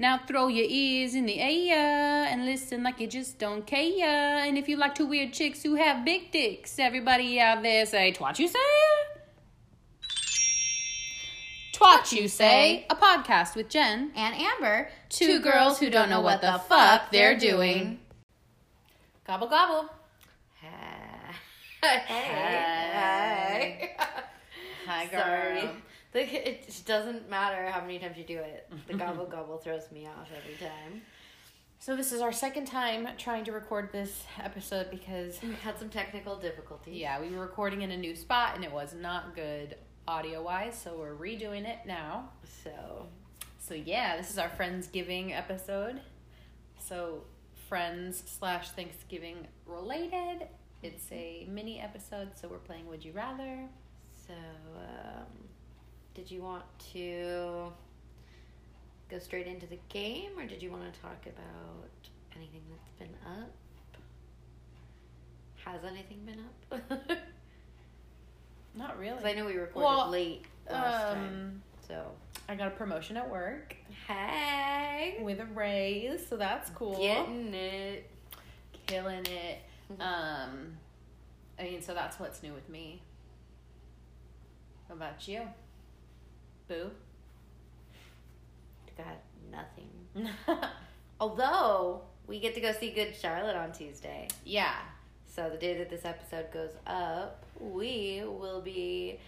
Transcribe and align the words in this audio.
Now 0.00 0.18
throw 0.26 0.48
your 0.48 0.64
ears 0.66 1.14
in 1.14 1.26
the 1.26 1.38
air 1.38 2.24
and 2.24 2.46
listen 2.46 2.82
like 2.82 3.00
you 3.00 3.06
just 3.06 3.38
don't 3.38 3.66
care. 3.66 4.38
And 4.38 4.56
if 4.56 4.66
you 4.66 4.78
like 4.78 4.94
to 4.94 5.04
weird 5.04 5.34
chicks 5.34 5.62
who 5.62 5.74
have 5.74 6.06
big 6.06 6.32
dicks, 6.32 6.78
everybody 6.78 7.38
out 7.38 7.62
there 7.62 7.84
say, 7.84 8.10
Twat 8.10 8.38
you 8.38 8.48
say? 8.48 8.58
Twat 11.74 12.12
you 12.12 12.28
say? 12.28 12.86
A 12.88 12.96
podcast 12.96 13.54
with 13.54 13.68
Jen. 13.68 14.10
And 14.16 14.34
Amber, 14.36 14.88
Two 15.10 15.38
girls 15.38 15.78
who 15.78 15.90
don't 15.90 16.08
know 16.08 16.22
what 16.22 16.40
the 16.40 16.58
fuck 16.66 17.10
they're 17.10 17.36
doing. 17.36 18.00
Gobble 19.26 19.48
gobble. 19.48 19.90
Hey. 21.82 21.98
Hey. 22.06 23.96
Hi, 24.86 25.08
Sorry. 25.10 25.70
The, 26.12 26.48
it 26.50 26.82
doesn't 26.86 27.30
matter 27.30 27.70
how 27.70 27.80
many 27.82 27.98
times 27.98 28.16
you 28.18 28.24
do 28.24 28.38
it. 28.38 28.68
The 28.88 28.94
gobble 28.94 29.26
gobble 29.26 29.58
throws 29.58 29.90
me 29.92 30.06
off 30.06 30.28
every 30.36 30.56
time. 30.56 31.02
So 31.78 31.96
this 31.96 32.12
is 32.12 32.20
our 32.20 32.32
second 32.32 32.66
time 32.66 33.08
trying 33.16 33.44
to 33.44 33.52
record 33.52 33.90
this 33.92 34.24
episode 34.42 34.90
because 34.90 35.40
We 35.42 35.54
had 35.54 35.78
some 35.78 35.88
technical 35.88 36.36
difficulties. 36.36 36.96
yeah, 36.96 37.20
we 37.20 37.30
were 37.30 37.40
recording 37.40 37.82
in 37.82 37.90
a 37.92 37.96
new 37.96 38.14
spot 38.16 38.54
and 38.56 38.64
it 38.64 38.72
was 38.72 38.92
not 38.94 39.34
good 39.34 39.76
audio 40.08 40.42
wise, 40.42 40.76
so 40.78 40.96
we're 40.98 41.14
redoing 41.14 41.64
it 41.64 41.78
now. 41.86 42.30
So 42.64 43.06
So 43.58 43.74
yeah, 43.74 44.16
this 44.16 44.30
is 44.30 44.38
our 44.38 44.48
Friendsgiving 44.50 45.32
episode. 45.36 46.00
So 46.78 47.22
friends 47.68 48.24
slash 48.26 48.70
Thanksgiving 48.70 49.46
related. 49.64 50.48
It's 50.82 51.06
a 51.12 51.46
mini 51.48 51.78
episode, 51.80 52.30
so 52.34 52.48
we're 52.48 52.58
playing 52.58 52.88
Would 52.88 53.04
You 53.04 53.12
Rather. 53.12 53.60
so 54.26 54.34
um, 54.76 55.26
did 56.14 56.30
you 56.30 56.42
want 56.42 56.64
to 56.92 57.72
go 59.10 59.18
straight 59.18 59.46
into 59.46 59.66
the 59.66 59.78
game 59.88 60.30
or 60.38 60.46
did 60.46 60.62
you 60.62 60.70
want 60.70 60.92
to 60.92 61.00
talk 61.00 61.24
about 61.26 61.88
anything 62.36 62.62
that's 62.70 62.90
been 62.98 63.16
up? 63.26 63.50
Has 65.64 65.84
anything 65.84 66.18
been 66.24 66.40
up? 66.72 67.18
Not 68.74 68.98
really. 68.98 69.16
Because 69.18 69.24
I 69.26 69.32
know 69.34 69.46
we 69.46 69.54
recorded 69.56 69.86
Well, 69.86 70.08
late 70.10 70.44
last 70.70 71.14
time. 71.14 71.24
Um, 71.24 71.62
So 71.86 72.04
I 72.48 72.54
got 72.54 72.68
a 72.68 72.70
promotion 72.70 73.16
at 73.16 73.28
work 73.30 73.76
hey, 74.06 75.18
with 75.22 75.40
a 75.40 75.44
raise, 75.46 76.26
so 76.26 76.36
that's 76.36 76.70
cool. 76.70 76.96
getting 76.98 77.52
it. 77.54 78.10
killing 78.86 79.26
it. 79.26 79.58
Mhm. 79.92 80.00
Um, 80.00 80.76
I 81.58 81.62
mean, 81.64 81.82
so 81.82 81.94
that's 81.94 82.18
what's 82.18 82.42
new 82.42 82.52
with 82.54 82.68
me. 82.68 83.02
What 84.86 84.96
about 84.96 85.28
you? 85.28 85.42
Boo. 86.70 86.90
Got 88.96 89.18
nothing. 89.50 90.30
Although 91.20 92.02
we 92.28 92.38
get 92.38 92.54
to 92.54 92.60
go 92.60 92.70
see 92.72 92.90
Good 92.90 93.16
Charlotte 93.16 93.56
on 93.56 93.72
Tuesday. 93.72 94.28
yeah. 94.44 94.74
So 95.34 95.48
the 95.48 95.56
day 95.56 95.78
that 95.78 95.88
this 95.90 96.04
episode 96.04 96.46
goes 96.52 96.70
up, 96.86 97.44
we 97.60 98.22
will 98.24 98.60
be 98.60 99.18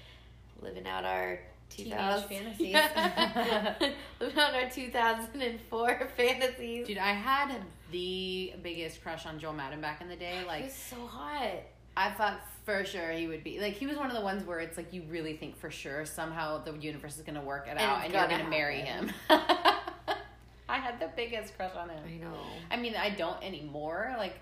living 0.61 0.87
out 0.87 1.05
our 1.05 1.39
Teenage 1.69 1.93
2000 1.93 2.29
fantasies. 2.29 2.75
living 4.21 4.39
out 4.39 4.55
our 4.55 4.69
2004 4.71 6.09
fantasies. 6.17 6.87
Dude, 6.87 6.99
I 6.99 7.13
had 7.13 7.55
the 7.93 8.53
biggest 8.63 9.03
crush 9.03 9.27
on 9.27 9.39
Joel 9.39 9.53
Madden 9.55 9.81
back 9.81 10.01
in 10.01 10.09
the 10.09 10.17
day. 10.17 10.39
he 10.41 10.47
Like, 10.47 10.65
was 10.65 10.73
so 10.75 11.07
hot. 11.07 11.51
I 11.97 12.11
thought 12.11 12.41
for 12.65 12.85
sure 12.85 13.11
he 13.11 13.27
would 13.27 13.45
be. 13.45 13.61
Like, 13.61 13.75
he 13.75 13.87
was 13.87 13.97
one 13.97 14.09
of 14.09 14.17
the 14.17 14.23
ones 14.23 14.45
where 14.45 14.61
it's 14.61 14.77
like 14.77 14.93
you 14.93 15.03
really 15.09 15.37
think 15.37 15.57
for 15.59 15.71
sure 15.71 16.05
somehow 16.05 16.63
the 16.63 16.73
universe 16.79 17.17
is 17.17 17.23
going 17.23 17.35
to 17.35 17.41
work 17.41 17.67
it 17.67 17.71
And 17.71 17.81
out 17.81 18.05
and 18.05 18.13
you're 18.13 18.23
gonna 18.23 18.39
going 18.39 18.51
marry 18.51 18.81
him. 18.81 19.11
I 19.29 20.79
had 20.79 20.99
the 20.99 21.11
biggest 21.15 21.57
crush 21.57 21.75
on 21.77 21.91
him. 21.91 22.03
I 22.07 22.25
know. 22.25 22.35
I 22.71 22.77
mean, 22.77 22.95
I 22.97 23.11
don't 23.11 23.43
anymore. 23.43 24.15
Like, 24.17 24.39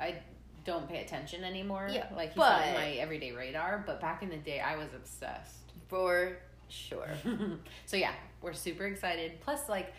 I 0.00 0.16
don't 0.64 0.88
pay 0.88 1.02
attention 1.02 1.42
anymore. 1.42 1.88
Yeah, 1.90 2.06
like 2.14 2.30
he's 2.30 2.36
not 2.36 2.62
on 2.62 2.74
my 2.74 2.90
everyday 2.92 3.32
radar. 3.32 3.82
But 3.84 4.00
back 4.00 4.22
in 4.22 4.28
the 4.28 4.36
day, 4.36 4.60
I 4.60 4.76
was 4.76 4.88
obsessed. 4.94 5.72
For 5.88 6.36
sure. 6.68 7.08
so 7.86 7.96
yeah, 7.96 8.12
we're 8.40 8.52
super 8.52 8.86
excited. 8.86 9.40
Plus, 9.40 9.68
like, 9.68 9.92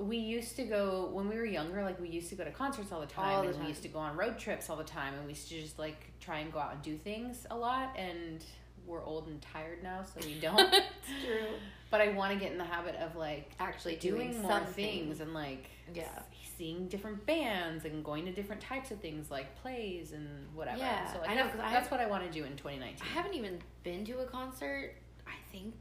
we 0.00 0.16
used 0.16 0.56
to 0.56 0.64
go 0.64 1.08
when 1.12 1.28
we 1.28 1.36
were 1.36 1.44
younger. 1.44 1.82
Like, 1.82 2.00
we 2.00 2.08
used 2.08 2.28
to 2.30 2.34
go 2.34 2.44
to 2.44 2.50
concerts 2.50 2.92
all 2.92 3.00
the 3.00 3.06
time, 3.06 3.36
All 3.36 3.42
the 3.42 3.48
and 3.48 3.56
time. 3.56 3.64
we 3.64 3.68
used 3.70 3.82
to 3.82 3.88
go 3.88 3.98
on 3.98 4.16
road 4.16 4.38
trips 4.38 4.68
all 4.70 4.76
the 4.76 4.84
time, 4.84 5.14
and 5.14 5.24
we 5.24 5.30
used 5.30 5.48
to 5.48 5.60
just 5.60 5.78
like 5.78 6.12
try 6.20 6.38
and 6.40 6.52
go 6.52 6.58
out 6.58 6.72
and 6.74 6.82
do 6.82 6.96
things 6.96 7.46
a 7.50 7.56
lot. 7.56 7.94
And 7.96 8.44
we're 8.86 9.04
old 9.04 9.26
and 9.26 9.40
tired 9.42 9.82
now, 9.82 10.02
so 10.02 10.26
we 10.26 10.34
don't. 10.40 10.58
it's 10.72 11.24
true. 11.26 11.46
but 11.90 12.00
I 12.00 12.08
want 12.10 12.32
to 12.32 12.38
get 12.38 12.52
in 12.52 12.58
the 12.58 12.64
habit 12.64 12.94
of 12.96 13.16
like 13.16 13.50
Actually 13.60 13.96
doing, 13.96 14.30
doing 14.32 14.42
more 14.42 14.60
things 14.60 15.20
and 15.20 15.34
like 15.34 15.68
Yeah. 15.94 16.08
seeing 16.56 16.88
different 16.88 17.26
bands 17.26 17.84
and 17.84 18.02
going 18.04 18.24
to 18.24 18.32
different 18.32 18.62
types 18.62 18.90
of 18.90 18.98
things 19.00 19.30
like 19.30 19.54
plays 19.60 20.12
and 20.12 20.26
whatever. 20.54 20.78
Yeah, 20.78 21.12
so 21.12 21.20
like, 21.20 21.30
I 21.30 21.34
know, 21.34 21.44
that's, 21.44 21.60
I 21.60 21.70
that's 21.72 21.90
what 21.90 22.00
I 22.00 22.06
want 22.06 22.24
to 22.24 22.30
do 22.30 22.44
in 22.44 22.56
2019. 22.56 22.98
I 23.02 23.06
haven't 23.10 23.34
even 23.34 23.58
been 23.82 24.04
to 24.06 24.20
a 24.20 24.24
concert, 24.26 24.94
I 25.26 25.34
think, 25.52 25.74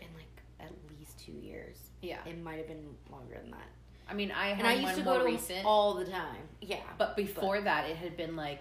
in 0.00 0.08
like 0.16 0.42
at 0.60 0.72
least 0.98 1.18
two 1.24 1.32
years. 1.32 1.76
Yeah, 2.02 2.18
It 2.26 2.42
might 2.42 2.58
have 2.58 2.68
been 2.68 2.94
longer 3.10 3.36
than 3.40 3.50
that. 3.52 3.68
I 4.08 4.14
mean 4.14 4.30
I 4.32 4.48
had 4.48 4.58
And 4.60 4.66
I 4.66 4.74
used 4.74 4.96
to 4.96 5.02
go 5.02 5.18
to 5.18 5.24
recent, 5.24 5.64
all 5.64 5.94
the 5.94 6.04
time. 6.04 6.42
Yeah. 6.60 6.78
but 6.98 7.16
before 7.16 7.60
that 7.60 7.88
it 7.88 7.96
had 7.96 8.16
been 8.16 8.36
like 8.36 8.60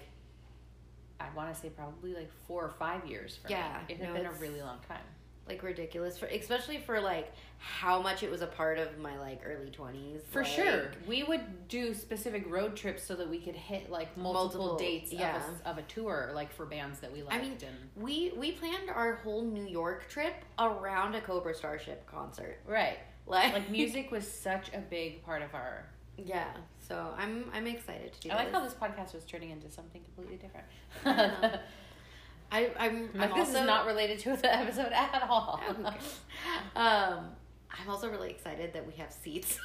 I 1.19 1.27
want 1.35 1.53
to 1.53 1.59
say 1.59 1.69
probably 1.69 2.13
like 2.13 2.31
four 2.47 2.63
or 2.63 2.69
five 2.69 3.05
years. 3.05 3.39
For 3.43 3.49
Yeah, 3.49 3.79
me. 3.87 3.93
it 3.95 3.99
had 3.99 4.09
no, 4.09 4.13
been 4.15 4.25
a 4.25 4.31
really 4.33 4.61
long 4.61 4.79
time. 4.87 5.01
like 5.47 5.61
ridiculous 5.63 6.17
for 6.17 6.27
especially 6.27 6.77
for 6.77 7.01
like 7.01 7.33
how 7.57 8.01
much 8.01 8.21
it 8.23 8.29
was 8.31 8.41
a 8.41 8.47
part 8.47 8.77
of 8.77 8.97
my 8.99 9.17
like 9.19 9.41
early 9.43 9.69
20s 9.71 10.21
For 10.31 10.43
like, 10.43 10.51
sure, 10.51 10.91
we 11.07 11.23
would 11.23 11.67
do 11.67 11.93
specific 11.93 12.43
road 12.49 12.75
trips 12.75 13.03
so 13.03 13.15
that 13.15 13.27
we 13.29 13.39
could 13.39 13.55
hit 13.55 13.89
like 13.89 14.15
multiple, 14.15 14.67
Multiple, 14.67 14.77
dates 14.77 15.11
yeah. 15.11 15.35
of, 15.37 15.43
a, 15.65 15.69
of 15.71 15.77
a 15.79 15.81
tour, 15.83 16.31
like 16.35 16.53
for 16.53 16.65
bands 16.65 16.99
that 16.99 17.11
we 17.11 17.21
liked. 17.23 17.35
I 17.35 17.41
mean, 17.41 17.57
and 17.65 17.75
we 17.95 18.31
we 18.37 18.51
planned 18.53 18.89
our 18.91 19.15
whole 19.15 19.41
new 19.41 19.65
york 19.65 20.07
trip 20.07 20.35
around 20.59 21.15
a 21.15 21.21
cobra 21.21 21.53
starship 21.55 22.05
concert 22.05 22.59
right, 22.67 22.99
like 23.29 23.53
like 23.53 23.69
music 23.79 24.11
was 24.11 24.29
such 24.29 24.69
a 24.73 24.79
big 24.79 25.23
part 25.23 25.41
of 25.41 25.53
our 25.53 25.85
yeah 26.17 26.47
so 26.79 27.13
i'm 27.17 27.45
i'm 27.53 27.67
excited 27.67 28.11
to 28.13 28.19
do 28.21 28.29
I 28.29 28.35
like 28.35 28.47
this. 28.47 28.55
how 28.55 28.63
this 28.63 28.73
podcast 28.73 29.13
was 29.13 29.23
turning 29.23 29.51
into 29.51 29.69
something 29.71 30.01
completely 30.03 30.37
different. 30.37 30.67
know. 31.05 31.59
I, 32.51 32.71
i'm 32.79 33.09
i'm 33.13 33.29
this 33.29 33.47
also 33.49 33.59
is 33.59 33.65
not 33.67 33.85
related 33.85 34.19
to 34.19 34.35
the 34.35 34.53
episode 34.53 34.91
at 34.91 35.25
all. 35.29 35.61
um 36.75 37.29
i'm 37.71 37.89
also 37.89 38.09
really 38.09 38.31
excited 38.31 38.73
that 38.73 38.85
we 38.85 38.93
have 38.93 39.13
seats 39.13 39.59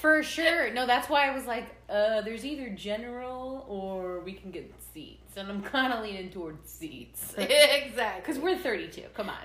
For 0.00 0.22
sure. 0.22 0.70
No, 0.72 0.86
that's 0.86 1.08
why 1.10 1.28
I 1.28 1.34
was 1.34 1.44
like, 1.46 1.66
uh, 1.90 2.22
there's 2.22 2.44
either 2.44 2.70
general 2.70 3.66
or 3.68 4.20
we 4.20 4.32
can 4.32 4.50
get 4.50 4.72
seats. 4.94 5.36
And 5.36 5.48
I'm 5.48 5.62
kind 5.62 5.92
of 5.92 6.02
leaning 6.02 6.30
towards 6.30 6.70
seats. 6.70 7.34
exactly 7.38 8.20
Because 8.20 8.38
we're 8.38 8.56
32. 8.56 9.02
Come 9.14 9.28
on. 9.28 9.36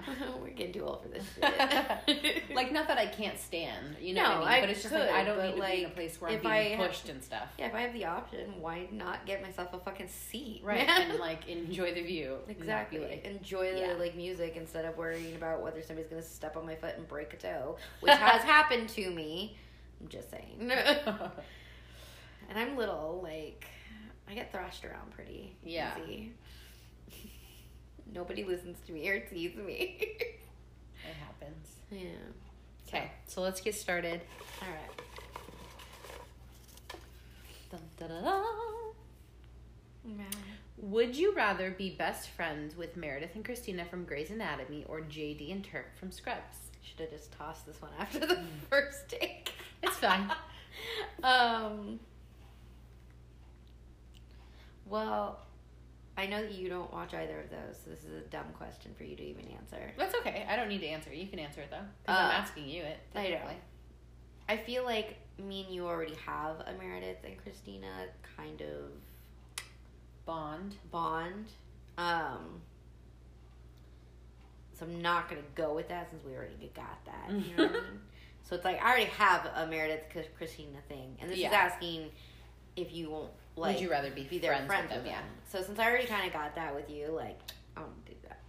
we're 0.41 0.49
getting 0.51 0.73
too 0.73 0.85
old 0.85 1.03
for 1.03 1.09
this 1.09 1.23
shit. 1.35 2.43
like, 2.55 2.71
not 2.71 2.87
that 2.87 2.97
I 2.97 3.05
can't 3.07 3.37
stand, 3.37 3.97
you 3.99 4.13
know 4.13 4.23
No, 4.23 4.29
what 4.29 4.37
I 4.37 4.39
mean? 4.39 4.47
I 4.47 4.59
but 4.61 4.69
it's 4.69 4.81
just 4.81 4.93
could, 4.93 5.01
like, 5.01 5.11
I 5.11 5.23
don't 5.25 5.43
need 5.43 5.55
to 5.61 5.61
be 5.67 5.83
in 5.83 5.85
a 5.85 5.89
place 5.93 6.19
where 6.21 6.31
I'm 6.31 6.39
being 6.39 6.51
I 6.53 6.63
have- 6.69 6.87
pushed 6.87 7.09
and 7.09 7.23
stuff. 7.23 7.47
Yeah, 7.59 7.67
if 7.67 7.75
I 7.75 7.81
have 7.81 7.93
the 7.93 8.05
option, 8.05 8.53
why 8.61 8.87
not 8.91 9.25
get 9.25 9.41
myself 9.41 9.73
a 9.73 9.79
fucking 9.79 10.07
seat? 10.07 10.61
Right. 10.63 10.87
man? 10.87 11.11
and, 11.11 11.19
like, 11.19 11.47
enjoy 11.49 11.93
the 11.93 12.01
view. 12.01 12.37
and 12.47 12.57
not 12.59 12.89
be 12.89 12.95
exactly. 12.97 12.99
like- 12.99 13.25
Enjoy 13.25 13.73
the 13.73 13.79
Yeah. 13.81 13.93
like 13.99 14.15
music 14.15 14.53
instead 14.55 14.85
of 14.85 14.97
worrying 14.97 15.35
about 15.35 15.61
whether 15.61 15.81
somebody's 15.81 16.09
gonna 16.09 16.21
step 16.23 16.55
on 16.57 16.65
my 16.65 16.75
foot 16.75 16.95
and 16.97 17.07
break 17.07 17.33
a 17.33 17.37
toe, 17.37 17.75
which 17.99 18.13
has 18.13 18.41
happened 18.55 18.87
to 18.89 19.11
me. 19.11 19.57
I'm 20.01 20.07
just 20.09 20.29
saying. 20.29 20.57
and 20.71 22.57
I'm 22.57 22.75
little, 22.77 23.21
like 23.23 23.65
I 24.29 24.33
get 24.33 24.51
thrashed 24.51 24.83
around 24.85 25.11
pretty 25.11 25.55
Yeah. 25.63 25.91
easy. 26.03 26.33
Nobody 28.13 28.43
listens 28.43 28.77
to 28.87 28.93
me 28.93 29.07
or 29.09 29.25
sees 29.27 29.55
me. 29.55 29.97
it 29.99 30.41
happens. 31.19 31.67
yeah. 31.91 32.09
Okay, 32.87 33.11
so 33.27 33.41
let's 33.41 33.61
get 33.61 33.73
started. 33.75 34.21
All 34.61 34.67
right. 34.69 36.99
Dun, 37.71 37.81
da, 37.97 38.07
da, 38.07 38.21
da. 38.21 38.43
Would 40.77 41.15
you 41.15 41.33
rather 41.33 41.71
be 41.71 41.89
best 41.89 42.29
friends 42.29 42.77
with 42.77 42.95
Meredith 42.95 43.33
and 43.33 43.43
Christina 43.43 43.85
from 43.85 44.05
Grey's 44.05 44.29
Anatomy 44.29 44.85
or 44.87 45.01
JD 45.01 45.51
and 45.51 45.63
Turk 45.63 45.97
from 45.97 46.11
Scrubs? 46.11 46.57
Should 46.83 46.99
have 46.99 47.09
just 47.09 47.31
tossed 47.31 47.65
this 47.65 47.81
one 47.81 47.89
after 47.99 48.19
the 48.19 48.35
mm. 48.35 48.45
first 48.69 49.09
take. 49.09 49.51
It's 49.85 49.97
fine. 49.97 50.31
um. 51.23 51.99
Well, 54.87 55.39
I 56.17 56.27
know 56.27 56.41
that 56.41 56.53
you 56.53 56.69
don't 56.69 56.91
watch 56.93 57.13
either 57.13 57.39
of 57.41 57.49
those, 57.49 57.77
so 57.83 57.89
this 57.89 58.03
is 58.03 58.13
a 58.13 58.21
dumb 58.29 58.45
question 58.57 58.93
for 58.97 59.03
you 59.03 59.15
to 59.15 59.23
even 59.23 59.45
answer. 59.57 59.91
That's 59.97 60.15
okay. 60.15 60.45
I 60.49 60.55
don't 60.55 60.69
need 60.69 60.81
to 60.81 60.87
answer 60.87 61.09
it. 61.11 61.17
You 61.17 61.27
can 61.27 61.39
answer 61.39 61.61
it 61.61 61.71
though, 61.71 61.77
because 62.05 62.19
I'm 62.19 62.29
Uh, 62.29 62.33
asking 62.33 62.67
you 62.69 62.83
it. 62.83 62.99
I 63.15 63.29
know. 63.29 63.39
I 64.47 64.57
feel 64.57 64.83
like 64.85 65.17
me 65.39 65.63
and 65.65 65.73
you 65.73 65.87
already 65.87 66.13
have 66.25 66.59
a 66.61 66.73
Meredith 66.77 67.17
and 67.25 67.37
Christina 67.37 68.05
kind 68.37 68.61
of 68.61 68.91
Bond. 70.25 70.75
bond. 70.91 71.47
Um. 71.97 72.61
So 74.73 74.85
I'm 74.85 75.01
not 75.01 75.29
gonna 75.29 75.41
go 75.55 75.73
with 75.73 75.87
that 75.89 76.09
since 76.09 76.23
we 76.23 76.33
already 76.33 76.71
got 76.75 77.03
that. 77.05 77.31
You 77.31 77.55
know 77.55 77.63
what 77.63 77.71
I 77.71 77.73
mean? 77.91 77.99
So 78.45 78.55
it's 78.55 78.63
like 78.65 78.81
I 78.81 78.87
already 78.87 79.05
have 79.05 79.49
a 79.55 79.67
Meredith 79.67 80.05
Chris- 80.11 80.27
Christina 80.37 80.79
thing, 80.87 81.17
and 81.19 81.29
this 81.29 81.37
Yeah. 81.39 81.47
is 81.49 81.53
asking 81.53 82.11
if 82.75 82.93
you 82.93 83.09
won't 83.09 83.31
like 83.55 83.75
Would 83.75 83.81
you 83.83 83.89
rather 83.91 84.11
be, 84.11 84.23
be 84.23 84.37
their 84.37 84.51
friends, 84.51 84.67
friends 84.67 84.91
with 84.93 85.03
them? 85.03 85.13
them. 85.13 85.23
So 85.47 85.61
since 85.61 85.79
I 85.79 85.87
already 85.89 86.05
kind 86.07 86.27
of 86.27 86.33
got 86.33 86.55
that 86.55 86.75
with 86.75 86.89
you, 86.89 87.07
like 87.07 87.39
I 87.75 87.81
don't 87.81 88.05
do 88.05 88.13
that. 88.27 88.39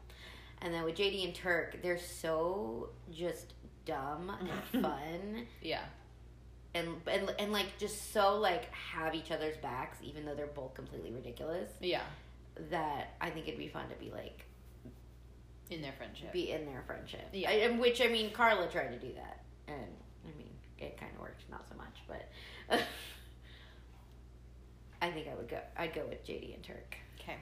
And 0.61 0.73
then 0.75 0.85
with 0.85 0.97
JD 0.97 1.25
and 1.25 1.35
Turk, 1.35 1.81
they're 1.83 1.99
so 1.99 2.91
just 3.13 3.55
dumb 3.85 4.31
and 4.73 4.83
fun, 4.83 5.47
Yeah. 5.63 5.85
and 6.75 7.01
and 7.09 7.35
and 7.39 7.53
like 7.53 7.79
just 7.79 8.13
so 8.13 8.37
like 8.39 8.73
have 8.75 9.15
each 9.15 9.31
other's 9.31 9.57
backs, 9.59 9.97
even 10.03 10.25
though 10.27 10.35
they're 10.35 10.47
both 10.49 10.75
completely 10.75 11.11
ridiculous. 11.13 11.71
Yeah. 11.81 12.03
That 12.71 13.15
I 13.21 13.31
think 13.31 13.47
it'd 13.49 13.59
be 13.59 13.69
fun 13.69 13.89
to 13.91 13.95
be 13.97 14.11
like 14.11 14.45
In 15.71 15.81
their 15.83 15.93
friendship. 15.93 16.33
be 16.33 16.51
in 16.51 16.67
their 16.67 16.83
friendship. 16.87 17.29
Yeah. 17.33 17.49
I, 17.51 17.53
and 17.55 17.79
which 17.79 18.01
I 18.03 18.09
mean, 18.09 18.33
Carla 18.33 18.69
tried 18.69 18.89
to 18.89 18.99
do 18.99 19.13
that, 19.15 19.41
and 19.69 19.87
I 20.25 20.37
mean, 20.37 20.51
it 20.79 20.99
kind 20.99 21.13
of 21.15 21.21
worked, 21.21 21.43
not 21.51 21.67
so 21.69 21.77
much, 21.77 22.03
but 22.09 22.29
I 25.03 25.11
think 25.11 25.29
I 25.29 25.35
would 25.35 25.49
go. 25.49 25.59
I'd 25.77 25.95
go 25.95 26.03
with 26.09 26.25
JD 26.27 26.55
and 26.55 26.63
Turk 26.65 26.97
okay. 27.21 27.37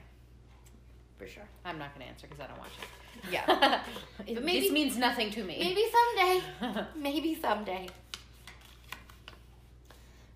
for 1.17 1.27
sure. 1.27 1.47
I'm 1.63 1.77
not 1.79 1.93
going 1.95 2.05
to 2.05 2.11
answer 2.11 2.27
because 2.27 2.43
I 2.43 2.47
don't 2.47 2.59
watch 2.59 2.71
it. 2.81 2.87
Yeah, 3.31 3.81
It- 4.27 4.43
maybe- 4.43 4.59
this 4.61 4.71
means 4.73 4.97
nothing 4.97 5.31
to 5.31 5.43
me. 5.43 5.57
maybe 5.57 5.85
someday. 5.89 6.83
maybe 6.97 7.33
someday. 7.41 7.87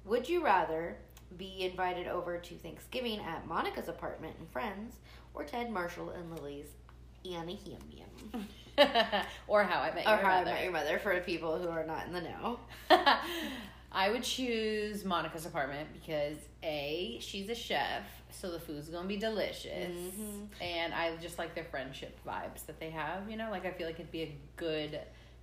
Would 0.06 0.30
you 0.30 0.44
rather 0.44 0.96
be 1.38 1.66
invited 1.70 2.08
over 2.08 2.38
to 2.38 2.56
Thanksgiving 2.56 3.20
at 3.20 3.46
Monica's 3.48 3.90
apartment 3.90 4.36
and 4.40 4.50
friends, 4.50 4.96
or 5.34 5.44
Ted 5.44 5.70
Marshall 5.70 6.10
and 6.12 6.32
Lily's 6.34 6.68
Yam? 7.24 7.50
or 9.48 9.64
how 9.64 9.82
I 9.82 9.94
met 9.94 10.06
Or 10.08 10.12
your 10.12 10.18
How 10.18 10.30
I 10.32 10.40
mother. 10.40 10.52
Met 10.52 10.64
Your 10.64 10.72
Mother 10.74 11.00
for 11.00 11.20
people 11.22 11.58
who 11.60 11.68
are 11.70 11.86
not 11.86 12.08
in 12.08 12.14
the 12.14 12.22
know. 12.22 12.60
I 13.92 14.12
would 14.12 14.24
choose 14.24 15.04
Monica's 15.04 15.46
apartment 15.46 15.90
because 15.94 16.38
A, 16.64 17.18
she's 17.22 17.50
a 17.50 17.56
chef, 17.56 18.04
so 18.30 18.52
the 18.52 18.60
food's 18.60 18.88
gonna 18.90 19.08
be 19.08 19.18
delicious. 19.18 19.92
Mhm. 19.96 20.48
And 20.62 20.94
I 20.94 21.16
just 21.18 21.40
like 21.40 21.56
their 21.56 21.64
friendship 21.66 22.20
vibes 22.26 22.66
that 22.68 22.80
they 22.80 22.92
have, 22.92 23.30
you 23.30 23.36
know? 23.38 23.50
Like 23.50 23.66
I 23.66 23.72
feel 23.72 23.88
like 23.88 23.96
it'd 24.00 24.12
be 24.12 24.22
a 24.24 24.36
good 24.58 25.00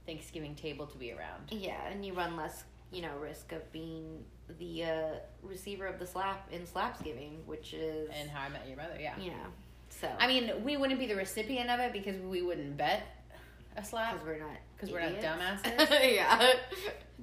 Thanksgiving 0.07 0.55
table 0.55 0.87
to 0.87 0.97
be 0.99 1.13
around. 1.13 1.51
Yeah, 1.51 1.85
and 1.91 2.05
you 2.07 2.13
run 2.15 2.37
less, 2.37 2.63
you 2.93 3.03
know, 3.03 3.17
risk 3.21 3.51
of 3.51 3.71
being 3.73 4.25
the 4.61 4.85
uh, 4.85 5.09
receiver 5.43 5.87
of 5.87 5.99
the 5.99 6.07
slap 6.07 6.49
in 6.53 6.63
Slapsgiving, 6.63 7.45
which 7.47 7.75
is, 7.75 8.09
And 8.15 8.31
how 8.31 8.43
I 8.43 8.49
met 8.49 8.69
your 8.69 8.77
mother, 8.77 8.97
yeah. 9.01 9.17
know, 9.17 9.33
so 9.89 10.09
I 10.21 10.29
mean, 10.29 10.53
we 10.63 10.77
wouldn't 10.77 11.01
be 11.01 11.07
the 11.07 11.17
recipient 11.17 11.69
of 11.69 11.81
it 11.81 11.93
because 11.93 12.21
we 12.21 12.43
wouldn't 12.43 12.77
bet 12.77 13.03
a 13.77 13.85
slap. 13.85 14.13
because 14.15 14.27
we're 14.27 14.39
not 14.39 14.57
because 14.77 14.91
we're 14.93 15.01
not 15.01 15.21
dumbasses. 15.21 16.15
yeah, 16.15 16.53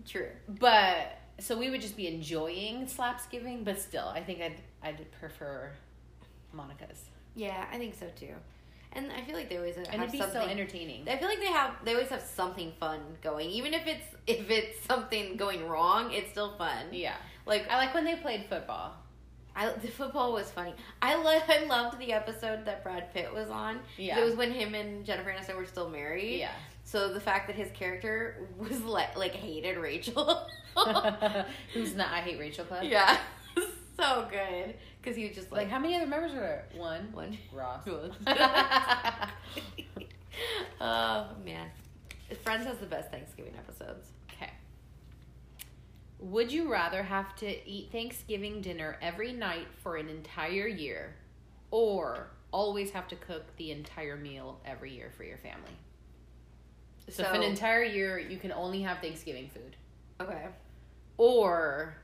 true. 0.08 0.30
But 0.48 1.20
so 1.40 1.58
we 1.58 1.70
would 1.70 1.82
just 1.82 1.98
be 1.98 2.08
enjoying 2.08 2.86
slapsgiving, 2.86 3.64
but 3.64 3.80
still, 3.80 4.08
I 4.08 4.22
think 4.22 4.42
I'd 4.42 4.62
I'd 4.84 5.12
prefer 5.20 5.72
Monica's, 6.52 7.06
Yeah, 7.36 7.66
I 7.72 7.78
think 7.78 7.96
so 7.96 8.08
too. 8.16 8.34
And 8.96 9.12
I 9.12 9.24
feel 9.24 9.34
like 9.34 9.50
they 9.50 9.58
always 9.58 9.76
have 9.76 9.88
and 9.92 10.04
it'd 10.04 10.12
be 10.12 10.20
something. 10.20 10.42
so 10.42 10.48
entertaining. 10.48 11.10
I 11.10 11.18
feel 11.18 11.28
like 11.28 11.40
they 11.40 11.48
have 11.48 11.72
they 11.84 11.94
always 11.94 12.10
have 12.10 12.22
something 12.22 12.72
fun 12.80 13.00
going, 13.24 13.50
even 13.50 13.74
if 13.74 13.88
it's 13.88 14.06
if 14.28 14.50
it's 14.52 14.84
something 14.86 15.36
going 15.36 15.68
wrong, 15.68 16.12
it's 16.14 16.30
still 16.30 16.56
fun. 16.58 16.88
Yeah, 16.92 17.16
Like 17.48 17.68
I 17.70 17.78
like 17.78 17.94
when 17.96 18.06
they 18.06 18.16
played 18.16 18.46
football. 18.48 18.94
I, 19.56 19.70
the 19.72 19.88
football 19.88 20.34
was 20.34 20.50
funny. 20.50 20.74
I 21.02 21.16
lo- 21.16 21.40
I 21.48 21.66
loved 21.66 22.00
the 22.00 22.12
episode 22.14 22.66
that 22.66 22.84
Brad 22.84 23.14
Pitt 23.14 23.34
was 23.34 23.50
on. 23.50 23.80
Yeah. 23.98 24.20
it 24.20 24.24
was 24.26 24.36
when 24.36 24.52
him 24.52 24.74
and 24.76 25.06
Jennifer 25.06 25.30
Aniston 25.32 25.56
were 25.58 25.66
still 25.68 25.90
married. 25.90 26.40
Yeah, 26.40 26.52
So 26.86 27.14
the 27.14 27.20
fact 27.20 27.48
that 27.48 27.56
his 27.56 27.70
character 27.72 28.48
was 28.58 28.82
like 28.84 29.16
like 29.18 29.34
hated 29.34 29.78
Rachel. 29.78 30.48
who's 31.74 31.94
not? 31.96 32.08
I 32.12 32.22
hate 32.22 32.40
Rachel 32.40 32.66
Club. 32.66 32.84
yeah, 32.86 33.18
so 34.00 34.28
good 34.32 34.74
because 35.02 35.16
he 35.16 35.28
was 35.28 35.36
just 35.36 35.52
Like 35.52 35.64
like, 35.64 35.70
how 35.70 35.78
many 35.80 35.96
other 35.96 36.08
members 36.08 36.32
were 36.34 36.40
there? 36.40 36.66
One. 36.76 37.10
one. 37.12 37.38
Ross. 37.54 37.84
oh 40.82 41.28
man, 41.46 41.68
Friends 42.44 42.66
has 42.66 42.78
the 42.80 42.86
best 42.88 43.12
Thanksgiving 43.12 43.54
episodes. 43.58 44.08
Would 46.24 46.54
you 46.54 46.72
rather 46.72 47.04
have 47.04 47.36
to 47.38 47.70
eat 47.70 47.92
Thanksgiving 47.92 48.62
dinner 48.62 48.98
every 49.02 49.34
night 49.34 49.68
for 49.82 49.98
an 49.98 50.08
entire 50.08 50.68
year 50.68 51.16
or 51.70 52.28
always 52.54 52.92
have 52.92 53.10
to 53.10 53.18
cook 53.18 53.44
the 53.58 53.72
entire 53.72 54.16
meal 54.16 54.62
every 54.66 54.94
year 54.96 55.12
for 55.18 55.26
your 55.26 55.38
family? 55.38 55.76
So, 57.10 57.26
for 57.26 57.34
an 57.36 57.44
entire 57.44 57.84
year, 57.84 58.18
you 58.18 58.38
can 58.38 58.54
only 58.54 58.82
have 58.84 59.00
Thanksgiving 59.00 59.50
food. 59.50 59.76
okay, 60.22 60.46
Or 61.18 61.98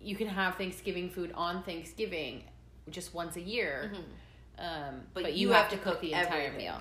you 0.00 0.16
can 0.16 0.28
have 0.28 0.54
Thanksgiving 0.56 1.10
food 1.10 1.30
on 1.34 1.62
Thanksgiving 1.62 2.44
just 2.88 3.12
once 3.12 3.36
a 3.36 3.40
year. 3.42 3.92
Mhm. 3.94 4.04
Um, 4.64 5.06
But 5.12 5.24
but, 5.24 5.32
you 5.34 5.48
have 5.50 5.64
have, 5.64 5.70
to 5.72 5.76
to 5.76 5.82
cook 5.82 5.92
cook 5.94 6.00
the 6.00 6.14
entire 6.14 6.40
everything. 6.46 6.56
meal. 6.68 6.80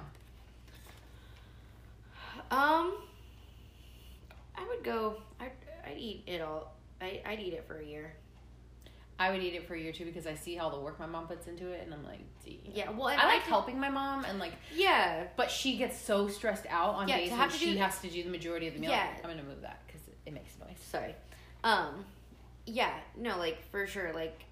um, 2.49 2.93
I 4.61 4.67
would 4.67 4.83
go. 4.83 5.17
I'd, 5.39 5.51
I'd 5.85 5.97
eat 5.97 6.23
it 6.27 6.41
all. 6.41 6.75
I, 7.01 7.21
I'd 7.25 7.39
eat 7.39 7.53
it 7.53 7.65
for 7.67 7.77
a 7.79 7.85
year. 7.85 8.13
I 9.19 9.29
would 9.31 9.41
eat 9.43 9.53
it 9.53 9.67
for 9.67 9.75
a 9.75 9.79
year 9.79 9.91
too 9.91 10.05
because 10.05 10.25
I 10.25 10.33
see 10.35 10.57
all 10.57 10.71
the 10.71 10.79
work 10.79 10.99
my 10.99 11.05
mom 11.05 11.27
puts 11.27 11.47
into 11.47 11.67
it, 11.69 11.81
and 11.83 11.93
I'm 11.93 12.03
like. 12.03 12.19
Yeah, 12.73 12.89
well, 12.91 13.07
I 13.07 13.15
like 13.25 13.43
could- 13.43 13.49
helping 13.49 13.79
my 13.79 13.89
mom, 13.89 14.25
and 14.25 14.39
like, 14.39 14.53
Yeah, 14.75 15.25
but 15.37 15.49
she 15.51 15.77
gets 15.77 15.99
so 15.99 16.27
stressed 16.27 16.65
out 16.69 16.95
on 16.95 17.07
Yeah, 17.07 17.17
days 17.17 17.31
when 17.31 17.49
she 17.51 17.73
do- 17.73 17.77
has 17.79 17.99
to 17.99 18.09
do 18.09 18.23
the 18.23 18.29
majority 18.29 18.67
of 18.67 18.73
the 18.73 18.79
meal. 18.79 18.89
Yeah. 18.91 19.07
I'm 19.23 19.29
gonna 19.29 19.43
move 19.43 19.61
that 19.61 19.81
because 19.87 20.01
it 20.25 20.33
makes 20.33 20.57
noise. 20.59 20.77
sorry. 20.89 21.15
Um, 21.63 22.03
yeah, 22.65 22.91
no, 23.15 23.37
like 23.37 23.61
for 23.71 23.85
sure. 23.87 24.11
Like, 24.13 24.43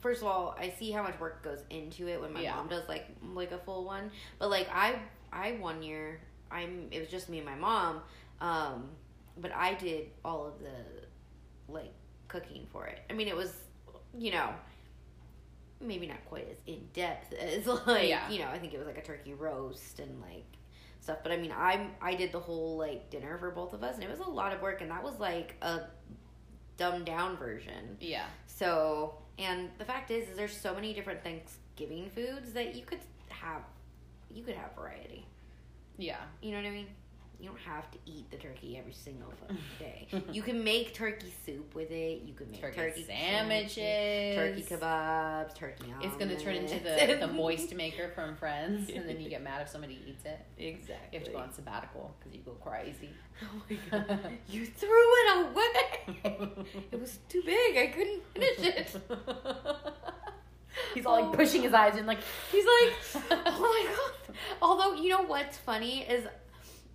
first 0.00 0.20
of 0.20 0.28
all, 0.28 0.54
I 0.58 0.70
see 0.78 0.90
how 0.90 1.02
much 1.02 1.18
work 1.18 1.42
goes 1.42 1.60
into 1.70 2.08
it 2.08 2.20
when 2.20 2.32
my 2.34 2.42
Yeah. 2.42 2.56
mom 2.56 2.68
does 2.68 2.86
like 2.88 3.06
like 3.34 3.52
a 3.52 3.58
full 3.58 3.84
one. 3.84 4.10
But 4.38 4.50
like 4.50 4.68
I, 4.72 4.96
I 5.32 5.52
one 5.52 5.82
year, 5.82 6.20
I'm 6.50 6.88
it 6.90 7.00
was 7.00 7.08
just 7.08 7.28
me 7.30 7.38
and 7.38 7.46
my 7.46 7.54
mom. 7.54 8.02
Um, 8.40 8.90
but 9.36 9.52
I 9.54 9.74
did 9.74 10.10
all 10.24 10.46
of 10.46 10.54
the 10.60 11.72
like 11.72 11.92
cooking 12.28 12.66
for 12.72 12.86
it. 12.86 13.00
I 13.10 13.12
mean, 13.12 13.28
it 13.28 13.36
was, 13.36 13.52
you 14.16 14.32
know. 14.32 14.50
Maybe 15.80 16.06
not 16.06 16.24
quite 16.26 16.48
as 16.50 16.56
in 16.66 16.80
depth 16.94 17.32
as 17.38 17.66
like 17.66 18.08
Yeah. 18.08 18.30
you 18.30 18.38
know. 18.38 18.48
I 18.48 18.58
think 18.58 18.72
it 18.72 18.78
was 18.78 18.86
like 18.86 18.96
a 18.98 19.02
turkey 19.02 19.34
roast 19.34 19.98
and 19.98 20.20
like 20.22 20.44
stuff. 21.00 21.18
But 21.22 21.32
I 21.32 21.36
mean, 21.36 21.52
I 21.52 21.88
I 22.00 22.14
did 22.14 22.32
the 22.32 22.40
whole 22.40 22.76
like 22.78 23.10
dinner 23.10 23.36
for 23.38 23.50
both 23.50 23.74
of 23.74 23.82
us, 23.82 23.96
and 23.96 24.04
it 24.04 24.10
was 24.10 24.20
a 24.20 24.30
lot 24.30 24.52
of 24.54 24.62
work. 24.62 24.80
And 24.80 24.90
that 24.90 25.02
was 25.02 25.18
like 25.18 25.56
a 25.62 25.80
dumbed 26.76 27.04
down 27.06 27.36
version. 27.36 27.96
Yeah, 28.00 28.24
So, 28.46 29.14
and 29.38 29.68
the 29.78 29.84
fact 29.84 30.10
is, 30.10 30.28
is 30.28 30.36
there's 30.36 30.56
so 30.56 30.74
many 30.74 30.92
different 30.94 31.22
Thanksgiving 31.22 32.08
foods 32.10 32.52
that 32.52 32.74
you 32.74 32.84
could 32.84 33.00
have. 33.28 33.62
You 34.32 34.42
could 34.42 34.54
have 34.56 34.74
variety. 34.74 35.26
yeah, 35.98 36.16
You 36.42 36.50
know 36.52 36.56
what 36.58 36.66
I 36.66 36.70
mean? 36.70 36.86
You 37.44 37.50
don't 37.50 37.60
have 37.60 37.90
to 37.90 37.98
eat 38.06 38.30
the 38.30 38.38
turkey 38.38 38.78
every 38.78 38.94
single 38.94 39.30
fucking 39.38 39.58
day. 39.78 40.08
you 40.32 40.40
can 40.40 40.64
make 40.64 40.94
turkey 40.94 41.30
soup 41.44 41.74
with 41.74 41.90
it. 41.90 42.22
You 42.24 42.32
can 42.32 42.50
make 42.50 42.58
turkey, 42.62 42.76
turkey, 42.76 43.04
sandwiches, 43.04 43.76
turkey 44.34 44.62
kebabs, 44.62 45.54
turkey. 45.54 45.84
It's 46.00 46.16
gonna 46.16 46.40
turn 46.40 46.54
into 46.54 46.82
the 46.82 47.18
the 47.20 47.26
moist 47.26 47.74
maker 47.74 48.08
from 48.14 48.34
Friends, 48.36 48.88
and 48.88 49.06
then 49.06 49.20
you 49.20 49.28
get 49.28 49.42
mad 49.42 49.60
if 49.60 49.68
somebody 49.68 50.00
eats 50.06 50.24
it. 50.24 50.40
Exactly. 50.58 50.96
You 51.12 51.18
have 51.18 51.26
to 51.26 51.32
go 51.32 51.38
on 51.38 51.52
sabbatical 51.52 52.16
because 52.18 52.34
you 52.34 52.40
go 52.40 52.52
crazy. 52.52 53.10
Oh 53.42 53.62
my 53.68 53.76
god! 53.90 54.38
You 54.48 54.64
threw 54.64 54.88
it 54.88 55.46
away. 55.46 56.82
it 56.92 56.98
was 56.98 57.18
too 57.28 57.42
big. 57.44 57.76
I 57.76 57.88
couldn't 57.88 58.22
finish 58.32 58.58
it. 58.58 58.96
He's 60.94 61.04
all 61.04 61.20
like 61.20 61.36
pushing 61.36 61.60
his 61.62 61.74
eyes 61.74 61.96
in, 61.96 62.06
like 62.06 62.20
He's 62.50 62.64
like, 62.64 63.26
oh 63.46 63.60
my 63.60 63.94
god. 63.94 64.36
Although, 64.62 64.94
you 64.94 65.10
know 65.10 65.22
what's 65.24 65.58
funny 65.58 66.02
is, 66.02 66.26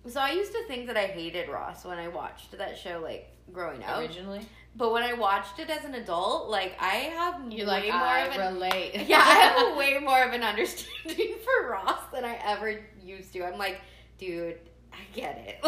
so 0.08 0.20
I 0.20 0.32
used 0.32 0.52
to 0.52 0.64
think 0.66 0.86
that 0.86 0.96
I 0.96 1.06
hated 1.06 1.48
Ross 1.48 1.84
when 1.84 1.98
I 1.98 2.08
watched 2.08 2.56
that 2.56 2.78
show, 2.78 3.00
like, 3.02 3.30
growing 3.52 3.82
up. 3.84 3.98
originally. 3.98 4.40
But 4.76 4.92
when 4.92 5.02
I 5.02 5.14
watched 5.14 5.58
it 5.58 5.68
as 5.68 5.84
an 5.84 5.94
adult, 5.96 6.48
like, 6.48 6.76
I 6.80 6.94
have 7.18 7.42
way 7.44 7.64
like 7.64 7.84
more 7.88 7.92
I 7.94 8.20
of 8.20 8.32
an. 8.36 8.54
relate. 8.54 8.94
Yeah, 9.08 9.18
I 9.18 9.34
have 9.34 9.76
way 9.76 9.98
more 9.98 10.22
of 10.22 10.32
an 10.32 10.42
understanding 10.44 11.34
for 11.44 11.70
Ross 11.70 11.98
than 12.12 12.24
I 12.24 12.38
ever 12.44 12.80
used 13.02 13.32
to. 13.32 13.44
I'm 13.44 13.58
like, 13.58 13.80
dude, 14.18 14.58
I 14.92 14.98
get 15.12 15.38
it. 15.46 15.58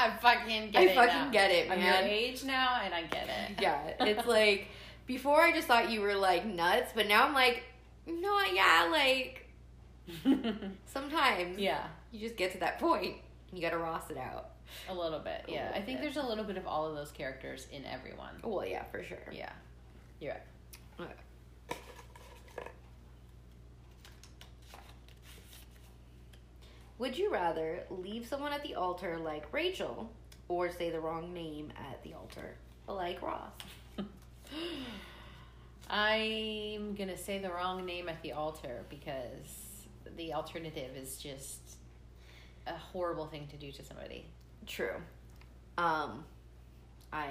I 0.00 0.12
fucking 0.22 0.70
get 0.70 0.80
I 0.80 0.84
it. 0.84 0.90
I 0.90 0.94
fucking 0.94 1.24
now. 1.26 1.30
get 1.30 1.50
it, 1.50 1.70
I'm 1.70 1.78
your 1.80 1.90
man. 1.90 2.04
age 2.04 2.44
now, 2.44 2.80
and 2.84 2.94
I 2.94 3.02
get 3.02 3.28
it. 3.28 3.60
yeah, 3.60 3.80
it's 4.00 4.26
like 4.26 4.68
before 5.06 5.42
I 5.42 5.52
just 5.52 5.66
thought 5.66 5.90
you 5.90 6.00
were 6.00 6.14
like 6.14 6.46
nuts, 6.46 6.92
but 6.94 7.08
now 7.08 7.26
I'm 7.26 7.34
like, 7.34 7.64
no, 8.06 8.40
yeah, 8.52 8.88
like 8.90 9.44
sometimes 10.86 11.58
yeah, 11.58 11.84
you 12.12 12.20
just 12.20 12.36
get 12.36 12.52
to 12.52 12.58
that 12.58 12.78
point. 12.78 13.16
You 13.52 13.60
got 13.62 13.70
to 13.70 13.78
Ross 13.78 14.10
it 14.10 14.16
out. 14.18 14.50
a 14.88 14.94
little 14.94 15.18
bit. 15.20 15.44
A 15.48 15.50
Yeah, 15.50 15.66
little 15.68 15.82
I 15.82 15.84
think 15.84 16.00
bit. 16.00 16.12
there's 16.12 16.24
a 16.24 16.28
little 16.28 16.44
bit 16.44 16.56
of 16.58 16.66
all 16.66 16.86
of 16.86 16.94
those 16.94 17.10
characters 17.10 17.66
in 17.72 17.84
everyone. 17.86 18.34
Well, 18.42 18.66
yeah, 18.66 18.84
for 18.84 19.02
sure. 19.02 19.18
Yeah, 19.32 19.50
you're 20.20 20.32
right. 20.32 20.42
Okay. 21.00 21.78
Would 26.98 27.16
you 27.16 27.30
rather 27.32 27.84
leave 27.90 28.26
someone 28.26 28.52
at 28.52 28.62
the 28.62 28.74
altar 28.74 29.18
like 29.18 29.52
Rachel 29.52 30.10
or 30.48 30.70
say 30.70 30.90
the 30.90 31.00
wrong 31.00 31.32
name 31.32 31.72
at 31.90 32.02
the 32.02 32.14
altar 32.14 32.56
like 32.88 33.22
Ross? 33.22 33.52
I'm 35.90 36.94
gonna 36.94 37.16
say 37.16 37.38
the 37.38 37.50
wrong 37.50 37.86
name 37.86 38.08
at 38.08 38.20
the 38.22 38.32
altar 38.32 38.84
because 38.90 39.86
the 40.16 40.34
alternative 40.34 40.96
is 40.96 41.16
just 41.18 41.60
a 42.68 42.76
horrible 42.76 43.26
thing 43.26 43.46
to 43.48 43.56
do 43.56 43.70
to 43.72 43.84
somebody. 43.84 44.26
True. 44.66 44.94
Um, 45.76 46.24
I 47.12 47.26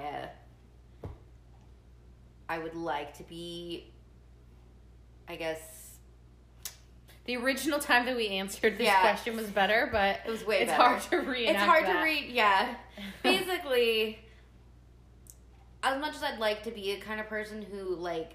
uh, 1.04 1.08
I 2.48 2.58
would 2.58 2.74
like 2.74 3.16
to 3.18 3.22
be. 3.24 3.92
I 5.30 5.36
guess 5.36 5.98
The 7.26 7.36
original 7.36 7.78
time 7.78 8.06
that 8.06 8.16
we 8.16 8.28
answered 8.28 8.78
this 8.78 8.86
Yeah. 8.86 9.02
question 9.02 9.36
was 9.36 9.48
better, 9.50 9.90
but 9.92 10.20
it 10.26 10.30
was 10.30 10.42
way 10.46 10.60
it's 10.62 10.70
better. 10.72 10.82
hard 10.82 11.02
to 11.02 11.16
read. 11.18 11.50
it's 11.50 11.58
hard 11.60 11.84
that. 11.84 11.98
to 11.98 12.02
read. 12.02 12.30
Yeah, 12.30 12.74
basically, 13.22 14.18
as 15.82 16.00
much 16.00 16.14
as 16.16 16.22
I'd 16.22 16.38
like 16.38 16.62
to 16.64 16.70
be 16.70 16.92
a 16.92 17.00
kind 17.00 17.20
of 17.20 17.28
person 17.28 17.60
who 17.60 17.94
like 17.96 18.32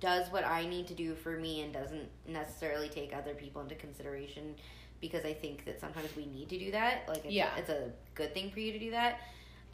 does 0.00 0.28
what 0.32 0.44
I 0.44 0.66
need 0.66 0.88
to 0.88 0.94
do 0.94 1.14
for 1.14 1.36
me 1.38 1.60
and 1.62 1.72
doesn't 1.72 2.08
necessarily 2.26 2.88
take 2.88 3.14
other 3.16 3.34
people 3.34 3.62
into 3.62 3.76
consideration 3.76 4.56
because 5.02 5.26
I 5.26 5.34
think 5.34 5.66
that 5.66 5.78
sometimes 5.78 6.08
we 6.16 6.24
need 6.24 6.48
to 6.48 6.58
do 6.58 6.70
that. 6.70 7.04
Like, 7.08 7.26
it's, 7.26 7.34
Yeah. 7.34 7.54
a, 7.54 7.58
it's 7.58 7.68
a 7.68 7.90
good 8.14 8.32
thing 8.32 8.50
for 8.50 8.60
you 8.60 8.72
to 8.72 8.78
do 8.78 8.92
that. 8.92 9.20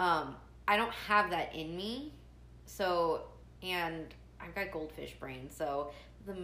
Um, 0.01 0.35
I 0.67 0.77
don't 0.77 0.93
have 1.07 1.31
that 1.31 1.55
in 1.55 1.77
me, 1.77 2.13
so 2.67 3.23
and 3.63 4.07
I've 4.41 4.55
got 4.57 4.73
goldfish 4.73 5.13
brain, 5.21 5.49
so 5.51 5.91
the 6.27 6.35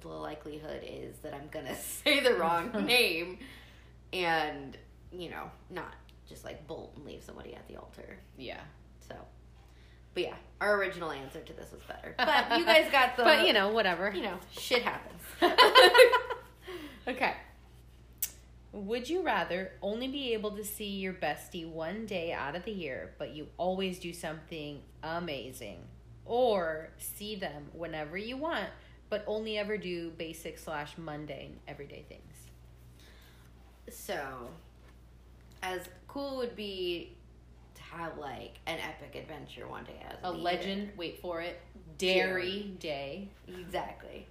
the 0.00 0.08
likelihood 0.08 0.82
is 0.86 1.18
that 1.18 1.34
I'm 1.34 1.48
gonna 1.50 1.76
say 2.02 2.20
the 2.20 2.34
wrong 2.34 2.70
name, 2.86 3.38
and 4.12 4.76
you 5.12 5.30
know, 5.30 5.50
not 5.70 5.94
just 6.28 6.44
like 6.44 6.66
bolt 6.66 6.92
and 6.96 7.04
leave 7.04 7.22
somebody 7.22 7.54
at 7.54 7.66
the 7.68 7.76
altar. 7.76 8.18
Yeah. 8.38 8.60
So, 9.08 9.14
but 10.14 10.22
yeah, 10.22 10.36
our 10.60 10.76
original 10.76 11.10
answer 11.10 11.40
to 11.40 11.52
this 11.52 11.72
was 11.72 11.82
better. 11.82 12.14
But 12.18 12.58
you 12.58 12.64
guys 12.64 12.90
got 12.92 13.16
the. 13.16 13.24
but 13.24 13.46
you 13.46 13.52
know, 13.52 13.70
whatever. 13.70 14.12
you 14.14 14.22
know, 14.22 14.38
shit 14.52 14.82
happens. 14.82 15.20
okay. 17.08 17.34
Would 18.72 19.08
you 19.10 19.22
rather 19.22 19.72
only 19.82 20.08
be 20.08 20.32
able 20.32 20.52
to 20.52 20.64
see 20.64 20.88
your 20.88 21.12
bestie 21.12 21.68
one 21.68 22.06
day 22.06 22.32
out 22.32 22.56
of 22.56 22.64
the 22.64 22.72
year, 22.72 23.14
but 23.18 23.34
you 23.34 23.48
always 23.58 23.98
do 23.98 24.12
something 24.14 24.80
amazing, 25.02 25.80
or 26.24 26.88
see 26.98 27.36
them 27.36 27.66
whenever 27.74 28.16
you 28.16 28.36
want, 28.38 28.68
but 29.10 29.24
only 29.26 29.58
ever 29.58 29.76
do 29.76 30.10
basic 30.10 30.58
slash 30.58 30.96
mundane 30.96 31.58
everyday 31.68 32.04
things? 32.08 32.22
so, 33.90 34.48
as 35.62 35.82
cool 36.08 36.38
would 36.38 36.56
be 36.56 37.14
to 37.74 37.82
have 37.82 38.16
like 38.16 38.58
an 38.66 38.78
epic 38.78 39.20
adventure 39.20 39.66
one 39.68 39.84
day 39.84 40.00
as 40.08 40.16
A 40.22 40.28
the 40.28 40.34
year. 40.34 40.44
legend, 40.44 40.90
wait 40.96 41.20
for 41.20 41.40
it, 41.42 41.60
Dairy 41.98 42.74
Day. 42.78 43.28
Exactly. 43.48 44.26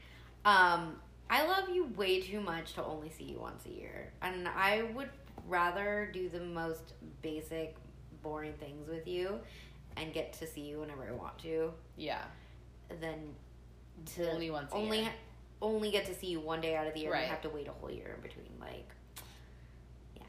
Um, 0.46 0.96
I 1.32 1.48
love 1.48 1.70
you 1.70 1.86
way 1.96 2.20
too 2.22 2.42
much 2.42 2.74
to 2.74 2.84
only 2.84 3.10
see 3.10 3.24
you 3.24 3.40
once 3.40 3.66
a 3.66 3.70
year. 3.72 4.12
And 4.22 4.48
I 4.48 4.84
would 4.94 5.10
rather 5.48 6.10
do 6.14 6.28
the 6.30 6.42
most 6.42 6.94
basic, 7.22 7.76
boring 8.22 8.54
things 8.60 8.88
with 8.90 9.08
you 9.08 9.40
and 9.98 10.14
get 10.14 10.34
to 10.34 10.46
see 10.48 10.62
you 10.62 10.82
whenever 10.82 11.08
I 11.08 11.12
want 11.14 11.40
to 11.40 11.72
Yeah, 11.98 12.22
than 13.00 13.34
to 14.16 14.30
only 14.32 14.52
once 14.52 14.72
a 14.72 14.76
only 14.76 15.00
year. 15.02 15.12
only 15.62 15.90
get 15.92 16.06
to 16.08 16.14
see 16.14 16.28
you 16.28 16.40
one 16.42 16.60
day 16.62 16.76
out 16.76 16.86
of 16.88 16.94
the 16.94 17.00
year 17.00 17.12
Right. 17.14 17.22
and 17.24 17.32
have 17.32 17.42
to 17.42 17.50
wait 17.50 17.68
a 17.68 17.72
whole 17.72 17.90
year 17.92 18.14
in 18.16 18.22
between. 18.22 18.52
Like, 18.60 18.90
yeah, 20.18 20.24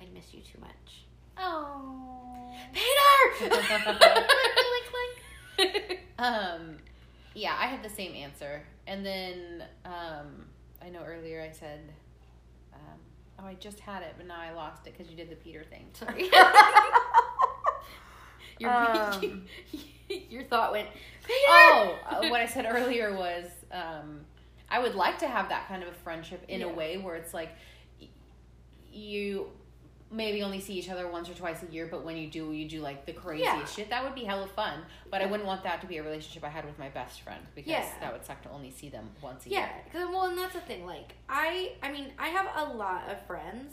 I 0.00 0.06
miss 0.12 0.34
you 0.34 0.40
too 0.40 0.58
much. 0.60 1.04
Oh. 1.38 2.52
Peter! 2.72 3.58
Um, 6.18 6.78
yeah, 7.34 7.54
I 7.60 7.66
had 7.66 7.82
the 7.82 7.90
same 7.90 8.14
answer, 8.14 8.62
and 8.86 9.04
then 9.04 9.64
um, 9.84 10.46
I 10.82 10.88
know 10.90 11.02
earlier 11.06 11.42
I 11.42 11.50
said, 11.50 11.80
um, 12.74 12.98
oh, 13.40 13.46
I 13.46 13.54
just 13.54 13.80
had 13.80 14.02
it, 14.02 14.14
but 14.16 14.26
now 14.26 14.38
I 14.38 14.52
lost 14.52 14.86
it 14.86 14.94
because 14.96 15.10
you 15.10 15.16
did 15.16 15.30
the 15.30 15.36
Peter 15.36 15.64
thing. 15.64 15.86
Sorry. 15.92 16.24
your, 18.58 18.70
Um. 18.70 19.44
your 20.30 20.44
thought 20.44 20.72
went, 20.72 20.88
Peter! 21.24 21.36
Oh, 21.48 21.96
uh, 22.08 22.28
what 22.28 22.40
I 22.40 22.46
said 22.46 22.66
earlier 22.68 23.16
was, 23.16 23.46
um, 23.72 24.20
I 24.70 24.78
would 24.78 24.94
like 24.94 25.18
to 25.18 25.28
have 25.28 25.48
that 25.48 25.66
kind 25.68 25.82
of 25.82 25.88
a 25.88 25.92
friendship 25.92 26.44
in 26.48 26.62
a 26.62 26.68
way 26.68 26.98
where 26.98 27.16
it's 27.16 27.34
like 27.34 27.50
you 28.92 29.48
maybe 30.10 30.42
only 30.42 30.60
see 30.60 30.74
each 30.74 30.88
other 30.88 31.08
once 31.08 31.28
or 31.28 31.34
twice 31.34 31.62
a 31.68 31.72
year, 31.72 31.88
but 31.90 32.04
when 32.04 32.16
you 32.16 32.28
do, 32.30 32.52
you 32.52 32.68
do 32.68 32.80
like 32.80 33.06
the 33.06 33.12
craziest 33.12 33.52
Yeah. 33.56 33.64
shit. 33.66 33.90
That 33.90 34.04
would 34.04 34.14
be 34.14 34.24
hella 34.24 34.46
fun. 34.46 34.84
But 35.10 35.20
I 35.20 35.26
wouldn't 35.26 35.46
want 35.46 35.64
that 35.64 35.80
to 35.80 35.86
be 35.86 35.96
a 35.98 36.02
relationship 36.02 36.44
I 36.44 36.48
had 36.48 36.64
with 36.64 36.78
my 36.78 36.88
best 36.88 37.22
friend 37.22 37.44
because 37.56 37.70
Yeah. 37.70 37.92
that 38.00 38.12
would 38.12 38.24
suck 38.24 38.40
to 38.42 38.50
only 38.50 38.70
see 38.70 38.88
them 38.88 39.10
once 39.20 39.46
a 39.46 39.48
Yeah, 39.50 39.66
year. 39.66 39.84
cause, 39.92 40.08
well, 40.08 40.26
and 40.26 40.38
that's 40.38 40.54
the 40.54 40.60
thing. 40.60 40.86
Like, 40.86 41.14
I, 41.28 41.72
I 41.82 41.90
mean, 41.90 42.12
I 42.18 42.28
have 42.28 42.46
a 42.68 42.72
lot 42.74 43.08
of 43.10 43.20
friends, 43.26 43.72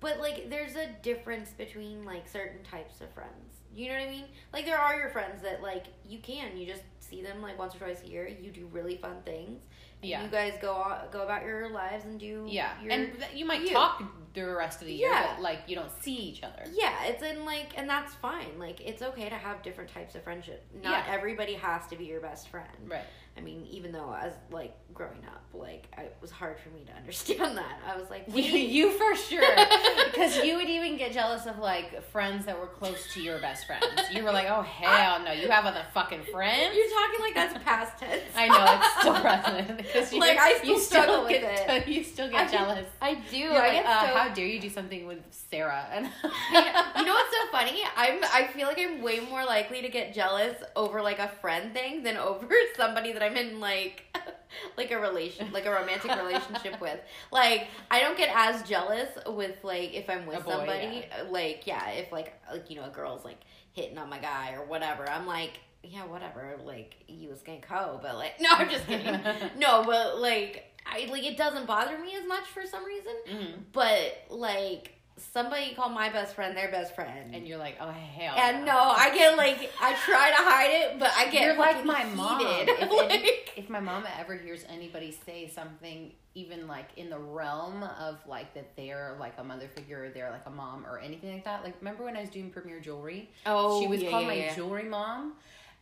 but 0.00 0.18
like, 0.18 0.50
there's 0.50 0.76
a 0.76 0.86
difference 1.02 1.50
between 1.50 2.04
like 2.04 2.26
certain 2.28 2.62
types 2.64 3.00
of 3.00 3.10
friends. 3.12 3.32
You 3.74 3.88
know 3.88 3.94
what 3.98 4.08
I 4.08 4.10
mean? 4.10 4.24
Like, 4.52 4.64
there 4.64 4.78
are 4.78 4.98
your 4.98 5.10
friends 5.10 5.42
that 5.42 5.62
like 5.62 5.86
you 6.08 6.18
can, 6.20 6.56
you 6.56 6.66
just 6.66 6.82
see 7.00 7.20
them 7.22 7.42
like 7.42 7.58
once 7.58 7.74
or 7.74 7.78
twice 7.78 8.02
a 8.02 8.08
year. 8.08 8.26
You 8.26 8.50
do 8.50 8.66
really 8.72 8.96
fun 8.96 9.16
things. 9.26 9.60
Yeah. 10.02 10.22
You 10.22 10.28
guys 10.28 10.54
go 10.60 10.72
out, 10.74 11.10
go 11.10 11.22
about 11.22 11.42
your 11.42 11.70
lives 11.70 12.04
and 12.04 12.18
do. 12.20 12.44
Yeah, 12.48 12.70
Your, 12.82 12.92
and 12.92 13.10
you 13.34 13.44
might 13.44 13.62
you. 13.62 13.70
talk 13.70 14.02
the 14.34 14.44
rest 14.44 14.82
of 14.82 14.86
the 14.86 14.92
year, 14.92 15.08
Yeah. 15.10 15.32
but 15.34 15.42
like 15.42 15.60
you 15.66 15.74
don't 15.74 15.90
see 16.02 16.14
each 16.14 16.42
other. 16.42 16.62
Yeah, 16.72 17.04
it's 17.04 17.22
in 17.22 17.44
like, 17.44 17.70
and 17.76 17.88
that's 17.88 18.14
fine. 18.14 18.58
Like, 18.58 18.80
it's 18.82 19.00
okay 19.02 19.28
to 19.30 19.34
have 19.34 19.62
different 19.62 19.90
types 19.90 20.14
of 20.14 20.22
friendship. 20.22 20.62
Not 20.82 21.06
Yeah. 21.06 21.14
everybody 21.14 21.54
has 21.54 21.86
to 21.88 21.96
be 21.96 22.04
your 22.04 22.20
best 22.20 22.48
friend. 22.48 22.68
Right. 22.86 23.04
I 23.36 23.40
mean, 23.42 23.66
even 23.70 23.92
though 23.92 24.14
as 24.18 24.32
like 24.50 24.74
growing 24.94 25.22
up, 25.26 25.42
like 25.52 25.86
I, 25.96 26.02
it 26.02 26.16
was 26.22 26.30
hard 26.30 26.58
for 26.58 26.70
me 26.70 26.84
to 26.86 26.92
understand 26.96 27.56
that. 27.58 27.80
I 27.86 27.98
was 27.98 28.08
like, 28.08 28.24
You, 28.28 28.42
you 28.42 28.90
for 28.92 29.14
sure, 29.14 29.44
because 30.06 30.36
you 30.42 30.56
would 30.56 30.68
even 30.70 30.96
get 30.96 31.12
jealous 31.12 31.44
of 31.46 31.58
like 31.58 32.02
friends 32.10 32.46
that 32.46 32.58
were 32.58 32.66
close 32.66 33.12
to 33.14 33.20
your 33.22 33.38
best 33.40 33.66
friends. 33.66 33.84
You 34.12 34.24
were 34.24 34.32
like, 34.32 34.46
"Oh 34.48 34.62
hell 34.62 35.22
no, 35.22 35.32
you 35.32 35.48
have 35.50 35.66
other 35.66 35.84
fucking 35.92 36.22
friends." 36.32 36.74
You're 36.74 36.88
talking 36.88 37.20
like 37.20 37.34
that's 37.34 37.64
past 37.64 37.98
tense. 37.98 38.22
I 38.34 38.48
know 38.48 38.78
it's 38.80 39.00
still 39.00 39.14
present 39.20 39.76
because 39.76 40.12
you, 40.12 40.20
Like, 40.20 40.38
I 40.38 40.54
still 40.58 40.68
you 40.74 40.78
still 40.80 41.02
struggle 41.02 41.22
with 41.24 41.30
get 41.42 41.88
you 41.88 42.02
still 42.04 42.28
get 42.30 42.40
I 42.40 42.44
do- 42.46 42.50
jealous. 42.56 42.88
I 43.02 43.14
do. 43.30 43.36
You're 43.36 43.52
I 43.52 43.58
like, 43.68 43.72
get 43.72 43.86
uh, 43.86 44.06
so. 44.06 44.14
how 44.16 44.28
dare 44.34 44.46
you 44.46 44.60
do 44.60 44.70
something 44.70 45.06
with 45.06 45.18
Sarah? 45.30 45.86
And 45.92 46.06
you 46.06 47.04
know 47.04 47.14
what's 47.14 47.30
so 47.36 47.46
funny? 47.52 47.82
I'm. 47.96 48.20
I 48.32 48.46
feel 48.54 48.66
like 48.66 48.78
I'm 48.78 49.02
way 49.02 49.20
more 49.20 49.44
likely 49.44 49.82
to 49.82 49.88
get 49.88 50.14
jealous 50.14 50.56
over 50.74 51.02
like 51.02 51.18
a 51.18 51.28
friend 51.28 51.72
thing 51.74 52.02
than 52.02 52.16
over 52.16 52.48
somebody 52.76 53.12
that 53.12 53.22
I'm 53.26 53.36
in 53.36 53.60
like, 53.60 54.04
like 54.76 54.90
a 54.90 54.98
relation, 54.98 55.52
like 55.52 55.66
a 55.66 55.70
romantic 55.70 56.14
relationship 56.16 56.80
with. 56.80 56.98
Like 57.30 57.68
I 57.90 58.00
don't 58.00 58.16
get 58.16 58.30
as 58.34 58.62
jealous 58.62 59.08
with 59.26 59.62
like 59.62 59.94
if 59.94 60.08
I'm 60.08 60.26
with 60.26 60.44
boy, 60.44 60.52
somebody. 60.52 61.06
Like 61.30 61.66
yeah, 61.66 61.90
if 61.90 62.12
like 62.12 62.34
like 62.50 62.70
you 62.70 62.76
know 62.76 62.84
a 62.84 62.90
girl's 62.90 63.24
like 63.24 63.40
hitting 63.72 63.98
on 63.98 64.08
my 64.08 64.18
guy 64.18 64.54
or 64.54 64.64
whatever, 64.64 65.08
I'm 65.08 65.26
like. 65.26 65.60
Yeah, 65.88 66.04
whatever. 66.06 66.56
Like 66.64 66.96
you 67.06 67.28
was 67.28 67.42
gonna 67.42 67.60
co, 67.60 68.00
but 68.02 68.16
like 68.16 68.34
no, 68.40 68.48
I'm 68.50 68.68
just 68.68 68.86
kidding. 68.88 69.20
no, 69.56 69.84
but 69.84 70.18
like 70.18 70.64
I 70.84 71.06
like 71.10 71.22
it 71.24 71.36
doesn't 71.36 71.66
bother 71.66 71.96
me 71.96 72.14
as 72.16 72.26
much 72.26 72.44
for 72.46 72.66
some 72.66 72.84
reason. 72.84 73.12
Mhm. 73.28 73.52
But 73.72 74.24
like 74.28 74.95
somebody 75.32 75.74
called 75.74 75.92
my 75.92 76.08
best 76.10 76.34
friend 76.34 76.56
their 76.56 76.70
best 76.70 76.94
friend, 76.94 77.34
and 77.34 77.46
you're 77.46 77.58
like, 77.58 77.76
"Oh 77.80 77.90
hell." 77.90 78.34
and 78.36 78.64
no, 78.66 78.76
I 78.78 79.14
get 79.14 79.36
like 79.36 79.72
I 79.80 79.94
try 80.04 80.30
to 80.30 80.36
hide 80.36 80.70
it, 80.70 80.98
but 80.98 81.10
I 81.16 81.30
get 81.30 81.42
You're 81.44 81.56
like 81.56 81.84
my 81.84 82.04
mom. 82.04 82.40
If, 82.46 82.90
Like- 82.92 83.10
any- 83.10 83.30
if 83.56 83.68
my 83.70 83.80
mom 83.80 84.04
ever 84.18 84.34
hears 84.36 84.64
anybody 84.68 85.16
say 85.24 85.48
something, 85.48 86.12
even 86.34 86.66
like 86.66 86.88
in 86.96 87.08
the 87.10 87.18
realm 87.18 87.82
of 87.82 88.18
like 88.26 88.52
that 88.54 88.76
they're 88.76 89.16
like 89.18 89.34
a 89.38 89.44
mother 89.44 89.68
figure, 89.74 90.04
or 90.04 90.08
they're 90.10 90.30
like 90.30 90.44
a 90.46 90.50
mom 90.50 90.84
or 90.86 90.98
anything 90.98 91.32
like 91.32 91.44
that. 91.44 91.64
Like, 91.64 91.74
remember 91.80 92.04
when 92.04 92.16
I 92.16 92.20
was 92.20 92.30
doing 92.30 92.50
Premier 92.50 92.80
Jewelry? 92.80 93.30
oh, 93.46 93.80
she 93.80 93.86
was 93.88 94.02
yeah, 94.02 94.10
called 94.10 94.22
yeah, 94.24 94.28
my 94.28 94.34
yeah. 94.34 94.54
jewelry 94.54 94.84
mom, 94.84 95.32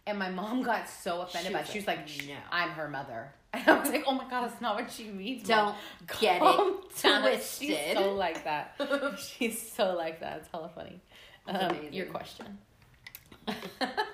and 0.06 0.18
my 0.18 0.30
mom 0.30 0.62
got 0.70 0.88
so 0.88 1.22
offended 1.22 1.48
She 1.48 1.54
by 1.54 1.60
it. 1.60 1.66
She 1.68 1.78
was 1.78 1.86
like, 1.88 1.98
like, 1.98 2.28
"No." 2.28 2.34
"I'm 2.52 2.70
her 2.70 2.88
mother," 2.88 3.32
and 3.54 3.68
I 3.68 3.80
was 3.80 3.88
like, 3.90 4.04
"Oh 4.06 4.12
my 4.12 4.28
god, 4.28 4.48
that's 4.48 4.60
not 4.60 4.74
what 4.76 4.90
she 4.90 5.04
means." 5.04 5.46
Don't 5.46 5.74
get 6.20 6.40
Calm 6.40 6.80
it 6.84 7.00
twisted. 7.00 7.68
She's 7.68 7.94
so 7.94 8.12
like 8.14 8.44
that. 8.44 8.74
She's 9.18 9.72
so 9.72 9.94
like 9.94 10.20
that. 10.20 10.38
It's 10.38 10.48
hella 10.52 10.70
funny. 10.74 11.00
Um, 11.46 11.76
your 11.92 12.06
question, 12.06 12.58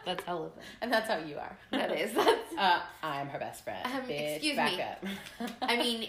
That's 0.05 0.25
hella 0.25 0.51
fun. 0.51 0.65
and 0.83 0.93
that's 0.93 1.09
how 1.09 1.19
you 1.19 1.37
are. 1.39 1.57
That 1.71 1.93
is. 1.97 2.13
That's. 2.13 2.55
Uh, 2.59 2.81
I'm 3.03 3.29
her 3.29 3.39
best 3.39 3.63
friend. 3.65 3.79
Um, 3.87 4.03
Bitch, 4.03 4.35
excuse 4.37 4.57
back 4.57 4.77
me. 4.77 4.83
up. 4.83 5.51
I 5.63 5.77
mean, 5.77 6.09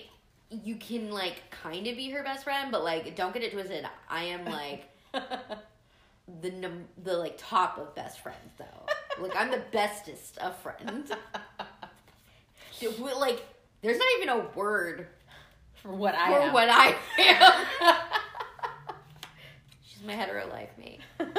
you 0.50 0.76
can 0.78 1.12
like 1.12 1.44
kind 1.52 1.86
of 1.88 1.96
be 1.96 2.10
her 2.10 2.24
best 2.24 2.44
friend, 2.44 2.72
but 2.72 2.84
like 2.84 3.16
don't 3.16 3.34
get 3.34 3.44
it 3.44 3.52
twisted. 3.54 3.86
I 4.10 4.24
am 4.26 4.46
like 4.46 4.90
the 6.42 6.50
num- 6.52 6.88
the 7.04 7.14
like 7.18 7.36
top 7.38 7.78
of 7.78 7.94
best 7.94 8.20
friends 8.22 8.52
though. 8.58 9.22
like 9.22 9.36
I'm 9.36 9.52
the 9.52 9.62
bestest 9.72 10.38
of 10.40 10.56
friends. 10.58 11.12
Like 12.82 13.46
there's 13.82 13.98
not 13.98 14.08
even 14.18 14.30
a 14.30 14.40
word 14.56 15.08
For 15.82 15.92
what 15.94 16.16
I 16.16 16.28
for 16.32 16.40
am. 16.42 16.54
what 16.54 16.70
I 16.70 16.96
am. 17.20 17.66
She's 19.86 20.04
my 20.04 20.14
hetero 20.14 20.48
life 20.50 20.70
mate. 20.78 21.02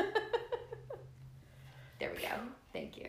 There 2.00 2.10
we 2.10 2.20
go. 2.20 2.34
Thank 2.72 2.96
you. 2.96 3.06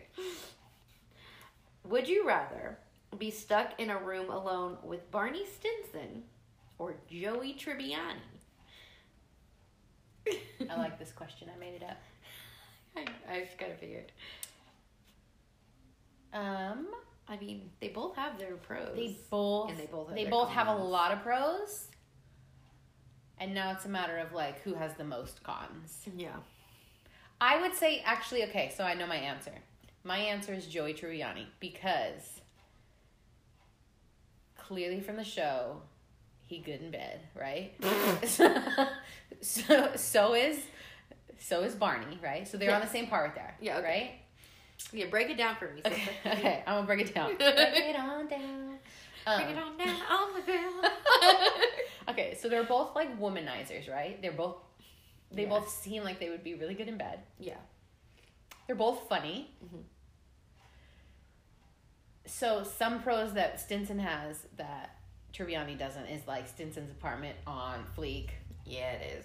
Would 1.88 2.06
you 2.08 2.24
rather 2.24 2.78
be 3.18 3.32
stuck 3.32 3.72
in 3.80 3.90
a 3.90 3.98
room 3.98 4.30
alone 4.30 4.76
with 4.84 5.10
Barney 5.10 5.44
Stinson 5.46 6.22
or 6.78 6.94
Joey 7.10 7.54
Tribbiani? 7.54 8.20
I 10.70 10.76
like 10.78 10.96
this 11.00 11.10
question. 11.10 11.48
I 11.52 11.58
made 11.58 11.74
it 11.74 11.82
up. 11.82 11.98
I, 12.96 13.04
I 13.28 13.40
just 13.44 13.58
kind 13.58 13.72
of 13.72 13.78
figured. 13.80 14.12
Um, 16.32 16.86
I 17.28 17.36
mean, 17.38 17.70
they 17.80 17.88
both 17.88 18.16
have 18.16 18.38
their 18.38 18.56
pros. 18.56 18.94
they 18.94 19.16
both 19.30 19.70
And 19.70 19.78
they 19.78 19.86
both 19.86 20.08
have 20.08 20.16
they 20.16 20.26
both 20.26 20.50
have 20.50 20.68
a 20.68 20.74
lot 20.74 21.12
of 21.12 21.22
pros. 21.22 21.88
And 23.38 23.54
now 23.54 23.72
it's 23.72 23.84
a 23.84 23.88
matter 23.88 24.18
of 24.18 24.32
like 24.32 24.60
who 24.62 24.74
has 24.74 24.94
the 24.94 25.04
most 25.04 25.42
cons. 25.42 26.06
yeah. 26.16 26.36
I 27.40 27.60
would 27.60 27.74
say 27.74 28.02
actually 28.04 28.44
okay, 28.44 28.72
so 28.76 28.84
I 28.84 28.94
know 28.94 29.06
my 29.06 29.16
answer. 29.16 29.52
My 30.04 30.18
answer 30.18 30.52
is 30.54 30.66
Joey 30.66 30.94
Tribbiani 30.94 31.46
because 31.60 32.40
clearly 34.56 35.00
from 35.00 35.16
the 35.16 35.24
show, 35.24 35.80
he 36.46 36.58
good 36.58 36.80
in 36.80 36.90
bed, 36.90 37.20
right? 37.34 37.74
so 39.40 39.90
so 39.96 40.34
is 40.34 40.60
so 41.38 41.62
is 41.62 41.74
Barney, 41.74 42.18
right? 42.22 42.46
So 42.46 42.56
they're 42.56 42.74
on 42.74 42.80
the 42.80 42.86
same 42.86 43.06
par 43.08 43.24
part 43.24 43.34
there. 43.34 43.56
Yeah, 43.60 43.78
okay. 43.78 43.86
Right? 43.86 44.10
Yeah, 44.92 45.06
break 45.06 45.30
it 45.30 45.36
down 45.36 45.56
for 45.56 45.68
me. 45.72 45.80
Okay, 45.84 46.08
okay, 46.26 46.62
I'm 46.66 46.74
gonna 46.76 46.86
break 46.86 47.00
it 47.08 47.14
down. 47.14 47.34
break 47.36 47.48
it 47.48 47.96
on 47.96 48.26
down. 48.28 48.78
Um, 49.26 49.42
Bring 49.42 49.56
it 49.56 49.58
on 49.62 49.78
down 49.78 50.00
on 50.10 50.34
the 50.34 50.90
okay, 52.10 52.36
so 52.40 52.48
they're 52.48 52.62
both 52.64 52.94
like 52.94 53.18
womanizers, 53.18 53.90
right? 53.90 54.20
They're 54.20 54.32
both 54.32 54.56
they 55.32 55.46
both 55.46 55.68
seem 55.70 56.04
like 56.04 56.20
they 56.20 56.30
would 56.30 56.44
be 56.44 56.54
really 56.54 56.74
good 56.74 56.88
in 56.88 56.96
bed. 56.98 57.20
yeah. 57.40 57.56
They're 58.66 58.76
both 58.76 59.08
funny. 59.08 59.50
Mhm. 59.64 59.82
So 62.26 62.62
some 62.64 63.02
pros 63.02 63.34
that 63.34 63.60
Stinson 63.60 63.98
has 63.98 64.46
that 64.56 64.96
Tribbiani 65.32 65.78
doesn't 65.78 66.06
is 66.06 66.26
like 66.26 66.48
Stinson's 66.48 66.90
apartment 66.90 67.36
on 67.46 67.84
Fleek. 67.96 68.30
Yeah, 68.64 68.92
it 68.92 69.18
is. 69.18 69.24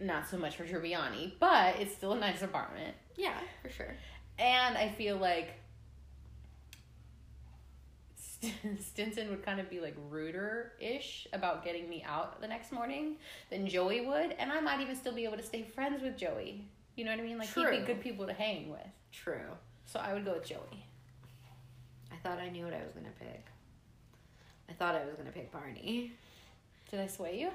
Not 0.00 0.28
so 0.28 0.38
much 0.38 0.56
for 0.56 0.64
Tribbiani, 0.64 1.32
but 1.38 1.76
it's 1.78 1.92
still 1.94 2.12
a 2.12 2.18
nice 2.18 2.42
apartment. 2.42 2.94
Yeah, 3.16 3.38
for 3.62 3.68
sure. 3.68 3.94
And 4.38 4.76
I 4.76 4.88
feel 4.88 5.16
like 5.16 5.54
St- 8.16 8.54
Stinson 8.80 9.28
would 9.28 9.44
kind 9.44 9.60
of 9.60 9.68
be 9.68 9.80
like 9.80 9.94
ruder 10.08 10.72
ish 10.80 11.26
about 11.32 11.64
getting 11.64 11.88
me 11.88 12.02
out 12.06 12.40
the 12.40 12.48
next 12.48 12.72
morning 12.72 13.16
than 13.50 13.66
Joey 13.66 14.00
would. 14.06 14.32
And 14.38 14.50
I 14.50 14.60
might 14.60 14.80
even 14.80 14.96
still 14.96 15.12
be 15.14 15.24
able 15.24 15.36
to 15.36 15.42
stay 15.42 15.62
friends 15.62 16.02
with 16.02 16.16
Joey. 16.16 16.64
You 16.96 17.04
know 17.04 17.10
what 17.10 17.20
I 17.20 17.22
mean? 17.22 17.38
Like, 17.38 17.52
he'd 17.52 17.70
be 17.70 17.78
good 17.86 18.00
people 18.00 18.26
to 18.26 18.32
hang 18.32 18.70
with. 18.70 18.80
True. 19.12 19.52
So 19.86 20.00
I 20.00 20.14
would 20.14 20.24
go 20.24 20.34
with 20.34 20.46
Joey. 20.46 20.84
I 22.12 22.16
thought 22.22 22.38
I 22.38 22.48
knew 22.48 22.64
what 22.64 22.74
I 22.74 22.82
was 22.82 22.92
gonna 22.92 23.08
pick. 23.18 23.44
I 24.68 24.72
thought 24.72 24.94
I 24.94 25.04
was 25.04 25.14
gonna 25.16 25.30
pick 25.32 25.52
Barney. 25.52 26.12
Did 26.90 27.00
I 27.00 27.06
sway 27.06 27.38
you? 27.38 27.50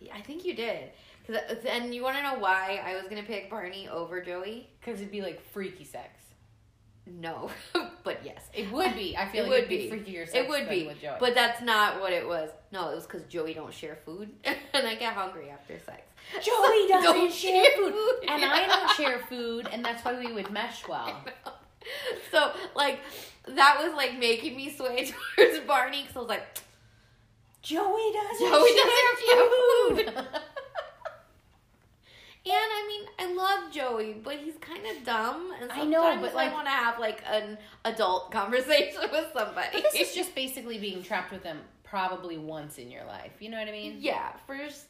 Yeah, 0.00 0.14
I 0.16 0.22
think 0.22 0.44
you 0.44 0.54
did. 0.54 0.90
Cause 1.30 1.64
and 1.68 1.94
you 1.94 2.02
want 2.02 2.16
to 2.16 2.22
know 2.22 2.38
why 2.38 2.80
I 2.84 2.94
was 2.94 3.04
gonna 3.08 3.22
pick 3.22 3.50
Barney 3.50 3.88
over 3.88 4.20
Joey? 4.20 4.68
Because 4.80 5.00
it'd 5.00 5.12
be 5.12 5.22
like 5.22 5.40
freaky 5.52 5.84
sex. 5.84 6.08
No, 7.06 7.50
but 8.04 8.20
yes, 8.24 8.42
It 8.54 8.70
would 8.70 8.94
be. 8.94 9.16
I 9.16 9.26
feel 9.28 9.44
It 9.46 9.48
like 9.48 9.60
would 9.62 9.68
be, 9.68 9.90
be. 9.90 9.96
freakier 9.96 10.26
sex 10.26 10.34
it 10.34 10.48
would 10.48 10.68
be. 10.68 10.86
with 10.86 11.00
Joey. 11.00 11.16
But 11.18 11.34
that's 11.34 11.60
not 11.60 12.00
what 12.00 12.12
it 12.12 12.26
was. 12.26 12.50
No, 12.72 12.90
it 12.90 12.94
was 12.94 13.04
because 13.04 13.24
Joey 13.24 13.52
don't 13.54 13.72
share 13.74 13.98
food, 14.04 14.30
and 14.44 14.86
I 14.86 14.94
get 14.94 15.14
hungry 15.14 15.50
after 15.50 15.78
sex. 15.80 16.02
Joey 16.44 16.86
doesn't 16.88 17.02
Don't 17.02 17.32
share 17.32 17.64
food, 17.76 17.92
food. 17.92 18.28
and 18.28 18.44
I 18.44 18.66
don't 18.66 18.90
share 18.96 19.18
food, 19.28 19.68
and 19.72 19.84
that's 19.84 20.04
why 20.04 20.18
we 20.18 20.32
would 20.32 20.50
mesh 20.50 20.86
well. 20.86 21.16
so 22.30 22.52
like 22.76 23.00
that 23.46 23.78
was 23.82 23.94
like 23.94 24.16
making 24.18 24.56
me 24.56 24.70
sway 24.70 25.10
towards 25.36 25.58
Barney 25.60 26.02
because 26.02 26.16
I 26.16 26.20
was 26.20 26.28
like, 26.28 26.46
Joey 27.62 28.12
doesn't 28.12 28.48
Joey 28.48 28.70
doesn't 28.76 30.06
share 30.06 30.14
food. 30.14 30.26
And 32.52 32.72
I 32.72 32.86
mean 32.88 33.08
I 33.18 33.34
love 33.34 33.72
Joey, 33.72 34.14
but 34.22 34.36
he's 34.36 34.54
kind 34.60 34.84
of 34.86 35.04
dumb, 35.04 35.52
and 35.60 35.70
I 35.70 35.76
sometimes 35.78 35.90
know, 35.90 36.18
but, 36.20 36.34
like- 36.34 36.50
I 36.50 36.52
want 36.52 36.66
to 36.66 36.70
have 36.72 36.98
like 36.98 37.22
an 37.28 37.58
adult 37.84 38.30
conversation 38.38 39.00
with 39.12 39.26
somebody. 39.32 39.68
But 39.82 39.92
this 39.92 40.08
is 40.10 40.14
just 40.14 40.34
basically 40.34 40.78
being 40.78 41.02
trapped 41.02 41.32
with 41.32 41.42
them 41.42 41.60
probably 41.84 42.38
once 42.38 42.78
in 42.78 42.90
your 42.90 43.04
life. 43.04 43.32
You 43.40 43.50
know 43.50 43.58
what 43.58 43.68
I 43.68 43.72
mean? 43.72 43.96
yeah, 44.00 44.32
for 44.46 44.54
s- 44.54 44.86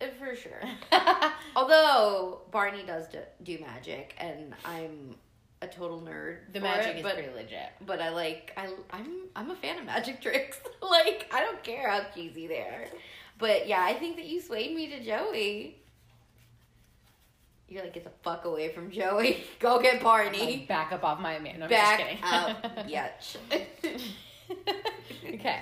uh, 0.00 0.06
for 0.18 0.34
sure. 0.36 0.60
Although 1.56 2.42
Barney 2.50 2.82
does 2.84 3.08
do, 3.08 3.18
do 3.42 3.58
magic, 3.60 4.14
and 4.18 4.54
I'm 4.64 5.14
a 5.62 5.66
total 5.68 6.00
nerd. 6.00 6.52
the 6.52 6.58
for 6.60 6.64
magic 6.64 6.96
is 6.96 7.02
but, 7.02 7.14
pretty 7.14 7.32
legit. 7.32 7.70
But 7.86 8.00
I 8.00 8.10
like 8.10 8.52
I 8.56 8.68
I'm 8.90 9.28
I'm 9.36 9.50
a 9.50 9.54
fan 9.56 9.78
of 9.78 9.84
magic 9.86 10.20
tricks. 10.22 10.58
like 10.82 11.26
I 11.32 11.40
don't 11.40 11.62
care 11.62 11.88
how 11.90 12.02
cheesy 12.14 12.46
they 12.46 12.58
are. 12.60 12.86
But 13.38 13.66
yeah, 13.66 13.82
I 13.82 13.94
think 13.94 14.16
that 14.16 14.26
you 14.26 14.40
swayed 14.40 14.74
me 14.74 14.88
to 14.88 15.02
Joey. 15.04 15.78
You're 17.68 17.82
like, 17.82 17.94
get 17.94 18.04
the 18.04 18.10
fuck 18.22 18.44
away 18.44 18.72
from 18.72 18.90
Joey. 18.90 19.42
Go 19.58 19.80
get 19.80 20.02
Barney. 20.02 20.58
Like, 20.58 20.68
back 20.68 20.92
up 20.92 21.02
off 21.04 21.18
my 21.20 21.38
man. 21.38 21.58
No, 21.60 21.64
I'm 21.64 21.70
Back 21.70 21.98
just 21.98 22.08
kidding. 22.10 22.24
up. 22.24 22.88
Yetch. 22.88 23.36
okay. 25.34 25.60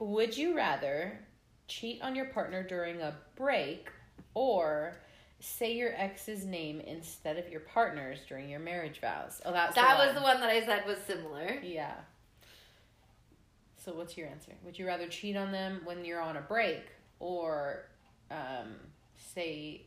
Would 0.00 0.36
you 0.36 0.56
rather 0.56 1.18
cheat 1.68 2.02
on 2.02 2.14
your 2.14 2.26
partner 2.26 2.62
during 2.62 3.00
a 3.00 3.14
break 3.36 3.88
or 4.34 4.96
say 5.40 5.74
your 5.74 5.92
ex's 5.96 6.44
name 6.44 6.80
instead 6.80 7.38
of 7.38 7.48
your 7.48 7.60
partner's 7.60 8.18
during 8.28 8.48
your 8.50 8.60
marriage 8.60 9.00
vows? 9.00 9.40
Oh, 9.44 9.52
that's 9.52 9.74
that 9.76 9.98
the 9.98 10.06
was 10.06 10.14
the 10.14 10.20
one 10.22 10.40
that 10.40 10.50
I 10.50 10.64
said 10.66 10.84
was 10.86 10.98
similar. 11.06 11.58
Yeah. 11.62 11.94
So 13.84 13.92
what's 13.92 14.16
your 14.16 14.26
answer? 14.28 14.52
Would 14.64 14.78
you 14.78 14.86
rather 14.86 15.06
cheat 15.06 15.36
on 15.36 15.52
them 15.52 15.82
when 15.84 16.04
you're 16.04 16.20
on 16.20 16.36
a 16.36 16.40
break 16.40 16.86
or 17.20 17.84
um, 18.30 18.74
say 19.34 19.86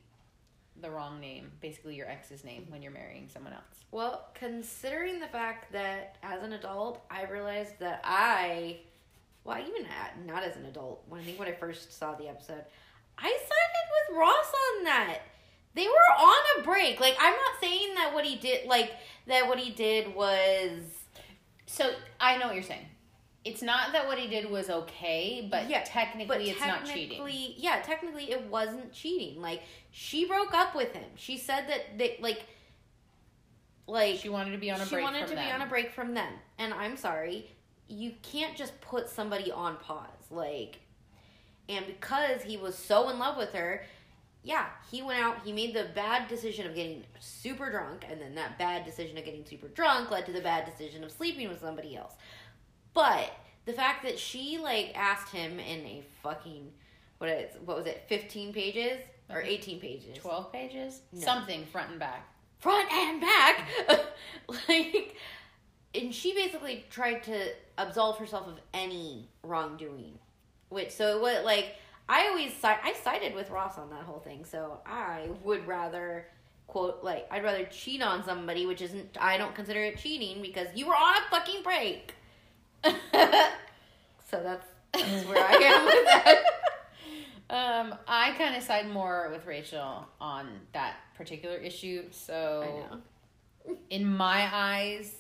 the 0.82 0.89
wrong 0.89 1.19
name, 1.19 1.52
basically 1.60 1.95
your 1.95 2.08
ex's 2.08 2.43
name 2.43 2.65
when 2.69 2.82
you're 2.82 2.91
marrying 2.91 3.28
someone 3.32 3.54
else? 3.54 3.63
Well, 3.91 4.28
considering 4.34 5.19
the 5.19 5.28
fact 5.28 5.71
that 5.71 6.17
as 6.21 6.43
an 6.43 6.54
adult, 6.54 7.02
I 7.10 7.26
realized 7.26 7.80
that 7.80 8.02
I, 8.04 8.78
well, 9.43 9.58
even 9.60 9.86
at, 9.86 10.23
not 10.26 10.43
as 10.43 10.56
an 10.56 10.65
adult, 10.65 11.04
when 11.08 11.21
I 11.21 11.23
think 11.23 11.39
when 11.39 11.47
I 11.47 11.54
first 11.54 11.97
saw 11.97 12.13
the 12.15 12.28
episode, 12.28 12.63
I 13.17 13.30
sided 13.30 14.10
with 14.10 14.17
Ross 14.19 14.54
on 14.78 14.84
that. 14.84 15.19
They 15.73 15.88
were 15.88 16.13
on 16.19 16.60
a 16.60 16.63
break. 16.63 17.00
Like, 17.00 17.15
I'm 17.19 17.34
not 17.34 17.62
saying 17.62 17.95
that 17.95 18.13
what 18.13 18.26
he 18.26 18.36
did, 18.36 18.67
like, 18.67 18.91
that 19.28 19.47
what 19.47 19.60
he 19.60 19.71
did 19.71 20.13
was, 20.15 20.80
So 21.67 21.91
I 22.19 22.38
know 22.38 22.47
what 22.47 22.56
you're 22.56 22.63
saying. 22.63 22.86
It's 23.48 23.62
not 23.62 23.94
that 23.94 24.08
what 24.08 24.18
he 24.18 24.28
did 24.28 24.50
was 24.50 24.70
okay, 24.70 25.48
but 25.50 25.70
Yeah, 25.70 25.84
technically 25.84 26.26
but 26.28 26.42
it's 26.42 26.60
not 26.60 26.86
cheating. 26.86 27.54
yeah, 27.58 27.82
technically 27.82 28.32
it 28.32 28.44
wasn't 28.50 28.92
cheating. 28.94 29.42
Like, 29.42 29.62
she 29.92 30.26
broke 30.26 30.54
up 30.54 30.76
with 30.76 30.94
him. 30.94 31.10
She 31.16 31.38
said 31.38 31.66
that 31.70 31.98
they, 31.98 32.18
like, 32.22 32.44
like, 33.88 34.20
She 34.20 34.30
wanted 34.30 34.52
to 34.52 34.58
be 34.58 34.70
on 34.72 34.82
a 34.82 34.86
she 34.86 34.96
break 34.96 35.04
wanted 35.04 35.28
to 35.28 35.36
them. 35.36 35.46
be 35.46 35.52
on 35.52 35.62
a 35.62 35.66
break 35.66 35.92
from 35.92 36.14
them 36.14 36.34
and 36.60 36.74
i'm 36.74 36.98
sorry 36.98 37.50
you 37.88 38.12
can't 38.22 38.56
just 38.58 38.80
put 38.82 39.10
somebody 39.10 39.50
on 39.52 39.78
pause 39.78 40.10
like 40.30 40.80
and 41.70 41.86
because 41.88 42.42
he 42.42 42.58
was 42.58 42.76
so 42.78 43.10
in 43.10 43.18
love 43.18 43.38
with 43.38 43.54
her 43.54 43.84
yeah 44.44 44.66
he 44.92 45.02
went 45.02 45.22
out 45.22 45.38
he 45.46 45.54
made 45.54 45.74
the 45.74 45.88
bad 45.96 46.28
decision 46.28 46.68
of 46.68 46.76
getting 46.76 47.04
super 47.20 47.70
drunk 47.72 48.04
and 48.10 48.20
then 48.20 48.36
that 48.36 48.58
bad 48.60 48.84
decision 48.84 49.18
of 49.18 49.24
getting 49.24 49.46
super 49.46 49.70
drunk 49.70 50.12
led 50.12 50.26
to 50.26 50.34
the 50.34 50.42
bad 50.42 50.66
decision 50.66 51.02
of 51.04 51.12
sleeping 51.12 51.48
with 51.48 51.62
somebody 51.62 51.96
else 51.96 52.14
but 52.98 53.32
the 53.66 53.74
fact 53.74 54.04
that 54.04 54.18
she 54.18 54.58
like 54.58 54.92
asked 54.96 55.32
him 55.32 55.60
in 55.60 55.86
a 55.86 56.04
fucking 56.24 56.72
what 57.20 57.30
is 57.30 57.56
what 57.64 57.78
was 57.78 57.86
it 57.86 58.04
15 58.08 58.54
pages 58.54 59.00
or 59.30 59.38
mm-hmm. 59.38 59.50
18 59.50 59.80
pages 59.80 60.18
12 60.18 60.52
pages? 60.52 61.02
No. 61.14 61.22
Something 61.22 61.64
front 61.66 61.92
and 61.92 62.00
back. 62.00 62.28
front 62.60 62.92
and 62.92 63.22
back. 63.22 63.70
like, 64.68 65.16
and 65.94 66.14
she 66.14 66.34
basically 66.34 66.86
tried 66.90 67.24
to 67.24 67.50
absolve 67.78 68.18
herself 68.18 68.48
of 68.48 68.60
any 68.74 69.30
wrongdoing. 69.44 70.18
Which, 70.70 70.92
so 70.92 71.22
what, 71.22 71.46
like, 71.46 71.76
I 72.10 72.28
always, 72.28 72.54
I 72.64 72.94
sided 73.04 73.36
with 73.36 73.50
Ross 73.50 73.78
on 73.78 73.90
that 73.92 74.04
whole 74.04 74.20
thing. 74.20 74.44
So 74.44 74.80
I 74.86 75.30
would 75.44 75.68
rather, 75.68 76.28
quote, 76.68 77.04
like, 77.04 77.28
I'd 77.32 77.44
rather 77.44 77.66
cheat 77.66 78.02
on 78.02 78.24
somebody, 78.24 78.66
which 78.66 78.82
isn't, 78.82 79.18
I 79.20 79.38
don't 79.38 79.56
consider 79.56 79.82
it 79.82 79.98
cheating 79.98 80.42
because 80.42 80.68
you 80.76 80.88
were 80.88 80.96
on 80.96 81.18
a 81.18 81.30
fucking 81.30 81.64
break. 81.64 82.14
so 84.30 84.42
that's, 84.44 84.66
that's 84.94 85.26
where 85.26 85.44
I 85.44 85.54
am 85.54 85.86
with 85.86 86.06
that. 86.06 86.44
Um, 87.50 87.96
I 88.10 88.32
kind 88.38 88.58
of 88.58 88.63
side 88.63 88.90
more 88.90 89.30
with 89.32 89.46
Rachel 89.46 90.06
on 90.20 90.50
that 90.74 90.96
particular 91.16 91.56
issue. 91.56 92.04
So, 92.12 92.86
in 93.90 94.06
my 94.06 94.50
eyes, 94.52 95.16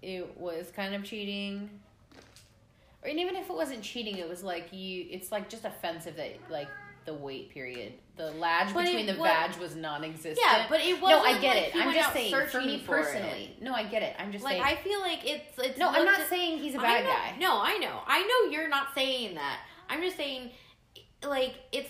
it 0.00 0.38
was 0.38 0.70
kind 0.74 0.94
of 0.94 1.04
cheating. 1.04 1.68
Or 3.02 3.10
even 3.10 3.36
if 3.36 3.50
it 3.50 3.54
wasn't 3.54 3.82
cheating, 3.82 4.16
it 4.16 4.28
was 4.28 4.42
like 4.42 4.72
you. 4.72 5.06
It's 5.10 5.30
like 5.30 5.50
just 5.50 5.66
offensive 5.66 6.16
that 6.16 6.36
like 6.50 6.68
the 7.04 7.12
wait 7.12 7.50
period, 7.50 7.92
the 8.20 8.30
latch 8.38 8.74
But 8.74 8.84
between 8.84 9.06
the 9.06 9.14
vag 9.14 9.56
was 9.56 9.74
non-existent. 9.76 10.38
Yeah, 10.40 10.66
but 10.68 10.80
it 10.80 11.00
was. 11.00 11.10
No, 11.10 11.20
I 11.22 11.40
get 11.40 11.56
like 11.56 11.74
it. 11.74 11.76
I'm 11.76 11.94
just 11.94 12.12
saying 12.12 12.46
for 12.48 12.60
me 12.60 12.78
for 12.80 12.98
personally. 12.98 13.56
No, 13.60 13.72
I 13.72 13.84
get 13.84 14.02
it. 14.02 14.14
I'm 14.18 14.30
just 14.32 14.44
Like 14.44 14.62
saying. 14.62 14.64
I 14.64 14.76
feel 14.76 15.00
like 15.00 15.20
it's 15.28 15.58
it's. 15.58 15.78
no, 15.78 15.88
I'm 15.88 16.04
not 16.04 16.20
at- 16.20 16.28
saying 16.28 16.58
he's 16.58 16.74
a 16.74 16.78
bad 16.78 17.04
know- 17.04 17.10
guy. 17.10 17.36
No, 17.38 17.60
I 17.62 17.78
know. 17.78 18.00
I 18.06 18.20
know 18.20 18.50
you're 18.50 18.68
not 18.68 18.88
saying 18.94 19.34
that. 19.36 19.60
I'm 19.88 20.02
just 20.02 20.16
saying, 20.16 20.50
like, 21.24 21.54
it's 21.72 21.88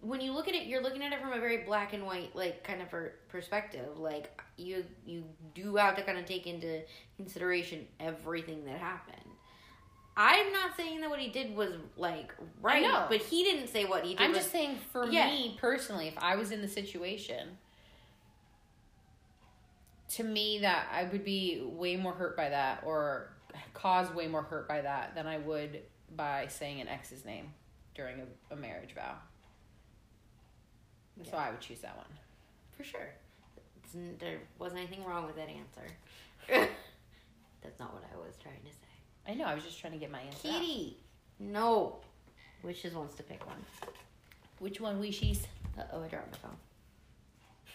when 0.00 0.20
you 0.20 0.32
look 0.32 0.48
at 0.48 0.54
it, 0.54 0.66
you're 0.66 0.82
looking 0.82 1.02
at 1.02 1.12
it 1.12 1.20
from 1.20 1.32
a 1.32 1.40
very 1.40 1.58
black 1.58 1.92
and 1.92 2.04
white, 2.06 2.34
like, 2.34 2.62
kind 2.64 2.82
of 2.82 2.88
perspective. 3.28 3.98
Like, 3.98 4.40
you 4.56 4.84
you 5.06 5.24
do 5.54 5.76
have 5.76 5.96
to 5.96 6.02
kind 6.02 6.18
of 6.18 6.26
take 6.26 6.46
into 6.46 6.82
consideration 7.16 7.86
everything 8.00 8.64
that 8.64 8.78
happened. 8.78 9.16
I'm 10.20 10.52
not 10.52 10.76
saying 10.76 11.00
that 11.00 11.08
what 11.10 11.20
he 11.20 11.28
did 11.28 11.54
was 11.54 11.74
like 11.96 12.34
right, 12.60 12.82
know. 12.82 13.06
but 13.08 13.18
he 13.20 13.44
didn't 13.44 13.68
say 13.68 13.84
what 13.84 14.04
he 14.04 14.14
did. 14.16 14.20
I'm 14.20 14.30
was, 14.32 14.40
just 14.40 14.50
saying 14.50 14.78
for 14.92 15.08
Yeah. 15.08 15.28
me 15.28 15.56
personally, 15.60 16.08
if 16.08 16.18
I 16.18 16.34
was 16.34 16.50
in 16.50 16.60
the 16.60 16.66
situation, 16.66 17.56
to 20.10 20.24
me 20.24 20.58
that 20.58 20.88
I 20.92 21.04
would 21.04 21.24
be 21.24 21.62
way 21.64 21.94
more 21.96 22.12
hurt 22.12 22.36
by 22.36 22.48
that 22.48 22.82
or 22.84 23.30
cause 23.74 24.10
way 24.12 24.26
more 24.26 24.42
hurt 24.42 24.66
by 24.66 24.80
that 24.80 25.14
than 25.14 25.28
I 25.28 25.38
would 25.38 25.82
by 26.16 26.48
saying 26.48 26.80
an 26.80 26.88
ex's 26.88 27.24
name 27.24 27.52
during 27.94 28.20
a, 28.20 28.54
a 28.54 28.56
marriage 28.56 28.94
vow. 28.94 29.14
So 31.30 31.36
I 31.36 31.50
would 31.50 31.60
choose 31.60 31.80
that 31.80 31.96
one. 31.96 32.06
for 32.76 32.82
sure. 32.82 33.08
It's, 33.84 33.94
there 34.18 34.38
wasn't 34.58 34.80
anything 34.80 35.04
wrong 35.04 35.26
with 35.26 35.36
that 35.36 35.48
answer. 35.48 35.86
That's 37.62 37.78
not 37.78 37.92
what 37.94 38.02
I 38.12 38.16
was 38.16 38.36
trying 38.42 38.60
to 38.64 38.70
say. 38.70 38.87
I 39.28 39.34
know, 39.34 39.44
I 39.44 39.54
was 39.54 39.64
just 39.64 39.78
trying 39.78 39.92
to 39.92 39.98
get 39.98 40.10
my 40.10 40.20
answer. 40.20 40.48
out. 40.48 40.54
Kitty, 40.54 40.96
no. 41.38 41.96
Wishes 42.62 42.94
wants 42.94 43.14
to 43.16 43.22
pick 43.22 43.46
one. 43.46 43.62
Which 44.58 44.80
one 44.80 44.98
wishes? 44.98 45.46
Uh 45.78 45.82
oh, 45.92 46.02
I 46.02 46.08
dropped 46.08 46.32
my 46.32 46.38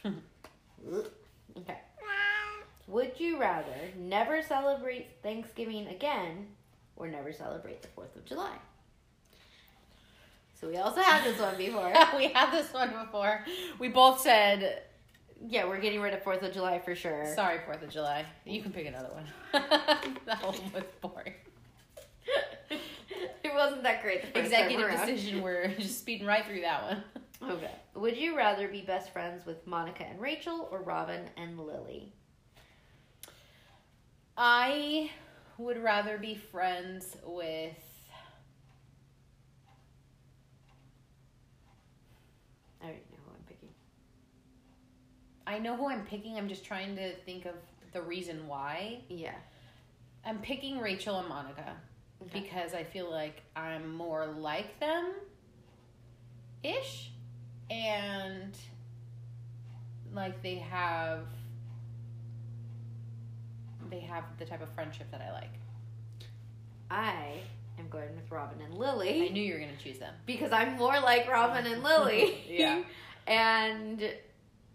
phone. 0.03 0.21
Okay. 1.55 1.77
Would 2.87 3.19
you 3.19 3.39
rather 3.39 3.75
never 3.97 4.41
celebrate 4.41 5.07
Thanksgiving 5.21 5.87
again 5.87 6.47
or 6.95 7.07
never 7.07 7.31
celebrate 7.31 7.81
the 7.81 7.87
4th 7.89 8.15
of 8.15 8.25
July? 8.25 8.55
So 10.59 10.67
we 10.67 10.77
also 10.77 11.01
had 11.01 11.23
this 11.23 11.39
one 11.39 11.57
before. 11.57 11.93
we 12.17 12.27
had 12.27 12.51
this 12.51 12.73
one 12.73 12.91
before. 12.91 13.45
We 13.79 13.87
both 13.87 14.19
said, 14.19 14.83
yeah, 15.47 15.65
we're 15.67 15.79
getting 15.79 16.01
rid 16.01 16.13
of 16.13 16.23
4th 16.23 16.41
of 16.41 16.53
July 16.53 16.79
for 16.79 16.95
sure. 16.95 17.25
sorry, 17.35 17.59
4th 17.59 17.83
of 17.83 17.89
July. 17.89 18.25
You 18.45 18.61
can 18.61 18.71
pick 18.71 18.87
another 18.87 19.09
one. 19.09 19.25
that 20.25 20.43
one 20.43 20.55
was 20.73 20.83
boring. 21.01 21.33
it 22.69 23.53
wasn't 23.53 23.83
that 23.83 24.01
great 24.01 24.23
Executive 24.35 24.89
decision, 24.91 25.41
we're 25.41 25.67
just 25.79 25.99
speeding 25.99 26.25
right 26.25 26.45
through 26.45 26.61
that 26.61 26.83
one. 26.83 27.03
Okay. 27.51 27.71
Would 27.95 28.17
you 28.17 28.37
rather 28.37 28.67
be 28.67 28.81
best 28.81 29.11
friends 29.11 29.45
with 29.45 29.65
Monica 29.67 30.05
and 30.05 30.19
Rachel 30.19 30.69
or 30.71 30.81
Robin 30.81 31.25
and 31.35 31.59
Lily? 31.59 32.13
I 34.37 35.11
would 35.57 35.77
rather 35.77 36.17
be 36.17 36.35
friends 36.35 37.17
with. 37.25 37.77
I 42.81 42.85
already 42.85 43.01
know 43.11 43.17
who 43.25 43.31
I'm 43.31 43.43
picking. 43.47 43.69
I 45.45 45.59
know 45.59 45.75
who 45.75 45.89
I'm 45.89 46.05
picking. 46.05 46.37
I'm 46.37 46.47
just 46.47 46.63
trying 46.65 46.95
to 46.95 47.13
think 47.25 47.45
of 47.45 47.55
the 47.91 48.01
reason 48.01 48.47
why. 48.47 49.01
Yeah. 49.09 49.35
I'm 50.25 50.39
picking 50.39 50.79
Rachel 50.79 51.19
and 51.19 51.27
Monica 51.27 51.75
Okay. 52.21 52.39
because 52.41 52.73
I 52.73 52.83
feel 52.83 53.09
like 53.11 53.41
I'm 53.55 53.93
more 53.93 54.25
like 54.27 54.79
them 54.79 55.11
ish. 56.63 57.11
And 57.69 58.57
like 60.13 60.41
they 60.41 60.55
have. 60.55 61.25
They 63.89 63.99
have 64.01 64.23
the 64.39 64.45
type 64.45 64.61
of 64.61 64.69
friendship 64.73 65.11
that 65.11 65.21
I 65.21 65.31
like. 65.33 65.51
I 66.89 67.33
am 67.79 67.89
going 67.89 68.15
with 68.15 68.31
Robin 68.31 68.59
and 68.61 68.73
Lily. 68.77 69.27
I 69.27 69.29
knew 69.29 69.41
you 69.43 69.53
were 69.53 69.59
going 69.59 69.75
to 69.75 69.83
choose 69.83 69.99
them. 69.99 70.13
because 70.25 70.51
I'm 70.51 70.77
more 70.77 70.99
like 70.99 71.27
Robin 71.29 71.65
and 71.65 71.83
Lily. 71.83 72.37
Yeah. 72.49 72.83
and 73.27 74.01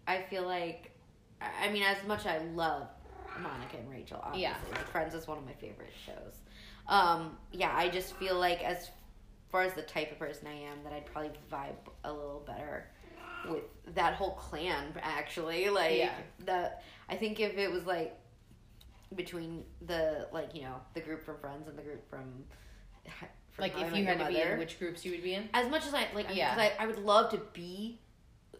I 0.09 0.23
feel 0.23 0.43
like, 0.43 0.91
I 1.39 1.69
mean, 1.69 1.83
as 1.83 1.97
much 2.07 2.25
I 2.25 2.39
love 2.39 2.87
Monica 3.39 3.77
and 3.77 3.89
Rachel, 3.89 4.19
obviously, 4.23 4.41
Yeah. 4.41 4.55
like 4.71 4.87
Friends 4.87 5.13
is 5.13 5.27
one 5.27 5.37
of 5.37 5.45
my 5.45 5.53
favorite 5.53 5.93
shows. 6.05 6.35
Um, 6.87 7.37
yeah, 7.51 7.71
I 7.75 7.89
just 7.89 8.15
feel 8.15 8.37
like 8.39 8.63
as 8.63 8.89
far 9.51 9.61
as 9.61 9.73
the 9.75 9.83
type 9.83 10.11
of 10.11 10.17
person 10.17 10.47
I 10.47 10.53
am, 10.71 10.83
that 10.83 10.93
I'd 10.93 11.05
probably 11.05 11.31
vibe 11.51 11.75
a 12.03 12.11
little 12.11 12.43
better 12.45 12.87
with 13.49 13.63
that 13.93 14.15
whole 14.15 14.31
clan. 14.31 14.93
Actually, 15.01 15.69
like 15.69 15.97
Yeah. 15.97 16.13
that. 16.45 16.83
I 17.07 17.15
think 17.15 17.39
if 17.39 17.57
it 17.57 17.71
was 17.71 17.85
like 17.85 18.17
between 19.15 19.63
the 19.85 20.27
like 20.31 20.53
you 20.55 20.61
know 20.63 20.75
the 20.93 21.01
group 21.01 21.23
from 21.23 21.37
Friends 21.39 21.67
and 21.67 21.77
the 21.77 21.81
group 21.83 22.07
from, 22.09 22.43
Like 23.59 23.73
if 23.79 23.95
you 23.95 24.05
had 24.05 24.19
to 24.19 24.25
be 24.25 24.41
in 24.41 24.57
which 24.57 24.79
groups 24.79 25.05
you 25.05 25.11
would 25.11 25.23
be 25.23 25.35
in. 25.35 25.49
as 25.53 25.69
much 25.69 25.85
as 25.85 25.93
I 25.93 26.07
like, 26.15 26.27
Yeah. 26.33 26.55
yeah, 26.57 26.71
I, 26.79 26.83
I 26.83 26.87
would 26.87 26.99
love 26.99 27.29
to 27.31 27.37
be. 27.53 27.99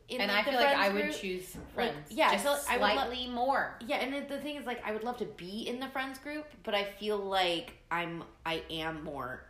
In, 0.09 0.21
and 0.21 0.31
like, 0.31 0.47
I 0.47 0.49
feel 0.51 0.59
like 0.59 0.75
I 0.77 0.89
would 0.89 1.03
group. 1.03 1.15
choose 1.15 1.55
Like, 1.55 1.73
friends. 1.93 1.97
yeah, 2.09 2.27
I 2.27 2.31
just 2.33 2.43
feel 2.43 2.53
like 2.53 2.69
I 2.69 2.77
would 2.77 2.81
lo- 2.81 2.93
slightly 3.09 3.27
more. 3.27 3.75
Yeah, 3.85 3.97
and 3.97 4.13
the, 4.13 4.21
the 4.35 4.41
thing 4.41 4.55
is, 4.55 4.65
like, 4.65 4.81
I 4.85 4.91
would 4.91 5.03
love 5.03 5.17
to 5.17 5.25
be 5.25 5.67
in 5.67 5.79
the 5.79 5.87
friends 5.87 6.17
group, 6.19 6.45
but 6.63 6.73
I 6.73 6.83
feel 6.99 7.17
like 7.17 7.73
I'm, 7.91 8.23
I 8.45 8.63
am 8.71 9.03
more 9.03 9.43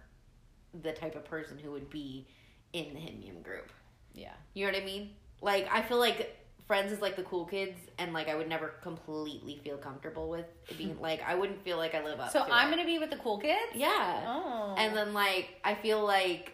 the 0.83 0.91
type 0.91 1.15
of 1.15 1.25
person 1.25 1.57
who 1.57 1.71
would 1.71 1.89
be 1.89 2.27
in 2.73 2.93
the 2.93 2.99
HIMYM 2.99 3.41
group. 3.43 3.71
Yeah. 4.13 4.33
You 4.53 4.65
know 4.65 4.73
what 4.73 4.81
I 4.81 4.85
mean? 4.85 5.11
Like, 5.41 5.67
I 5.71 5.81
feel 5.81 5.97
like 5.97 6.35
friends 6.67 6.91
is 6.91 7.01
like 7.01 7.15
the 7.15 7.23
cool 7.23 7.45
kids, 7.45 7.77
and 7.97 8.13
like 8.13 8.27
I 8.29 8.35
would 8.35 8.47
never 8.49 8.67
completely 8.83 9.59
feel 9.63 9.77
comfortable 9.77 10.29
with 10.29 10.45
being 10.77 10.97
like 11.01 11.21
I 11.25 11.33
wouldn't 11.35 11.63
feel 11.63 11.77
like 11.77 11.95
I 11.95 12.03
live 12.03 12.19
up. 12.19 12.31
So 12.31 12.41
I'm 12.43 12.67
it. 12.67 12.71
gonna 12.71 12.85
be 12.85 12.99
with 12.99 13.09
the 13.09 13.17
cool 13.17 13.39
kids. 13.39 13.71
yeah. 13.73 14.23
Oh. 14.27 14.75
And 14.77 14.95
then 14.95 15.13
like 15.13 15.59
I 15.63 15.73
feel 15.73 16.03
like 16.05 16.51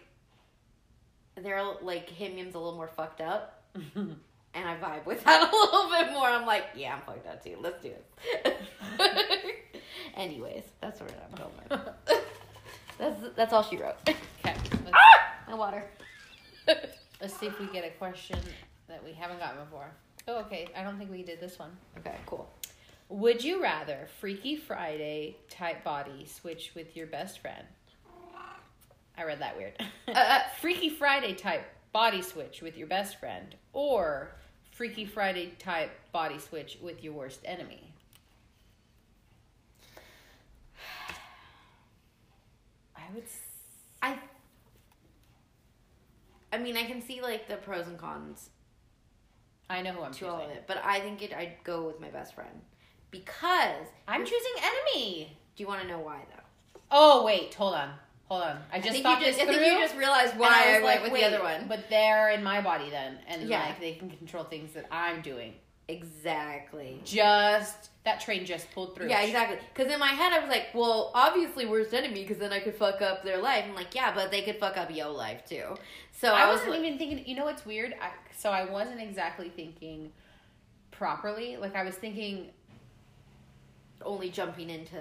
they're 1.36 1.62
like 1.82 2.08
HIMYM's 2.08 2.54
a 2.54 2.58
little 2.58 2.76
more 2.76 2.88
fucked 2.88 3.20
up. 3.20 3.55
and 3.94 4.68
I 4.68 4.76
vibe 4.76 5.06
with 5.06 5.22
that 5.24 5.42
a 5.52 5.54
little 5.54 5.90
bit 5.90 6.12
more. 6.12 6.26
I'm 6.26 6.46
like, 6.46 6.64
yeah, 6.74 6.94
I'm 6.94 7.02
fucked 7.02 7.26
up 7.26 7.42
too. 7.42 7.56
Let's 7.60 7.82
do 7.82 7.92
it. 8.44 8.56
Anyways, 10.16 10.64
that's 10.80 11.00
where 11.00 11.10
I'm 11.10 11.36
going. 11.36 11.84
That's 12.98 13.20
that's 13.36 13.52
all 13.52 13.62
she 13.62 13.76
wrote. 13.76 13.96
okay. 14.08 14.54
My 15.46 15.54
water. 15.54 15.84
let's 16.66 17.38
see 17.38 17.46
if 17.46 17.58
we 17.60 17.66
get 17.66 17.84
a 17.84 17.90
question 17.90 18.38
that 18.88 19.04
we 19.04 19.12
haven't 19.12 19.38
gotten 19.38 19.62
before. 19.64 19.90
Oh, 20.28 20.40
okay. 20.40 20.68
I 20.76 20.82
don't 20.82 20.98
think 20.98 21.10
we 21.10 21.22
did 21.22 21.40
this 21.40 21.58
one. 21.58 21.76
Okay, 21.98 22.16
cool. 22.24 22.48
Would 23.08 23.44
you 23.44 23.62
rather 23.62 24.08
Freaky 24.20 24.56
Friday 24.56 25.36
type 25.48 25.84
body 25.84 26.26
switch 26.26 26.72
with 26.74 26.96
your 26.96 27.06
best 27.06 27.38
friend? 27.38 27.64
I 29.18 29.24
read 29.24 29.40
that 29.40 29.56
weird. 29.56 29.72
Uh, 30.08 30.40
Freaky 30.60 30.90
Friday 30.90 31.34
type 31.34 31.64
body 31.96 32.20
switch 32.20 32.60
with 32.60 32.76
your 32.76 32.86
best 32.86 33.18
friend, 33.18 33.54
or 33.72 34.36
Freaky 34.70 35.06
Friday 35.06 35.52
type 35.58 35.90
body 36.12 36.38
switch 36.38 36.76
with 36.82 37.02
your 37.02 37.14
worst 37.14 37.40
enemy. 37.46 37.94
I 42.94 43.00
would. 43.14 43.24
s- 43.24 43.40
I. 44.02 44.18
I 46.52 46.58
mean, 46.58 46.76
I 46.76 46.84
can 46.84 47.00
see 47.00 47.22
like 47.22 47.48
the 47.48 47.56
pros 47.56 47.86
and 47.86 47.96
cons 47.98 48.50
I 49.70 49.80
know 49.80 49.92
who 49.92 50.02
I'm 50.02 50.12
to 50.12 50.28
all 50.28 50.36
of 50.36 50.40
choosing. 50.42 50.56
it, 50.58 50.64
but 50.66 50.78
I 50.84 51.00
think 51.00 51.22
it, 51.22 51.32
I'd 51.32 51.56
go 51.64 51.86
with 51.86 51.98
my 51.98 52.08
best 52.10 52.34
friend 52.34 52.60
because. 53.10 53.86
I'm 54.06 54.24
choosing 54.26 54.52
enemy. 54.62 55.36
Do 55.56 55.62
you 55.62 55.66
want 55.66 55.80
to 55.80 55.88
know 55.88 55.98
why 56.00 56.20
though? 56.30 56.42
Oh 56.90 57.24
wait, 57.24 57.54
hold 57.54 57.74
on, 57.74 57.90
hold 58.28 58.42
on. 58.42 58.58
I 58.72 58.76
I 58.76 58.80
just 58.80 58.90
think 58.92 59.02
thought 59.04 59.20
you 59.20 59.26
just, 59.26 59.38
this 59.38 59.48
I 59.48 59.52
think 59.52 59.72
you 59.72 59.78
just 59.78 59.96
realized 59.96 60.36
why 60.36 60.48
I, 60.48 60.74
was 60.74 60.82
went 60.82 60.84
like, 60.84 61.02
with 61.04 61.12
wait, 61.12 61.20
the 61.30 61.36
other 61.36 61.42
one. 61.42 61.66
But 61.68 61.88
they're 61.90 62.30
in 62.30 62.42
my 62.42 62.60
body 62.60 62.90
then, 62.90 63.18
and 63.28 63.48
Yeah. 63.48 63.64
like 63.64 63.80
they 63.80 63.92
can 63.94 64.10
control 64.10 64.44
things 64.44 64.72
that 64.74 64.86
I'm 64.90 65.22
doing. 65.22 65.54
Exactly. 65.88 67.00
Just 67.04 67.90
that 68.04 68.20
train 68.20 68.44
just 68.44 68.70
pulled 68.72 68.96
through. 68.96 69.08
Yeah, 69.08 69.22
exactly. 69.22 69.58
Because 69.72 69.92
in 69.92 70.00
my 70.00 70.08
head, 70.08 70.32
I 70.32 70.40
was 70.40 70.48
like, 70.48 70.68
well, 70.74 71.12
obviously 71.14 71.64
worst 71.64 71.94
enemy, 71.94 72.22
because 72.22 72.38
then 72.38 72.52
I 72.52 72.58
could 72.58 72.74
fuck 72.74 73.00
up 73.02 73.22
their 73.22 73.38
life. 73.38 73.64
I'm 73.68 73.74
like, 73.76 73.94
yeah, 73.94 74.12
but 74.12 74.32
they 74.32 74.42
could 74.42 74.56
fuck 74.58 74.76
up 74.76 74.90
yo 74.94 75.12
life 75.12 75.44
too. 75.48 75.76
So 76.12 76.32
I 76.32 76.40
I, 76.42 76.46
was 76.48 76.56
wasn't 76.58 76.70
like, 76.72 76.80
even 76.80 76.98
thinking. 76.98 77.26
You 77.26 77.36
know 77.36 77.44
what's 77.44 77.64
weird? 77.64 77.94
I, 78.02 78.10
so 78.36 78.50
I 78.50 78.64
wasn't 78.64 79.00
exactly 79.00 79.48
thinking 79.48 80.10
properly. 80.90 81.56
Like 81.56 81.76
I 81.76 81.84
was 81.84 81.94
thinking, 81.94 82.48
only 84.02 84.30
jumping 84.30 84.70
into 84.70 85.00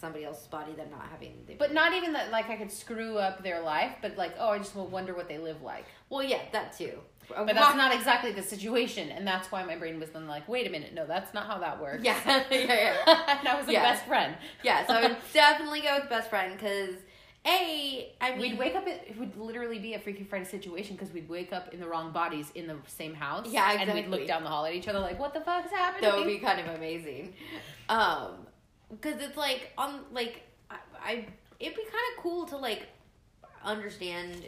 somebody 0.00 0.24
else's 0.24 0.46
body, 0.46 0.72
them 0.72 0.88
not 0.90 1.06
having. 1.10 1.34
The 1.46 1.54
but 1.54 1.72
not 1.72 1.92
even 1.94 2.12
that. 2.14 2.30
Like 2.30 2.48
I 2.50 2.56
could 2.56 2.70
screw 2.70 3.18
up 3.18 3.42
their 3.42 3.60
life, 3.60 3.92
but 4.02 4.16
like, 4.16 4.34
oh, 4.38 4.50
I 4.50 4.58
just 4.58 4.74
will 4.76 4.86
wonder 4.88 5.14
what 5.14 5.28
they 5.28 5.38
live 5.38 5.62
like. 5.62 5.84
Well, 6.08 6.22
yeah, 6.22 6.40
that 6.52 6.76
too. 6.76 6.98
But 7.28 7.46
that's 7.54 7.76
not 7.76 7.92
exactly 7.92 8.30
the 8.30 8.42
situation, 8.42 9.08
and 9.10 9.26
that's 9.26 9.50
why 9.50 9.64
my 9.64 9.74
brain 9.74 9.98
was 9.98 10.10
then 10.10 10.28
like, 10.28 10.46
wait 10.48 10.64
a 10.68 10.70
minute, 10.70 10.94
no, 10.94 11.06
that's 11.08 11.34
not 11.34 11.46
how 11.48 11.58
that 11.58 11.80
works. 11.80 12.04
Yeah, 12.04 12.16
yeah, 12.52 12.58
yeah. 13.06 13.24
and 13.40 13.48
I 13.48 13.58
was 13.58 13.68
a 13.68 13.72
Yeah. 13.72 13.82
best 13.82 14.04
friend. 14.06 14.36
Yeah, 14.62 14.86
so 14.86 14.92
I 14.94 15.08
would 15.08 15.16
definitely 15.32 15.80
go 15.80 15.98
with 15.98 16.08
best 16.08 16.30
friend 16.30 16.52
because, 16.56 16.94
a 17.44 18.12
I 18.20 18.30
mean 18.32 18.40
We'd 18.40 18.58
wake 18.60 18.76
up. 18.76 18.86
It, 18.86 19.06
it 19.08 19.18
would 19.18 19.36
literally 19.36 19.80
be 19.80 19.94
a 19.94 19.98
Freaky 19.98 20.22
Friday 20.22 20.44
situation 20.44 20.94
because 20.94 21.12
we'd 21.12 21.28
wake 21.28 21.52
up 21.52 21.74
in 21.74 21.80
the 21.80 21.88
wrong 21.88 22.12
bodies 22.12 22.50
in 22.54 22.68
the 22.68 22.76
same 22.86 23.14
house. 23.14 23.46
Yeah, 23.48 23.72
exactly. 23.72 24.00
And 24.02 24.10
we'd 24.10 24.18
look 24.18 24.28
down 24.28 24.44
the 24.44 24.48
hall 24.48 24.64
at 24.64 24.74
each 24.74 24.86
other 24.86 25.00
like, 25.00 25.18
"What 25.18 25.34
the 25.34 25.40
fuck's 25.40 25.72
happening?" 25.72 26.08
that 26.08 26.16
would 26.18 26.26
be 26.28 26.38
kind 26.38 26.60
of 26.60 26.74
amazing. 26.76 27.34
Um, 27.88 28.45
because 28.90 29.20
it's 29.20 29.36
like 29.36 29.72
on 29.76 30.00
like 30.12 30.42
I, 30.70 30.76
I 31.02 31.12
it'd 31.60 31.74
be 31.76 31.82
kind 31.82 32.04
of 32.16 32.22
cool 32.22 32.46
to 32.46 32.56
like 32.56 32.86
understand 33.64 34.46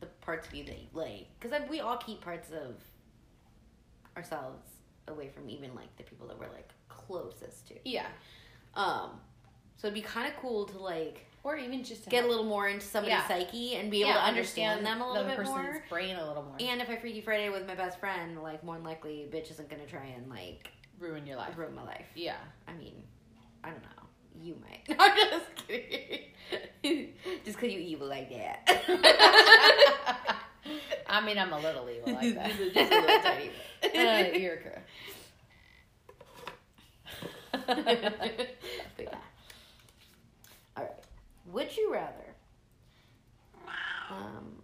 the 0.00 0.06
parts 0.22 0.48
of 0.48 0.54
you 0.54 0.64
that 0.64 0.78
you 0.78 0.86
like 0.92 1.26
because 1.40 1.52
we 1.68 1.80
all 1.80 1.96
keep 1.96 2.20
parts 2.20 2.50
of 2.50 2.74
ourselves 4.16 4.62
away 5.08 5.28
from 5.28 5.48
even 5.50 5.74
like 5.74 5.94
the 5.96 6.02
people 6.04 6.26
that 6.28 6.38
we're 6.38 6.48
like 6.48 6.70
closest 6.88 7.68
to. 7.68 7.74
yeah, 7.84 8.06
Um, 8.74 9.10
so 9.76 9.88
it'd 9.88 9.94
be 9.94 10.00
kind 10.00 10.26
of 10.32 10.36
cool 10.40 10.64
to 10.66 10.78
like 10.78 11.26
or 11.42 11.56
even 11.58 11.84
just 11.84 12.04
to 12.04 12.10
get 12.10 12.24
a 12.24 12.28
little 12.28 12.44
more 12.44 12.68
into 12.68 12.86
somebody's 12.86 13.16
Yeah. 13.18 13.28
psyche 13.28 13.74
and 13.76 13.90
be 13.90 14.00
able 14.00 14.10
yeah, 14.10 14.14
to 14.20 14.22
understand, 14.24 14.86
them 14.86 15.02
a 15.02 15.06
little 15.06 15.22
the 15.24 15.28
bit 15.28 15.36
person's 15.36 15.54
more. 15.56 15.84
brain 15.90 16.16
a 16.16 16.26
little 16.26 16.42
more. 16.42 16.56
And 16.58 16.80
if 16.80 16.88
I 16.88 16.96
Freaky 16.96 17.20
Friday 17.20 17.50
with 17.50 17.66
my 17.66 17.74
best 17.74 18.00
friend, 18.00 18.42
like 18.42 18.64
more 18.64 18.76
than 18.76 18.84
likely, 18.84 19.28
bitch 19.30 19.50
isn't 19.50 19.68
gonna 19.68 19.84
try 19.84 20.04
and 20.16 20.30
like 20.30 20.70
ruin 20.98 21.26
your 21.26 21.36
life. 21.36 21.52
ruin 21.58 21.74
my 21.74 21.84
life. 21.84 22.06
Yeah. 22.14 22.36
I 22.66 22.72
mean, 22.72 22.94
I 23.64 23.70
don't 23.70 23.82
know. 23.82 23.88
You 24.42 24.56
might. 24.60 24.82
I'm 24.98 25.16
just 25.16 25.66
kidding. 25.66 27.14
just 27.44 27.56
because 27.58 27.72
you 27.72 27.80
evil 27.80 28.06
like 28.08 28.30
that. 28.30 28.68
I 31.06 31.24
mean, 31.24 31.38
I'm 31.38 31.52
a 31.52 31.58
little 31.58 31.88
evil 31.88 32.12
like 32.12 32.34
that. 32.34 32.50
just 32.50 32.76
a 32.76 33.00
little 33.00 33.20
tiny 33.20 33.50
bit. 33.82 33.96
uh, 34.34 34.36
you're 34.36 34.58
But 37.52 37.78
yeah. 38.98 39.18
All 40.76 40.82
right. 40.82 40.92
Would 41.52 41.76
you 41.76 41.92
rather? 41.92 42.34
Um, 44.10 44.62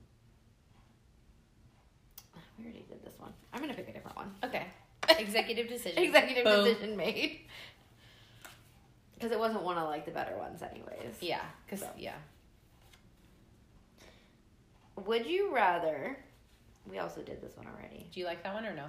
we 2.59 2.65
already 2.65 2.85
did 2.89 3.03
this 3.03 3.19
one. 3.19 3.33
I'm 3.55 3.61
gonna 3.61 3.73
pick 3.73 3.89
a 3.89 3.93
different 3.93 4.17
one. 4.17 4.35
okay. 4.45 4.67
Executive 5.19 5.69
decision. 5.69 6.03
Executive 6.03 6.45
Boom. 6.45 6.65
decision 6.65 6.97
made. 6.97 7.41
Because 9.21 9.33
it 9.33 9.39
wasn't 9.39 9.63
one 9.65 9.77
of 9.77 9.87
like 9.87 10.07
the 10.07 10.13
better 10.13 10.35
ones, 10.39 10.63
anyways. 10.63 11.17
Yeah, 11.21 11.43
because 11.67 11.81
So. 11.81 11.91
yeah. 11.99 12.15
Would 15.05 15.27
you 15.27 15.53
rather? 15.55 16.17
We 16.91 16.99
also 16.99 17.21
did 17.21 17.43
this 17.43 17.55
one 17.55 17.67
already. 17.67 18.09
Do 18.13 18.19
you 18.21 18.25
like 18.27 18.43
that 18.45 18.55
one 18.55 18.65
or 18.65 18.75
no? 18.75 18.87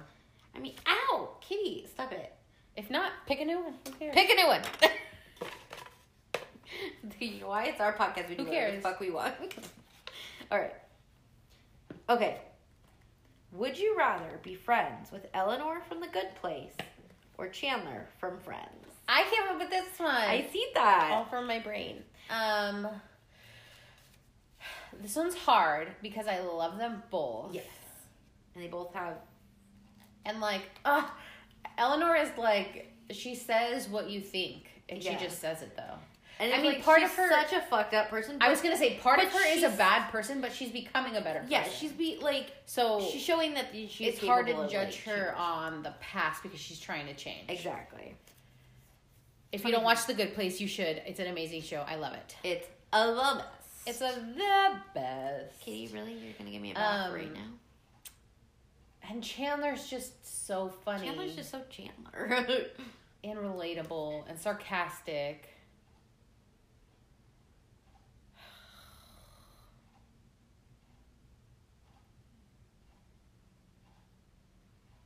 I 0.56 0.58
mean, 0.58 0.74
ow, 0.86 1.36
kitty, 1.42 1.86
stop 1.92 2.12
it. 2.12 2.32
If 2.76 2.88
not, 2.90 3.12
pick 3.26 3.40
a 3.40 3.44
new 3.44 3.62
one. 3.62 3.74
Who 3.86 3.92
cares? 3.92 4.14
Pick 4.14 4.30
a 4.30 4.34
new 4.34 4.46
one. 4.46 4.62
you 7.20 7.40
know 7.40 7.48
why? 7.48 7.64
It's 7.66 7.80
our 7.80 7.92
podcast. 7.92 8.30
We 8.30 8.34
do 8.36 8.44
Who 8.44 8.48
whatever 8.48 8.66
the 8.68 8.72
cares? 8.72 8.82
fuck 8.82 9.00
we 9.00 9.10
want. 9.10 9.34
All 10.50 10.58
right. 10.58 10.74
Okay. 12.08 12.38
Would 13.52 13.78
you 13.78 13.94
rather 13.98 14.40
be 14.42 14.54
friends 14.54 15.12
with 15.12 15.26
Eleanor 15.34 15.82
from 15.86 16.00
The 16.00 16.06
Good 16.08 16.34
Place 16.40 16.72
or 17.36 17.48
Chandler 17.48 18.08
from 18.18 18.38
Friends? 18.38 18.81
I 19.08 19.24
came 19.24 19.48
up 19.48 19.58
with 19.58 19.70
this 19.70 19.98
one. 19.98 20.10
I 20.14 20.46
see 20.52 20.66
that. 20.74 21.10
all 21.12 21.24
from 21.26 21.46
my 21.46 21.58
brain. 21.58 22.02
Um, 22.30 22.88
this 25.00 25.16
one's 25.16 25.34
hard 25.34 25.88
because 26.02 26.26
I 26.26 26.40
love 26.40 26.78
them 26.78 27.02
both. 27.10 27.54
Yes. 27.54 27.64
And 28.54 28.62
they 28.62 28.68
both 28.68 28.94
have. 28.94 29.14
And 30.24 30.40
like, 30.40 30.62
uh, 30.84 31.06
Eleanor 31.78 32.16
is 32.16 32.30
like 32.38 32.92
she 33.10 33.34
says 33.34 33.88
what 33.88 34.08
you 34.08 34.20
think, 34.20 34.66
and 34.88 35.02
Yeah. 35.02 35.18
she 35.18 35.24
just 35.24 35.40
says 35.40 35.62
it 35.62 35.76
though. 35.76 35.98
And 36.38 36.52
I 36.52 36.56
mean, 36.60 36.72
like, 36.72 36.82
part 36.84 37.02
of 37.02 37.14
her- 37.14 37.30
such 37.30 37.52
a 37.52 37.60
fucked 37.60 37.94
up 37.94 38.08
person. 38.08 38.38
I 38.40 38.48
was 38.48 38.60
gonna 38.60 38.76
say 38.76 38.96
part 38.98 39.22
of 39.22 39.30
her 39.30 39.46
is 39.48 39.62
a 39.62 39.68
bad 39.70 40.10
person, 40.10 40.40
but 40.40 40.52
she's 40.52 40.70
becoming 40.70 41.16
a 41.16 41.20
better 41.20 41.40
person. 41.40 41.52
Yeah, 41.52 41.64
she's 41.68 41.92
be 41.92 42.16
like 42.20 42.50
so 42.66 43.00
she's 43.00 43.22
showing 43.22 43.54
that 43.54 43.66
she's. 43.72 44.14
it's 44.14 44.26
hard 44.26 44.46
to 44.46 44.52
judge 44.68 45.06
like, 45.06 45.16
her 45.16 45.34
on 45.36 45.82
the 45.82 45.94
past 46.00 46.42
because 46.42 46.60
she's 46.60 46.80
trying 46.80 47.06
to 47.06 47.14
change. 47.14 47.48
Exactly. 47.50 48.14
If 49.52 49.64
you 49.66 49.70
don't 49.70 49.84
watch 49.84 50.06
The 50.06 50.14
Good 50.14 50.34
Place, 50.34 50.60
you 50.60 50.66
should. 50.66 51.02
It's 51.06 51.20
an 51.20 51.26
amazing 51.26 51.60
show. 51.62 51.84
I 51.86 51.96
love 51.96 52.14
it. 52.14 52.34
It's 52.42 52.66
a 52.92 53.06
the 53.06 53.14
best. 53.36 53.48
It's 53.86 54.00
a, 54.00 54.14
the 54.36 54.76
best. 54.94 55.60
Katie, 55.60 55.92
really? 55.92 56.14
You're 56.14 56.32
gonna 56.38 56.50
give 56.50 56.62
me 56.62 56.70
a 56.70 56.74
bath 56.74 57.08
Um, 57.08 57.14
right 57.14 57.32
now? 57.32 57.50
And 59.10 59.22
Chandler's 59.22 59.88
just 59.88 60.46
so 60.46 60.68
funny. 60.84 61.06
Chandler's 61.06 61.36
just 61.36 61.50
so 61.50 61.60
Chandler. 61.68 62.46
and 63.24 63.38
relatable 63.38 64.24
and 64.28 64.38
sarcastic. 64.38 65.48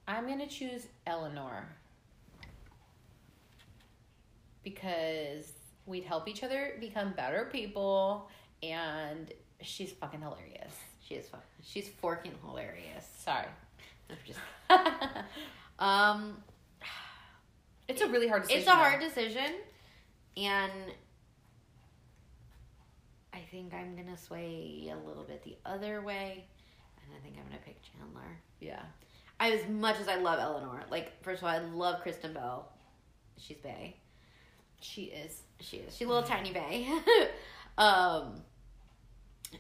I'm 0.07 0.27
going 0.27 0.39
to 0.39 0.47
choose 0.47 0.87
Eleanor 1.07 1.69
because 4.67 5.53
we'd 5.87 6.03
help 6.03 6.27
each 6.27 6.43
other 6.43 6.75
become 6.81 7.13
better 7.13 7.49
people 7.53 8.29
and 8.65 9.33
she's 9.63 9.93
fucking 9.93 10.21
hilarious. 10.21 10.75
she 11.01 11.15
is 11.15 11.29
fun. 11.29 11.41
She's 11.63 11.89
forking 11.89 12.33
hilarious. 12.45 13.07
Sorry. 13.19 13.47
I'm 14.11 14.17
just. 14.27 14.41
Um, 15.79 16.39
it's 17.87 18.01
a 18.01 18.09
really 18.09 18.29
hard 18.29 18.45
decision. 18.45 18.63
it's 18.63 18.71
a 18.71 18.75
hard 18.75 18.99
decision, 18.99 19.53
and 20.39 20.73
I 23.35 23.41
think 23.51 23.75
I'm 23.75 23.95
gonna 23.95 24.17
sway 24.17 24.91
a 24.91 25.07
little 25.07 25.25
bit 25.25 25.45
the 25.45 25.59
other 25.67 26.01
way, 26.01 26.47
and 26.97 27.15
I 27.15 27.23
think 27.23 27.37
I'm 27.37 27.45
gonna 27.45 27.61
pick 27.63 27.77
Chandler. 27.83 28.39
Yeah. 28.59 28.81
I, 29.39 29.51
as 29.51 29.69
much 29.69 30.01
as 30.01 30.09
I 30.09 30.17
love 30.17 30.39
Eleanor, 30.41 30.83
like 30.91 31.23
first 31.23 31.43
of 31.43 31.49
all, 31.49 31.55
I 31.55 31.59
love 31.59 32.01
Kristen 32.01 32.33
Bell. 32.33 32.73
She's 33.37 33.59
Bay. 33.59 33.97
She 34.81 35.05
is. 35.05 35.43
She 35.61 35.79
is. 35.79 35.97
She's 35.97 36.07
a 36.07 36.11
little 36.11 36.29
tiny 36.29 36.53
Bay. 36.53 36.89
um, 37.79 38.43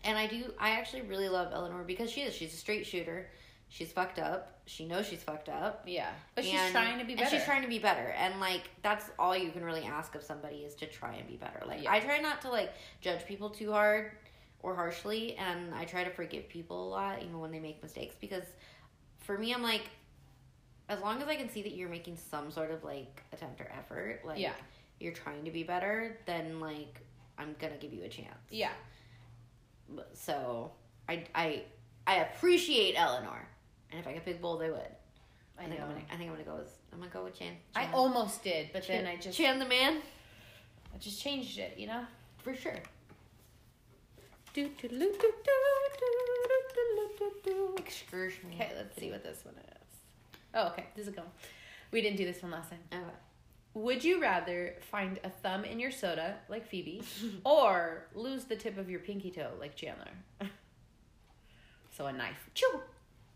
and 0.05 0.17
I 0.17 0.27
do. 0.27 0.53
I 0.59 0.71
actually 0.71 1.03
really 1.03 1.29
love 1.29 1.53
Eleanor 1.53 1.85
because 1.85 2.11
she 2.11 2.23
is. 2.23 2.35
She's 2.35 2.53
a 2.53 2.57
straight 2.57 2.87
shooter. 2.87 3.29
She's 3.69 3.91
fucked 3.93 4.19
up. 4.19 4.61
She 4.67 4.87
knows 4.87 5.07
she's 5.07 5.23
fucked 5.23 5.49
up. 5.49 5.85
Yeah. 5.87 6.11
But 6.35 6.45
she's 6.45 6.61
trying 6.71 6.99
to 6.99 7.05
be 7.05 7.15
better. 7.15 7.27
And 7.27 7.37
she's 7.37 7.45
trying 7.45 7.63
to 7.63 7.69
be 7.69 7.79
better. 7.79 8.15
And 8.17 8.39
like 8.41 8.71
that's 8.83 9.11
all 9.19 9.37
you 9.37 9.51
can 9.51 9.65
really 9.65 9.85
ask 9.85 10.15
of 10.15 10.23
somebody 10.23 10.59
is 10.59 10.75
to 10.77 10.87
try 10.87 11.15
and 11.15 11.27
be 11.27 11.37
better. 11.37 11.63
Like 11.67 11.83
Yeah. 11.83 11.93
I 11.93 12.01
try 12.01 12.21
not 12.21 12.41
to 12.43 12.51
like 12.51 12.73
judge 13.01 13.25
people 13.27 13.51
too 13.51 13.73
hard 13.73 14.13
or 14.61 14.75
harshly 14.75 15.37
and 15.37 15.75
I 15.75 15.85
try 15.85 16.05
to 16.05 16.11
forgive 16.11 16.49
people 16.49 16.89
a 16.89 16.91
lot 16.91 17.23
even 17.23 17.39
when 17.41 17.53
they 17.53 17.61
make 17.61 17.83
mistakes 17.83 18.15
because 18.21 18.45
for 19.21 19.37
me 19.37 19.53
I'm 19.53 19.63
like 19.63 19.83
as 20.89 21.01
long 21.01 21.21
as 21.21 21.29
I 21.29 21.37
can 21.37 21.51
see 21.51 21.63
that 21.63 21.73
you're 21.73 21.89
making 21.89 22.17
some 22.31 22.51
sort 22.51 22.71
of 22.71 22.83
like 22.85 23.23
attempt 23.33 23.61
or 23.61 23.71
effort, 23.77 24.23
like 24.25 24.39
Yeah. 24.39 24.53
You're 25.01 25.13
trying 25.13 25.45
to 25.45 25.51
be 25.51 25.63
better, 25.63 26.19
then 26.27 26.61
like 26.61 27.01
I'm 27.39 27.55
gonna 27.59 27.77
give 27.77 27.93
you 27.93 28.03
a 28.05 28.09
chance. 28.09 28.39
Yeah. 28.51 28.73
So 30.15 30.73
I 31.09 31.25
I 31.35 31.63
I 32.07 32.17
appreciate 32.17 32.95
Eleanor. 32.97 33.49
And 33.91 34.01
if 34.01 34.07
I 34.07 34.13
could 34.13 34.25
pick 34.25 34.41
bold 34.41 34.63
I 34.63 34.71
would. 34.71 34.81
I, 35.59 35.65
I 35.65 35.69
think 35.69 35.81
I'm 35.81 35.89
gonna 35.89 36.01
I 36.13 36.17
think 36.17 36.31
I'm 36.31 36.37
gonna 36.37 36.45
go 36.45 36.57
with 36.57 36.79
I'm 36.93 36.99
gonna 36.99 37.11
go 37.11 37.25
with 37.25 37.39
Chan. 37.39 37.55
I 37.75 37.91
almost 37.93 38.43
did, 38.43 38.71
but 38.73 38.83
Chan, 38.83 39.05
then 39.05 39.13
I 39.13 39.17
just 39.17 39.37
Chan 39.37 39.59
the 39.59 39.67
man 39.67 40.03
I 40.95 40.99
just 40.99 41.21
changed 41.21 41.59
it, 41.59 41.77
you 41.77 41.87
know? 41.87 42.05
for 42.39 42.55
sure. 42.55 42.79
Excursion. 47.77 48.51
Okay, 48.55 48.73
let's 48.77 48.97
see 48.97 49.11
what 49.11 49.23
this 49.23 49.45
one 49.45 49.55
is. 49.57 49.99
Oh, 50.55 50.69
okay. 50.69 50.87
This 50.95 51.03
is 51.03 51.09
a 51.09 51.11
good 51.11 51.25
one. 51.25 51.33
We 51.91 52.01
didn't 52.01 52.17
do 52.17 52.25
this 52.25 52.43
one 52.43 52.53
last 52.53 52.71
time. 52.71 52.79
Okay. 52.93 53.03
Would 53.77 54.03
you 54.03 54.23
rather 54.23 54.75
find 54.91 55.21
a 55.23 55.29
thumb 55.29 55.67
in 55.67 55.79
your 55.79 55.91
soda, 55.91 56.37
like 56.49 56.67
Phoebe, 56.67 57.03
or 57.45 58.07
lose 58.15 58.45
the 58.45 58.57
tip 58.57 58.79
of 58.79 58.89
your 58.89 59.01
pinky 59.01 59.31
toe, 59.31 59.51
like 59.61 59.77
Chandler? 59.77 60.13
so 61.95 62.07
a 62.07 62.13
knife. 62.13 62.49
Chew! 62.55 62.81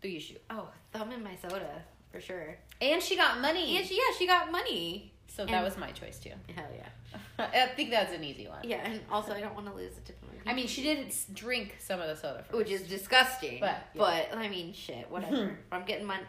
Through 0.01 0.09
your 0.09 0.19
shoe. 0.21 0.37
Oh, 0.49 0.67
thumb 0.91 1.11
in 1.11 1.23
my 1.23 1.35
soda 1.35 1.83
for 2.11 2.19
sure. 2.19 2.57
And 2.81 3.03
she 3.03 3.15
got 3.15 3.39
money. 3.39 3.77
And 3.77 3.85
she, 3.85 3.93
yeah, 3.95 4.15
she 4.17 4.25
got 4.25 4.51
money. 4.51 5.13
so 5.27 5.45
that 5.45 5.63
was 5.63 5.77
my 5.77 5.91
choice, 5.91 6.17
too. 6.17 6.31
Hell 6.55 6.65
yeah. 6.75 7.19
I 7.53 7.67
think 7.75 7.91
that's 7.91 8.11
an 8.11 8.23
easy 8.23 8.47
one. 8.47 8.61
Yeah, 8.63 8.77
and 8.77 8.99
also 9.11 9.33
I 9.33 9.41
don't 9.41 9.53
want 9.53 9.67
to 9.67 9.75
lose 9.75 9.93
the 9.93 10.01
tip 10.01 10.17
of 10.23 10.29
my. 10.43 10.51
I 10.51 10.55
mean, 10.55 10.65
she 10.65 10.81
did 10.81 11.13
drink 11.35 11.75
some 11.77 12.01
of 12.01 12.07
the 12.07 12.15
soda 12.15 12.41
first. 12.41 12.57
which 12.57 12.71
is 12.71 12.81
disgusting. 12.81 13.59
But, 13.59 13.77
But. 13.95 14.35
I 14.35 14.49
mean, 14.49 14.73
shit, 14.73 15.05
whatever. 15.11 15.55
I'm 15.71 15.85
getting 15.85 16.07
money. 16.07 16.23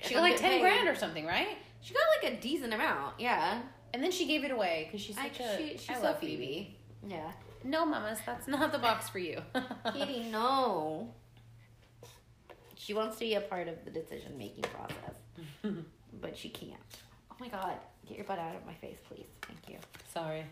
she 0.00 0.14
got 0.14 0.22
like 0.22 0.36
10 0.36 0.60
grand 0.60 0.88
or 0.88 0.96
something, 0.96 1.24
right? 1.24 1.58
She 1.82 1.92
got 1.92 2.02
like 2.22 2.32
a 2.32 2.40
decent 2.40 2.72
amount. 2.72 3.20
Yeah. 3.20 3.60
And 3.92 4.02
then 4.02 4.10
she 4.10 4.26
gave 4.26 4.44
it 4.44 4.50
away 4.50 4.86
because 4.86 5.04
she's 5.04 5.18
I, 5.18 5.24
such 5.24 5.40
a. 5.40 5.56
she, 5.58 5.76
she's 5.76 5.90
I 5.90 5.94
so 5.94 6.02
love 6.02 6.18
Phoebe. 6.18 6.78
Yeah. 7.06 7.30
No, 7.64 7.84
mamas, 7.84 8.18
that's 8.24 8.48
not 8.48 8.72
the 8.72 8.78
box 8.78 9.08
for 9.08 9.18
you. 9.18 9.40
Katie, 9.92 10.28
no. 10.30 11.12
She 12.74 12.94
wants 12.94 13.16
to 13.18 13.20
be 13.20 13.34
a 13.34 13.40
part 13.40 13.68
of 13.68 13.84
the 13.84 13.90
decision 13.90 14.36
making 14.36 14.64
process, 14.64 15.14
but 16.20 16.36
she 16.36 16.48
can't. 16.48 16.80
Oh 17.30 17.36
my 17.38 17.48
god, 17.48 17.76
get 18.08 18.16
your 18.16 18.26
butt 18.26 18.40
out 18.40 18.56
of 18.56 18.66
my 18.66 18.74
face, 18.74 18.98
please. 19.08 19.26
Thank 19.42 19.68
you. 19.68 19.78
Sorry. 20.12 20.44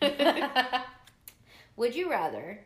Would 1.76 1.94
you 1.94 2.10
rather 2.10 2.58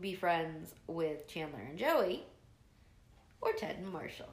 be 0.00 0.14
friends 0.14 0.74
with 0.86 1.28
Chandler 1.28 1.60
and 1.68 1.78
Joey 1.78 2.24
or 3.42 3.52
Ted 3.52 3.76
and 3.76 3.92
Marshall? 3.92 4.32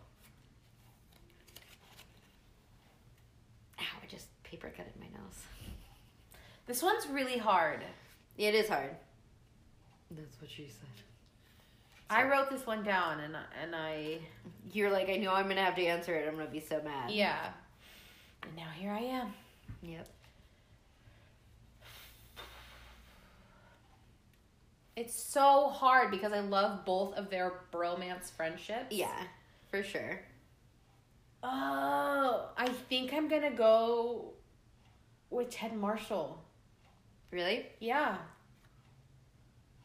Ow, 3.79 3.83
I 4.49 4.51
just 4.51 4.61
paper 4.61 4.73
cutted 4.75 4.93
my 4.99 5.05
nose. 5.07 5.43
This 6.65 6.81
one's 6.83 7.07
really 7.07 7.37
hard. 7.37 7.81
It 8.37 8.55
is 8.55 8.67
hard. 8.69 8.95
That's 10.11 10.39
what 10.41 10.49
she 10.49 10.67
said. 10.67 10.87
I 12.09 12.23
wrote 12.27 12.49
this 12.49 12.65
one 12.65 12.83
down 12.83 13.19
and 13.19 13.37
I- 13.37 13.45
and 13.61 13.75
I 13.75 14.19
You're 14.71 14.91
like, 14.91 15.09
I 15.09 15.15
know 15.17 15.33
I'm 15.33 15.47
gonna 15.47 15.63
have 15.63 15.75
to 15.75 15.85
answer 15.85 16.13
it. 16.15 16.27
I'm 16.27 16.35
gonna 16.35 16.49
be 16.49 16.59
so 16.59 16.81
mad. 16.83 17.09
yeah. 17.11 17.51
And 18.43 18.55
now 18.55 18.69
here 18.75 18.91
I 18.91 18.99
am. 18.99 19.33
Yep. 19.81 20.07
It's 24.95 25.15
so 25.31 25.69
hard 25.69 26.11
because 26.11 26.33
I 26.33 26.39
love 26.41 26.85
both 26.85 27.15
of 27.15 27.29
their 27.29 27.61
bromance 27.71 28.31
friendships. 28.31 28.91
Yeah, 28.91 29.23
for 29.71 29.81
sure. 29.81 30.21
Oh, 31.41 32.49
I 32.57 32.67
think 32.89 33.13
I'm 33.13 33.27
gonna 33.29 33.51
go 33.51 34.33
with 35.29 35.49
Ted 35.49 35.75
Marshall. 35.75 36.43
Really? 37.31 37.67
Yeah. 37.79 38.17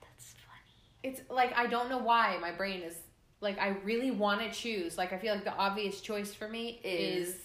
That's 0.00 0.32
funny. 0.34 0.74
It's 1.02 1.20
like 1.30 1.52
I 1.56 1.66
don't 1.66 1.88
know 1.90 1.98
why 1.98 2.38
my 2.40 2.52
brain 2.52 2.80
is 2.82 2.96
like 3.40 3.58
I 3.58 3.76
really 3.84 4.10
want 4.10 4.40
to 4.40 4.50
choose. 4.50 4.96
Like 4.96 5.12
I 5.12 5.18
feel 5.18 5.34
like 5.34 5.44
the 5.44 5.54
obvious 5.54 6.00
choice 6.00 6.32
for 6.34 6.48
me 6.48 6.80
is, 6.82 7.28
Is 7.28 7.36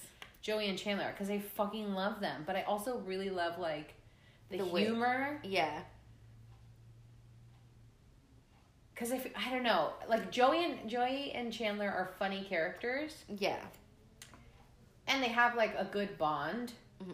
Joey 0.42 0.68
and 0.70 0.78
Chandler 0.78 1.12
because 1.12 1.30
I 1.30 1.40
fucking 1.40 1.94
love 1.94 2.22
them, 2.22 2.44
but 2.48 2.56
I 2.56 2.62
also 2.64 3.00
really 3.00 3.30
love 3.30 3.60
like 3.60 3.94
the, 4.50 4.58
The 4.60 4.66
way- 4.66 4.86
humor. 4.86 5.40
yeah, 5.44 5.82
Because 8.94 9.12
I, 9.12 9.18
f- 9.18 9.28
I 9.36 9.50
don't 9.52 9.64
know, 9.64 9.92
like 10.10 10.32
Joey 10.32 10.64
and 10.66 10.90
Joey 10.90 11.32
and 11.34 11.52
Chandler 11.54 11.88
are 11.90 12.12
funny 12.20 12.46
characters, 12.50 13.24
yeah. 13.28 13.60
and 15.08 15.22
they 15.24 15.28
have 15.30 15.56
like 15.56 15.74
a 15.78 15.86
good 15.86 16.18
bond. 16.18 16.74
Mhm. 17.04 17.14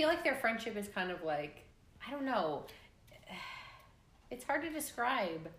Feel 0.00 0.08
like 0.08 0.24
their 0.24 0.36
friendship 0.36 0.78
is 0.78 0.88
kind 0.88 1.10
of 1.10 1.22
like 1.24 1.62
I 2.06 2.10
don't 2.10 2.24
know. 2.24 2.64
It's 4.30 4.44
hard 4.44 4.62
to 4.62 4.70
describe. 4.70 5.50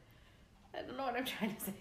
I 0.73 0.81
don't 0.81 0.97
know 0.97 1.03
what 1.03 1.15
I'm 1.15 1.25
trying 1.37 1.55
to 1.55 1.61
say. 1.61 1.73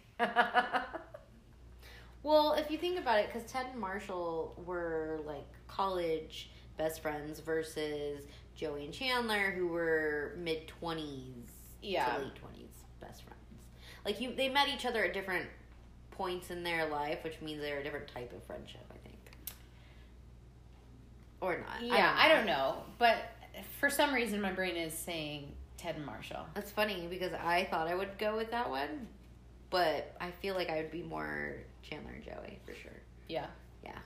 Well, 2.23 2.53
if 2.53 2.71
you 2.71 2.77
think 2.77 2.99
about 2.99 3.19
it, 3.21 3.31
because 3.33 3.51
Ted 3.51 3.65
and 3.73 3.81
Marshall 3.81 4.61
were 4.67 5.21
like 5.25 5.47
college 5.69 6.51
best 6.77 7.01
friends 7.01 7.41
versus 7.41 8.25
Joey 8.55 8.85
and 8.85 8.93
Chandler, 8.93 9.53
who 9.53 9.69
were 9.69 10.35
mid 10.37 10.69
twenties 10.69 11.49
Yeah. 11.81 12.05
to 12.15 12.25
late 12.25 12.35
twenties 12.35 12.75
best 13.01 13.23
friends. 13.23 13.39
Like 14.05 14.21
you, 14.21 14.35
they 14.35 14.51
met 14.51 14.69
each 14.69 14.85
other 14.85 15.03
at 15.03 15.15
different 15.15 15.47
points 16.11 16.51
in 16.51 16.63
their 16.63 16.87
life, 16.91 17.25
which 17.25 17.41
means 17.41 17.63
they're 17.63 17.79
a 17.81 17.83
different 17.85 18.09
type 18.09 18.35
of 18.35 18.43
friendship. 18.45 18.85
I 21.43 21.45
or 21.47 21.59
not. 21.61 21.83
Yeah, 21.83 22.15
I 22.19 22.29
don't, 22.29 22.47
know. 22.47 22.77
But 22.99 23.17
for 23.79 23.91
some 23.91 24.13
reason, 24.15 24.41
my 24.41 24.53
brain 24.53 24.77
is 24.77 24.93
saying 24.95 25.53
Ted 25.77 25.97
and 25.97 26.05
Marshall. 26.07 26.47
That's 26.55 26.71
funny 26.71 27.07
because 27.09 27.33
I 27.33 27.67
thought 27.71 27.89
I 27.89 27.95
would 27.95 28.19
go 28.19 28.37
with 28.37 28.51
that 28.51 28.69
one, 28.71 29.07
but 29.71 30.15
I 30.21 30.31
feel 30.43 30.55
like 30.55 30.71
I 30.71 30.77
would 30.79 30.91
be 30.91 31.03
more 31.03 31.55
Chandler 31.83 32.13
and 32.13 32.25
Joey 32.25 32.59
for 32.67 32.75
sure. 32.75 32.93
Yeah. 33.29 33.47
Yeah. 33.85 33.99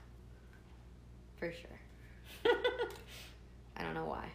For 1.37 1.51
sure. 1.51 2.53
I 3.77 3.83
don't 3.83 3.93
know 3.93 4.05
why. 4.05 4.25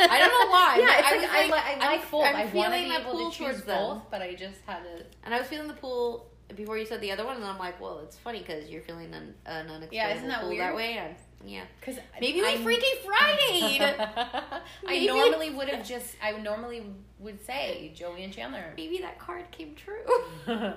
I 0.00 0.18
don't 0.18 0.28
know 0.30 0.50
why. 0.50 0.76
Yeah, 0.80 0.98
it's 0.98 1.08
I 1.08 1.16
like, 1.16 1.30
I, 1.30 1.40
like, 1.42 1.50
li- 1.50 1.58
I 1.58 1.70
I'm- 1.86 1.98
like 2.00 2.10
both. 2.10 2.24
I'm 2.24 2.36
I 2.36 2.46
feeling 2.48 2.92
able 2.92 3.10
pull 3.12 3.30
to 3.30 3.38
towards 3.38 3.62
both, 3.62 4.02
but 4.10 4.22
I 4.22 4.34
just 4.34 4.60
had 4.66 4.82
to. 4.84 5.04
And 5.24 5.34
I 5.34 5.38
was 5.38 5.48
feeling 5.48 5.68
the 5.68 5.74
pool 5.74 6.28
before 6.56 6.78
you 6.78 6.86
said 6.86 7.00
the 7.00 7.12
other 7.12 7.24
one, 7.24 7.36
and 7.36 7.44
I'm 7.44 7.58
like, 7.58 7.80
well, 7.80 8.00
it's 8.00 8.16
funny 8.16 8.38
because 8.40 8.68
you're 8.70 8.82
feeling 8.82 9.12
an, 9.12 9.34
an 9.44 9.68
unexplainable 9.68 9.88
Yeah, 9.94 10.14
isn't 10.14 10.28
that 10.28 10.40
pull 10.40 10.48
weird? 10.50 10.62
that 10.62 10.74
way. 10.76 10.92
And 10.98 11.14
yeah, 11.44 11.62
Cause 11.82 11.96
maybe 12.20 12.40
we 12.40 12.46
I'm- 12.48 12.62
Freaky 12.62 12.86
Friday. 13.04 13.78
I 14.86 15.06
normally 15.06 15.50
would 15.50 15.68
have 15.68 15.86
just. 15.94 16.16
I 16.22 16.32
normally 16.32 16.84
would 17.18 17.44
say 17.44 17.92
Joey 17.94 18.24
and 18.24 18.32
Chandler. 18.32 18.72
maybe 18.76 18.98
that 18.98 19.18
card 19.18 19.50
came 19.50 19.74
true. 19.74 20.04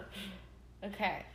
okay. 0.83 1.25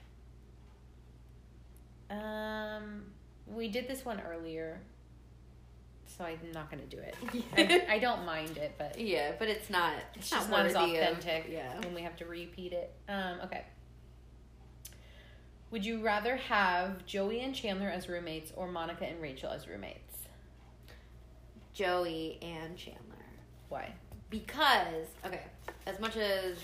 Um, 2.10 3.04
we 3.46 3.68
did 3.68 3.88
this 3.88 4.04
one 4.04 4.20
earlier, 4.20 4.80
so 6.06 6.24
I'm 6.24 6.38
not 6.54 6.70
gonna 6.70 6.84
do 6.84 6.98
it. 6.98 7.16
I, 7.56 7.94
I 7.96 7.98
don't 7.98 8.24
mind 8.24 8.56
it, 8.58 8.74
but 8.78 8.98
yeah, 9.00 9.32
but 9.38 9.48
it's 9.48 9.68
not. 9.70 9.94
it's 10.14 10.18
It's, 10.26 10.30
just 10.30 10.50
not 10.50 10.58
not 10.58 10.66
as 10.66 10.74
worthy 10.74 10.96
of- 10.98 11.02
authentic 11.18 11.46
yeah. 11.50 11.78
when 11.80 11.94
we 11.94 12.02
have 12.02 12.16
to 12.16 12.26
repeat 12.26 12.72
it. 12.72 12.94
Um, 13.08 13.40
okay. 13.44 13.64
Would 15.76 15.84
you 15.84 16.02
rather 16.02 16.36
have 16.36 17.04
Joey 17.04 17.40
and 17.40 17.54
Chandler 17.54 17.90
as 17.90 18.08
roommates 18.08 18.50
or 18.56 18.66
Monica 18.66 19.04
and 19.04 19.20
Rachel 19.20 19.50
as 19.50 19.68
roommates? 19.68 20.16
Joey 21.74 22.38
and 22.40 22.78
Chandler. 22.78 23.02
Why? 23.68 23.92
because 24.30 25.06
okay 25.24 25.42
as 25.86 26.00
much 26.00 26.16
as 26.16 26.56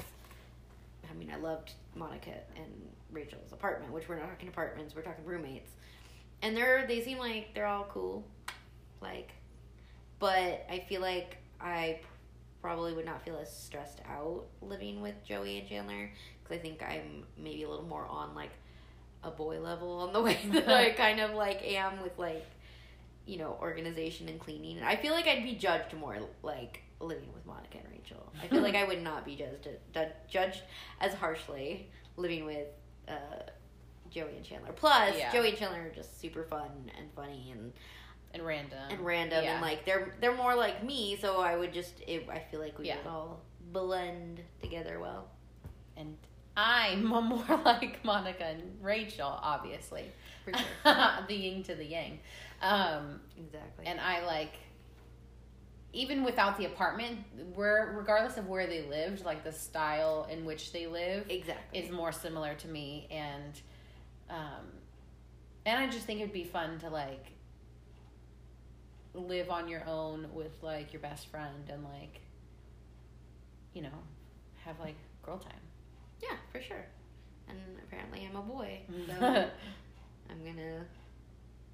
i 1.10 1.14
mean 1.14 1.30
i 1.32 1.36
loved 1.36 1.72
monica 1.94 2.32
and 2.56 2.72
rachel's 3.12 3.52
apartment 3.52 3.92
which 3.92 4.08
we're 4.08 4.16
not 4.16 4.28
talking 4.28 4.48
apartments 4.48 4.96
we're 4.96 5.02
talking 5.02 5.24
roommates 5.24 5.70
and 6.42 6.56
they're 6.56 6.86
they 6.88 7.00
seem 7.00 7.18
like 7.18 7.54
they're 7.54 7.66
all 7.66 7.86
cool 7.92 8.24
like 9.00 9.30
but 10.18 10.66
i 10.70 10.84
feel 10.88 11.00
like 11.00 11.36
i 11.60 12.00
probably 12.60 12.92
would 12.92 13.06
not 13.06 13.22
feel 13.24 13.36
as 13.36 13.54
stressed 13.54 14.00
out 14.08 14.44
living 14.60 15.00
with 15.00 15.14
joey 15.24 15.58
and 15.58 15.68
chandler 15.68 16.10
because 16.42 16.56
i 16.56 16.60
think 16.60 16.82
i'm 16.82 17.24
maybe 17.38 17.62
a 17.62 17.68
little 17.68 17.84
more 17.84 18.06
on 18.06 18.34
like 18.34 18.50
a 19.24 19.30
boy 19.30 19.60
level 19.60 19.98
on 19.98 20.12
the 20.12 20.20
way 20.28 20.38
that 20.52 20.68
i 20.68 20.90
kind 20.90 21.20
of 21.20 21.32
like 21.34 21.62
am 21.64 22.02
with 22.02 22.18
like 22.18 22.44
you 23.26 23.38
know 23.38 23.56
organization 23.60 24.28
and 24.28 24.40
cleaning 24.40 24.76
and 24.78 24.86
i 24.86 24.96
feel 24.96 25.12
like 25.12 25.26
i'd 25.28 25.44
be 25.44 25.54
judged 25.54 25.94
more 25.94 26.18
like 26.42 26.82
living 27.00 27.32
with 27.34 27.44
monica 27.46 27.78
and 27.78 27.86
rachel 27.92 28.32
i 28.42 28.48
feel 28.48 28.62
like 28.62 28.74
i 28.82 28.84
would 28.84 29.02
not 29.02 29.24
be 29.24 29.36
judged 29.36 29.68
judged 30.28 30.62
as 31.00 31.14
harshly 31.14 31.88
living 32.16 32.44
with 32.44 32.66
uh, 33.08 33.12
joey 34.10 34.36
and 34.36 34.44
chandler 34.44 34.72
plus 34.72 35.16
Yeah. 35.16 35.32
joey 35.32 35.50
and 35.50 35.58
chandler 35.58 35.82
are 35.82 35.94
just 35.94 36.20
super 36.20 36.42
fun 36.44 36.68
and 36.98 37.08
funny 37.14 37.50
and 37.52 37.72
And 38.34 38.42
random. 38.44 38.78
and 38.90 39.00
random 39.00 39.44
Yeah. 39.44 39.52
and 39.54 39.62
like 39.62 39.84
they're 39.84 40.14
they're 40.20 40.36
more 40.36 40.54
like 40.56 40.82
me 40.84 41.16
so 41.20 41.40
i 41.40 41.56
would 41.56 41.72
just 41.72 42.00
it, 42.06 42.28
i 42.30 42.38
feel 42.38 42.60
like 42.60 42.78
we 42.78 42.86
Yeah. 42.88 42.96
would 42.98 43.06
all 43.06 43.40
blend 43.72 44.40
together 44.60 44.98
well 45.00 45.28
and 45.96 46.16
I'm 46.56 47.04
more 47.06 47.60
like 47.64 48.04
Monica 48.04 48.44
and 48.44 48.62
Rachel, 48.80 49.38
obviously. 49.42 50.04
for 50.44 50.52
sure 50.52 51.24
the 51.28 51.34
yin 51.34 51.62
to 51.64 51.74
the 51.74 51.84
yang. 51.84 52.18
Um, 52.60 53.20
exactly 53.38 53.86
and 53.86 54.00
I 54.00 54.24
like 54.24 54.54
even 55.92 56.24
without 56.24 56.56
the 56.56 56.64
apartment, 56.64 57.18
where 57.54 57.94
regardless 57.96 58.38
of 58.38 58.48
where 58.48 58.66
they 58.66 58.82
lived, 58.82 59.24
like 59.24 59.44
the 59.44 59.52
style 59.52 60.26
in 60.30 60.44
which 60.44 60.72
they 60.72 60.86
live 60.86 61.26
exactly 61.28 61.78
is 61.78 61.90
more 61.90 62.12
similar 62.12 62.54
to 62.54 62.68
me 62.68 63.06
and 63.10 63.60
um 64.30 64.64
and 65.66 65.78
I 65.78 65.86
just 65.88 66.06
think 66.06 66.20
it'd 66.20 66.32
be 66.32 66.44
fun 66.44 66.78
to 66.80 66.88
like 66.88 67.26
live 69.14 69.50
on 69.50 69.68
your 69.68 69.86
own 69.86 70.26
with 70.32 70.62
like 70.62 70.92
your 70.92 71.02
best 71.02 71.26
friend 71.28 71.68
and 71.68 71.84
like 71.84 72.20
you 73.74 73.82
know 73.82 73.98
have 74.64 74.78
like 74.80 74.96
girl 75.22 75.38
time. 75.38 75.52
Yeah 76.22 76.36
for 76.52 76.60
sure 76.60 76.84
and 77.48 77.58
apparently 77.86 78.26
i'm 78.28 78.36
a 78.36 78.42
boy 78.42 78.78
so 79.06 79.48
i'm 80.30 80.44
gonna 80.44 80.84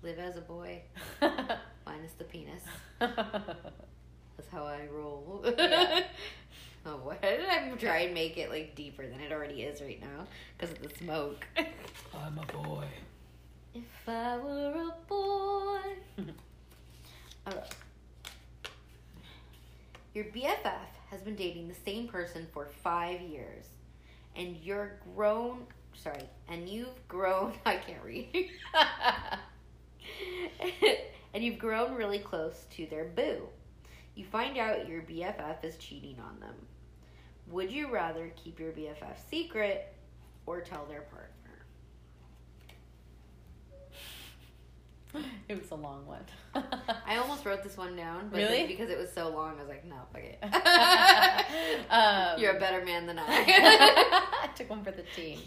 live 0.02 0.18
as 0.18 0.36
a 0.36 0.40
boy 0.40 0.80
minus 1.86 2.12
the 2.18 2.24
penis 2.24 2.62
That's 4.36 4.50
how 4.52 4.64
I 4.64 4.86
roll. 4.92 5.42
Yeah. 5.58 6.04
oh, 6.86 6.96
what? 7.02 7.18
I'm 7.24 7.76
trying 7.76 8.08
to 8.08 8.14
make 8.14 8.38
it 8.38 8.50
like 8.50 8.76
deeper 8.76 9.04
than 9.04 9.20
it 9.20 9.32
already 9.32 9.62
is 9.62 9.80
right 9.82 10.00
now 10.00 10.26
because 10.56 10.76
of 10.76 10.80
the 10.82 10.90
smoke. 10.96 11.44
I'm 12.14 12.38
a 12.38 12.46
boy. 12.52 12.84
if 13.74 13.82
I 14.08 14.38
were 14.38 14.74
a 14.76 14.94
boy. 15.08 15.80
Your 20.14 20.24
BFF 20.26 20.88
has 21.10 21.20
been 21.22 21.34
dating 21.34 21.66
the 21.68 21.74
same 21.84 22.06
person 22.06 22.46
for 22.52 22.68
five 22.82 23.20
years, 23.20 23.66
and 24.38 24.56
you're 24.62 24.92
grown. 25.14 25.66
Sorry, 25.92 26.22
and 26.48 26.68
you've 26.68 27.06
grown. 27.08 27.52
I 27.66 27.76
can't 27.76 28.02
read. 28.02 28.50
and 31.34 31.44
you've 31.44 31.58
grown 31.58 31.94
really 31.94 32.20
close 32.20 32.66
to 32.76 32.86
their 32.86 33.04
boo. 33.04 33.42
You 34.14 34.24
find 34.24 34.56
out 34.56 34.88
your 34.88 35.02
BFF 35.02 35.64
is 35.64 35.76
cheating 35.76 36.16
on 36.20 36.40
them. 36.40 36.54
Would 37.48 37.70
you 37.70 37.92
rather 37.92 38.32
keep 38.42 38.58
your 38.58 38.72
BFF 38.72 39.18
secret 39.30 39.94
or 40.46 40.60
tell 40.60 40.86
their 40.86 41.02
partner? 41.02 41.27
It 45.48 45.58
was 45.60 45.70
a 45.70 45.74
long 45.74 46.06
one. 46.06 46.22
I 47.06 47.16
almost 47.16 47.44
wrote 47.46 47.62
this 47.62 47.76
one 47.76 47.96
down, 47.96 48.28
but 48.30 48.36
Really? 48.38 48.66
because 48.66 48.90
it 48.90 48.98
was 48.98 49.10
so 49.12 49.28
long, 49.30 49.56
I 49.56 49.60
was 49.60 49.68
like, 49.68 49.84
no, 49.86 49.96
fuck 50.12 50.22
it. 50.22 50.38
um, 51.90 52.38
You're 52.40 52.56
a 52.56 52.60
better 52.60 52.84
man 52.84 53.06
than 53.06 53.18
I. 53.18 53.24
I 54.44 54.48
took 54.54 54.68
one 54.70 54.84
for 54.84 54.90
the 54.92 55.04
team. 55.16 55.38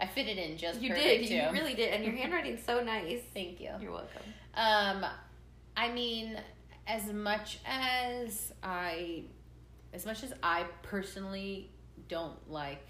I 0.00 0.06
fit 0.06 0.26
it 0.28 0.38
in 0.38 0.56
just 0.58 0.80
you 0.80 0.94
did. 0.94 1.26
too. 1.26 1.34
You 1.34 1.50
really 1.52 1.74
did, 1.74 1.92
and 1.92 2.04
your 2.04 2.14
handwriting's 2.14 2.64
so 2.64 2.82
nice. 2.82 3.20
Thank 3.34 3.60
you. 3.60 3.70
You're 3.80 3.92
welcome. 3.92 4.22
Um, 4.54 5.04
I 5.76 5.90
mean, 5.92 6.38
as 6.86 7.12
much 7.12 7.58
as 7.66 8.52
I, 8.62 9.24
as 9.92 10.06
much 10.06 10.22
as 10.22 10.32
I 10.42 10.64
personally 10.82 11.70
don't 12.08 12.36
like 12.50 12.82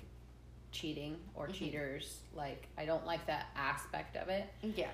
cheating 0.72 1.16
or 1.34 1.48
Mhm. 1.48 1.54
cheaters, 1.54 2.18
like 2.34 2.68
I 2.78 2.84
don't 2.86 3.06
like 3.06 3.26
that 3.26 3.46
aspect 3.56 4.16
of 4.16 4.28
it. 4.28 4.46
Yeah. 4.62 4.90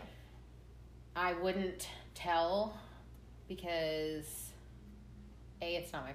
I 1.15 1.35
wouldn't 1.35 1.89
tell 2.15 2.77
because 3.49 4.51
a 5.61 5.77
it's 5.77 5.93
not 5.93 6.05
my 6.05 6.13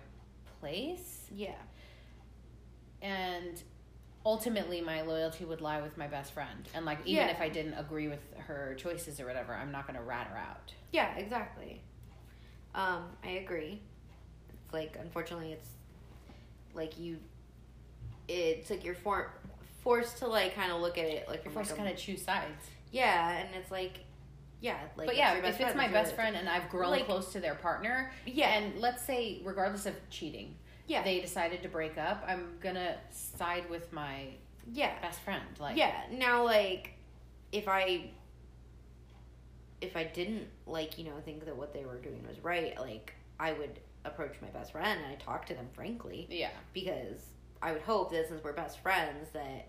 place 0.60 1.28
Yeah. 1.34 1.52
and 3.02 3.62
ultimately 4.26 4.82
my 4.82 5.02
loyalty 5.04 5.46
would 5.46 5.62
lie 5.62 5.82
with 5.82 5.98
my 5.98 6.08
best 6.08 6.34
friend 6.34 6.68
and 6.74 6.86
like 6.86 7.00
even 7.06 7.28
Yeah. 7.28 7.32
if 7.32 7.40
i 7.40 7.48
didn't 7.48 7.76
agree 7.76 8.08
with 8.08 8.20
her 8.40 8.76
choices 8.78 9.20
or 9.20 9.26
whatever 9.26 9.54
i'm 9.54 9.72
not 9.72 9.86
going 9.88 9.98
to 9.98 10.04
rat 10.04 10.28
her 10.28 10.38
out 10.38 10.74
Yeah, 10.92 11.16
exactly. 11.16 11.82
Um, 12.76 13.04
I 13.24 13.30
agree. 13.44 13.82
It's 14.50 14.74
like 14.74 14.98
unfortunately 15.00 15.52
it's 15.54 15.70
like 16.74 17.00
you 17.00 17.18
it's 18.28 18.70
like 18.70 18.84
you're 18.84 18.94
for, 18.96 19.32
forced 19.84 20.18
to 20.20 20.28
like 20.28 20.54
kind 20.56 20.72
of 20.72 20.82
look 20.82 20.98
at 20.98 21.06
it 21.06 21.28
like 21.30 21.44
you're 21.44 21.54
forced 21.54 21.70
like 21.72 21.78
to 21.78 21.84
kind 21.84 21.94
of 21.96 22.00
choose 22.02 22.22
sides 22.24 22.66
Yeah, 22.92 23.32
and 23.38 23.50
it's 23.56 23.72
like 23.72 24.00
yeah, 24.60 24.78
like 24.96 25.08
but 25.08 25.16
yeah 25.16 25.34
if 25.36 25.44
best 25.44 25.62
it's 25.62 25.76
my 25.76 25.88
best 25.88 26.16
friend 26.16 26.36
and 26.36 26.50
i've 26.50 26.68
grown 26.70 26.92
Like- 26.92 27.06
close 27.06 27.32
to 27.34 27.40
their 27.40 27.56
partner 27.56 28.12
Yeah. 28.26 28.50
and 28.50 28.80
let's 28.80 29.04
say 29.04 29.42
regardless 29.44 29.86
of 29.86 29.94
cheating 30.10 30.56
Yeah. 30.88 31.04
they 31.04 31.20
decided 31.22 31.62
to 31.64 31.70
break 31.70 31.98
up 31.98 32.24
i'm 32.28 32.58
gonna 32.60 32.98
side 33.12 33.70
with 33.70 33.92
my 33.94 34.30
yeah. 34.72 35.00
best 35.02 35.20
friend 35.22 35.44
like 35.60 35.78
yeah. 35.78 35.94
Now 36.12 36.44
like 36.44 36.94
if 37.52 37.68
I 37.68 38.12
if 39.80 39.96
I 39.96 40.04
didn't 40.06 40.48
like, 40.66 40.98
you 40.98 41.06
know, 41.06 41.14
think 41.24 41.46
that 41.46 41.56
what 41.56 41.74
they 41.74 41.86
were 41.86 41.98
doing 42.00 42.26
was 42.28 42.40
right, 42.44 42.78
like 42.80 43.14
I 43.40 43.54
would 43.54 43.80
approach 44.06 44.36
my 44.42 44.48
best 44.50 44.72
friend 44.72 45.00
and 45.04 45.12
I 45.12 45.16
talk 45.16 45.46
to 45.48 45.54
them 45.54 45.68
frankly 45.74 46.28
yeah 46.30 46.50
because 46.74 47.20
I 47.62 47.74
would 47.74 47.82
hope 47.82 48.12
that 48.12 48.30
since 48.30 48.42
we're 48.44 48.54
best 48.54 48.80
friends 48.80 49.30
that 49.34 49.68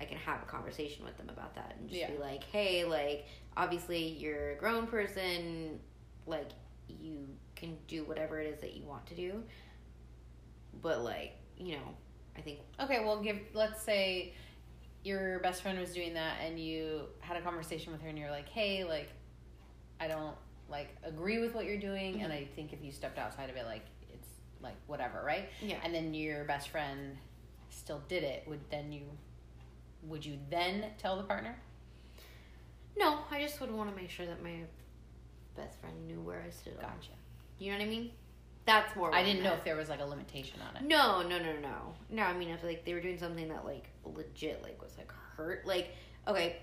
I 0.00 0.04
can 0.04 0.18
have 0.18 0.42
a 0.42 0.46
conversation 0.46 1.04
with 1.04 1.16
them 1.16 1.28
about 1.28 1.54
that 1.54 1.76
and 1.78 1.88
just 1.88 2.00
Yeah. 2.00 2.10
be 2.10 2.18
like, 2.18 2.44
"Hey, 2.44 2.84
like 2.84 3.26
obviously 3.56 4.08
you're 4.08 4.52
a 4.52 4.56
grown 4.56 4.86
person, 4.86 5.80
like 6.26 6.48
you 6.88 7.26
can 7.54 7.78
do 7.88 8.04
whatever 8.04 8.40
it 8.40 8.46
is 8.46 8.60
that 8.60 8.74
you 8.74 8.84
want 8.84 9.06
to 9.06 9.14
do." 9.14 9.42
But 10.82 11.02
like, 11.02 11.36
you 11.56 11.76
know, 11.76 11.96
I 12.36 12.40
think 12.42 12.60
Okay, 12.80 13.02
well, 13.04 13.22
give. 13.22 13.38
Let's 13.54 13.82
say 13.82 14.34
your 15.04 15.38
best 15.40 15.62
friend 15.62 15.78
was 15.78 15.92
doing 15.94 16.14
that, 16.14 16.40
and 16.44 16.58
you 16.58 17.06
had 17.20 17.36
a 17.36 17.40
conversation 17.42 17.92
with 17.92 18.02
her, 18.02 18.08
and 18.08 18.18
you're 18.18 18.30
like, 18.30 18.48
"Hey, 18.48 18.84
like, 18.84 19.08
I 20.00 20.08
don't 20.08 20.36
like 20.68 20.94
agree 21.04 21.38
with 21.38 21.54
what 21.54 21.64
you're 21.64 21.78
doing, 21.78 22.20
and 22.22 22.32
mm-hmm. 22.32 22.42
I 22.42 22.48
think 22.56 22.72
if 22.72 22.82
you 22.82 22.90
stepped 22.92 23.18
outside 23.18 23.48
of 23.48 23.56
it, 23.56 23.64
like, 23.66 23.86
it's 24.12 24.28
like 24.60 24.76
whatever, 24.86 25.22
right?" 25.24 25.48
yeah. 25.62 25.78
And 25.82 25.94
then 25.94 26.12
your 26.12 26.44
best 26.44 26.68
friend 26.68 27.16
still 27.70 28.02
did 28.08 28.22
it. 28.24 28.44
Would 28.46 28.68
then 28.70 28.92
you? 28.92 29.02
Would 30.08 30.24
you 30.24 30.38
then 30.50 30.84
tell 30.98 31.16
the 31.16 31.22
partner? 31.24 31.56
No, 32.98 33.18
I 33.30 33.42
just 33.42 33.60
would 33.60 33.70
want 33.70 33.90
to 33.90 33.96
make 33.96 34.10
sure 34.10 34.26
that 34.26 34.42
my 34.42 34.60
best 35.56 35.78
friend 35.80 36.06
knew 36.06 36.20
where 36.20 36.42
I 36.46 36.50
stood. 36.50 36.74
on. 36.76 36.80
Gotcha. 36.82 37.10
You 37.58 37.72
know 37.72 37.78
what 37.78 37.84
I 37.84 37.88
mean? 37.88 38.10
That's 38.64 38.96
more. 38.96 39.14
I 39.14 39.22
didn't 39.22 39.42
know 39.44 39.52
if 39.54 39.64
there 39.64 39.76
was 39.76 39.88
like 39.88 40.00
a 40.00 40.04
limitation 40.04 40.58
on 40.68 40.76
it. 40.76 40.82
No, 40.88 41.22
no, 41.22 41.38
no, 41.38 41.52
no, 41.60 41.94
no. 42.10 42.22
I 42.22 42.32
mean, 42.32 42.50
if 42.50 42.64
like 42.64 42.84
they 42.84 42.94
were 42.94 43.00
doing 43.00 43.18
something 43.18 43.48
that 43.48 43.64
like 43.64 43.88
legit 44.04 44.62
like 44.62 44.80
was 44.82 44.92
like 44.98 45.12
hurt, 45.36 45.66
like 45.66 45.90
okay. 46.26 46.56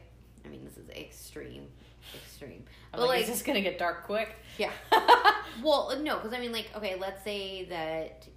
I 0.45 0.49
mean, 0.49 0.65
this 0.65 0.75
is 0.77 0.89
extreme, 0.89 1.67
extreme. 2.13 2.65
I'm 2.93 2.99
But 2.99 3.07
like, 3.07 3.09
like, 3.09 3.21
is 3.21 3.29
this 3.29 3.41
gonna 3.43 3.61
get 3.61 3.79
dark 3.79 4.05
quick? 4.05 4.35
yeah. 4.57 4.71
Well, 5.63 5.95
no, 6.01 6.15
because 6.17 6.33
I 6.33 6.39
mean, 6.39 6.51
like, 6.51 6.69
okay, 6.75 6.95
let's 6.99 7.23
say 7.23 7.65
that 7.65 8.27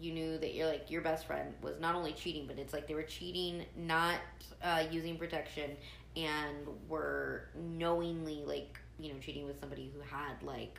you 0.00 0.12
knew 0.12 0.38
that 0.38 0.54
your 0.54 0.66
like 0.66 0.90
your 0.90 1.02
best 1.02 1.26
friend 1.26 1.52
was 1.62 1.78
not 1.80 1.94
only 1.94 2.12
cheating, 2.12 2.46
but 2.46 2.58
it's 2.58 2.72
like 2.72 2.86
they 2.86 2.94
were 2.94 3.02
cheating, 3.02 3.64
not 3.76 4.16
uh, 4.62 4.84
using 4.90 5.16
protection, 5.16 5.70
and 6.16 6.56
were 6.88 7.48
knowingly 7.54 8.42
like 8.46 8.78
you 8.98 9.12
know 9.12 9.18
cheating 9.20 9.46
with 9.46 9.60
somebody 9.60 9.92
who 9.94 10.00
had 10.00 10.42
like 10.42 10.78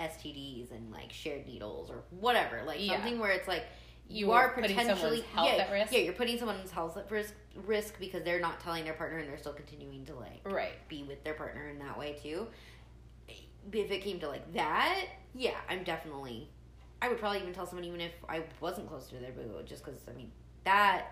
STDs 0.00 0.70
and 0.72 0.92
like 0.92 1.12
shared 1.12 1.46
needles 1.46 1.90
or 1.90 2.02
whatever, 2.10 2.62
like 2.66 2.78
Yeah. 2.84 2.94
something 2.94 3.18
where 3.18 3.30
it's 3.30 3.48
like 3.48 3.64
you, 4.08 4.26
You 4.26 4.32
are 4.32 4.50
potentially 4.50 5.22
health 5.34 5.48
yeah? 5.56 5.86
Yeah, 5.90 5.98
you're 5.98 6.12
putting 6.12 6.38
someone's 6.38 6.70
health 6.70 6.96
at 6.96 7.10
risk 7.10 7.34
risk 7.64 7.98
because 7.98 8.22
they're 8.22 8.40
not 8.40 8.60
telling 8.60 8.84
their 8.84 8.92
partner 8.94 9.18
and 9.18 9.28
they're 9.28 9.38
still 9.38 9.52
continuing 9.52 10.04
to 10.06 10.14
like 10.14 10.40
right. 10.44 10.74
be 10.88 11.02
with 11.02 11.24
their 11.24 11.34
partner 11.34 11.68
in 11.68 11.78
that 11.80 11.98
way 11.98 12.16
too. 12.22 12.46
If 13.72 13.90
it 13.90 14.02
came 14.02 14.20
to 14.20 14.28
like 14.28 14.52
that, 14.54 15.06
yeah, 15.34 15.56
I'm 15.68 15.82
definitely. 15.82 16.48
I 17.06 17.08
would 17.08 17.18
probably 17.18 17.38
even 17.40 17.52
tell 17.54 17.66
someone 17.66 17.84
even 17.84 18.00
if 18.00 18.10
I 18.28 18.42
wasn't 18.60 18.88
close 18.88 19.06
to 19.10 19.14
their 19.16 19.30
boo, 19.30 19.62
just 19.64 19.84
because 19.84 20.00
I 20.08 20.12
mean 20.12 20.32
that. 20.64 21.06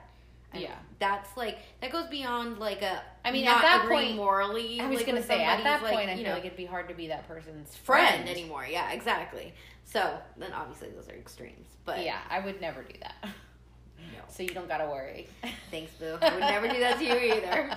I 0.52 0.58
Yeah. 0.58 0.68
mean, 0.68 0.78
that's 0.98 1.36
like 1.36 1.58
that 1.80 1.90
goes 1.92 2.06
beyond 2.08 2.58
like 2.58 2.82
a. 2.82 3.00
I 3.24 3.30
mean, 3.32 3.46
at 3.46 3.60
that 3.60 3.86
point- 3.88 4.16
morally. 4.16 4.80
I 4.80 4.88
was 4.88 4.98
like, 4.98 5.06
gonna 5.06 5.22
say 5.22 5.44
at 5.44 5.62
that 5.64 5.80
who's, 5.80 5.90
point, 5.90 6.08
I 6.08 6.12
you 6.12 6.18
feel 6.18 6.26
know, 6.26 6.34
like 6.34 6.44
it'd 6.44 6.56
be 6.56 6.64
hard 6.64 6.88
to 6.88 6.94
be 6.94 7.08
that 7.08 7.26
person's 7.28 7.76
friend, 7.76 8.14
friend 8.24 8.28
anymore. 8.28 8.66
Yeah, 8.68 8.90
exactly. 8.92 9.52
So 9.84 10.18
then 10.36 10.52
obviously 10.52 10.88
those 10.90 11.08
are 11.08 11.14
extremes, 11.14 11.68
but 11.84 12.04
yeah, 12.04 12.18
I 12.30 12.40
would 12.40 12.60
never 12.60 12.82
do 12.82 12.94
that. 13.00 13.16
no. 13.22 14.20
So 14.28 14.42
you 14.42 14.50
don't 14.50 14.68
gotta 14.68 14.86
worry. 14.86 15.28
Thanks, 15.70 15.92
boo. 15.94 16.18
I 16.22 16.30
would 16.30 16.40
never 16.40 16.68
do 16.68 16.80
that 16.80 16.98
to 16.98 17.04
you 17.04 17.34
either, 17.34 17.70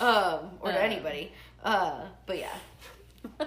um, 0.00 0.50
or 0.60 0.70
to 0.72 0.78
Um. 0.78 0.84
anybody. 0.90 1.32
Uh, 1.62 2.06
but 2.26 2.38
yeah. 2.38 2.54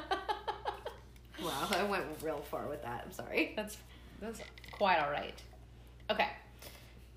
Wow, 1.44 1.68
I 1.72 1.84
went 1.84 2.06
real 2.24 2.40
far 2.50 2.68
with 2.68 2.82
that. 2.84 3.04
I'm 3.06 3.12
sorry. 3.12 3.54
that's 3.56 3.78
that's 4.26 4.42
quite 4.72 4.98
all 5.00 5.12
right. 5.12 5.40
Okay. 6.10 6.28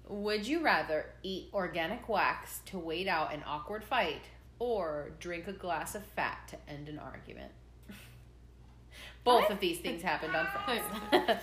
Would 0.08 0.46
you 0.46 0.60
rather 0.64 1.06
eat 1.22 1.48
organic 1.52 2.08
wax 2.08 2.60
to 2.66 2.78
wait 2.78 3.08
out 3.08 3.32
an 3.34 3.42
awkward 3.46 3.84
fight 3.84 4.22
or 4.58 5.10
drink 5.20 5.46
a 5.48 5.52
glass 5.52 5.94
of 5.94 6.02
fat 6.16 6.48
to 6.48 6.56
end 6.72 6.88
an 6.88 6.98
argument? 6.98 7.52
Both 9.24 9.50
I- 9.50 9.54
of 9.54 9.60
these 9.60 9.78
things 9.78 10.02
happened 10.02 10.34
on 10.34 10.46
Friends. 10.64 10.84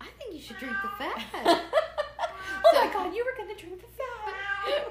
I 0.00 0.06
think 0.18 0.34
you 0.34 0.40
should 0.40 0.58
drink 0.58 0.74
the 0.82 0.88
fat. 0.98 1.22
oh 1.44 2.72
my 2.74 2.92
god, 2.92 3.14
you 3.14 3.24
were 3.24 3.32
gonna 3.42 3.58
drink 3.58 3.80
the 3.80 3.86
fat. 3.86 4.84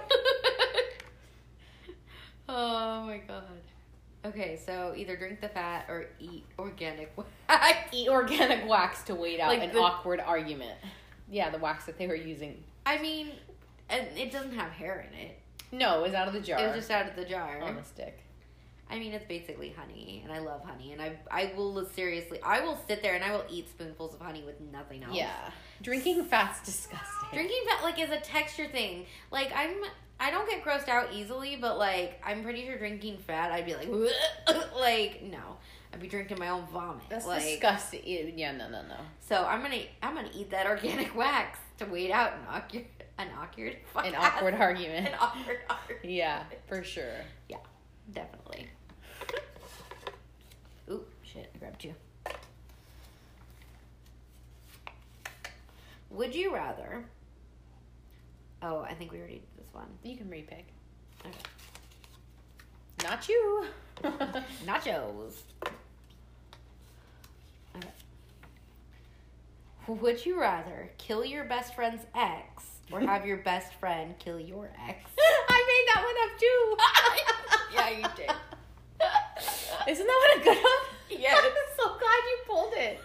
oh 2.49 3.03
my 3.05 3.18
god. 3.20 3.43
Okay, 4.26 4.59
so 4.65 4.93
either 4.95 5.15
drink 5.17 5.41
the 5.41 5.49
fat 5.49 5.86
or 5.89 6.05
eat 6.19 6.45
organic 6.57 7.11
wax. 7.47 7.89
eat 7.91 8.07
organic 8.09 8.67
wax 8.67 9.03
to 9.03 9.15
wait 9.15 9.39
out 9.39 9.49
Like 9.49 9.63
an 9.63 9.74
the- 9.74 9.80
awkward 9.80 10.19
argument. 10.21 10.78
Yeah, 11.30 11.49
the 11.49 11.57
wax 11.57 11.86
that 11.86 11.97
they 11.97 12.07
were 12.07 12.15
using. 12.15 12.63
I 12.86 12.97
mean, 12.99 13.32
and 13.89 14.05
it 14.17 14.32
doesn't 14.32 14.53
have 14.53 14.71
hair 14.71 15.07
in 15.11 15.17
it. 15.19 15.39
No, 15.71 15.99
it 15.99 16.03
was 16.03 16.13
out 16.13 16.28
of 16.28 16.34
the 16.34 16.39
jar. 16.39 16.59
It 16.59 16.67
was 16.67 16.76
just 16.76 16.91
out 16.91 17.09
of 17.09 17.15
the 17.15 17.26
jar. 17.26 17.59
on 17.61 17.76
the 17.76 17.84
stick. 17.84 18.19
I 18.89 18.99
mean, 18.99 19.13
it's 19.13 19.26
basically 19.26 19.74
honey, 19.76 20.21
and 20.24 20.32
I 20.32 20.38
love 20.39 20.63
honey, 20.63 20.91
and 20.91 21.01
I 21.01 21.17
I 21.32 21.53
will 21.55 21.84
seriously, 21.95 22.39
I 22.43 22.59
will 22.61 22.78
sit 22.88 23.01
there 23.01 23.15
and 23.15 23.24
I 23.24 23.32
will 23.32 23.45
eat 23.49 23.67
spoonfuls 23.69 24.13
of 24.13 24.19
honey 24.21 24.43
with 24.45 24.59
nothing 24.71 25.03
else. 25.03 25.15
Yeah. 25.15 25.32
Drinking 25.82 26.26
fat's 26.26 26.59
disgusting. 26.63 27.30
Drinking 27.34 27.57
fat 27.67 27.84
like 27.84 27.99
is 27.99 28.11
a 28.11 28.19
texture 28.19 28.67
thing. 28.67 29.05
Like 29.32 29.51
I'm 29.55 29.74
I 30.20 30.32
don't 30.32 30.49
get 30.49 30.64
grossed 30.64 30.88
out 30.88 31.14
easily, 31.14 31.57
but 31.59 31.78
like 31.78 32.22
I'm 32.26 32.43
pretty 32.43 32.66
sure 32.66 32.78
drinking 32.78 33.18
fat 33.18 33.51
I'd 33.51 33.66
be 33.66 33.76
like 33.76 33.89
like 34.76 35.22
no. 35.24 35.57
I'd 35.93 35.99
be 36.01 36.07
drinking 36.07 36.39
my 36.39 36.49
own 36.49 36.66
vomit. 36.74 37.03
That's 37.07 37.28
like 37.28 37.43
disgusting. 37.43 38.01
Yeah, 38.36 38.51
no, 38.53 38.68
no, 38.68 38.82
no. 38.82 38.95
so 39.20 39.45
I'm 39.45 39.61
gonna 39.61 39.82
I'm 40.01 40.16
gonna 40.16 40.30
eat 40.34 40.49
that 40.51 40.66
organic 40.66 41.16
wax 41.16 41.59
to 41.78 41.86
wait 41.86 42.09
out 42.11 42.34
an 42.34 42.39
awkward 42.49 42.86
an 43.20 43.28
awkward 43.39 43.78
An 44.03 44.16
awkward 44.16 44.55
argument. 44.55 45.07
an 45.07 45.14
awkward 45.20 45.59
argument. 45.70 46.05
Yeah, 46.05 46.43
for 46.68 46.84
sure. 46.84 47.14
Yeah, 47.47 47.57
definitely. 48.11 48.68
Ooh, 50.89 51.03
shit, 51.22 51.51
I 51.53 51.57
grabbed 51.59 51.84
you. 51.84 51.93
Would 56.09 56.34
you 56.36 56.53
rather 56.53 57.05
Oh, 58.64 58.80
I 58.80 58.93
think 58.93 59.11
we 59.11 59.18
already 59.18 59.39
did 59.39 59.57
this 59.57 59.74
one. 59.74 59.88
You 60.03 60.16
can 60.16 60.28
repick. 60.28 60.64
Okay. 61.26 61.36
Not 63.03 63.28
you. 63.28 63.66
Nachos. 64.66 65.41
Okay. 67.76 67.88
Would 69.88 70.26
you 70.26 70.39
rather 70.39 70.89
kill 70.97 71.26
your 71.26 71.43
best 71.43 71.76
friend's 71.76 72.03
ex 72.16 72.64
or 72.89 73.01
have 73.05 73.26
your 73.26 73.38
best 73.38 73.74
friend 73.74 74.18
kill 74.18 74.39
your 74.39 74.72
ex? 74.88 75.11
I 75.49 75.66
made 75.68 75.86
that 75.93 76.03
one 76.05 76.16
up 76.24 76.39
too. 76.39 76.78
Yeah, 77.76 77.89
you 77.89 78.05
did. 78.16 78.32
Isn't 79.89 80.07
that 80.07 80.20
what 80.22 80.38
a 80.39 80.43
good 80.43 80.64
one? 80.64 80.86
Yeah. 81.09 81.36
I'm 81.36 81.51
so 81.78 81.97
glad 81.99 82.24
you 82.30 82.38
pulled 82.47 82.74
it. 82.78 82.99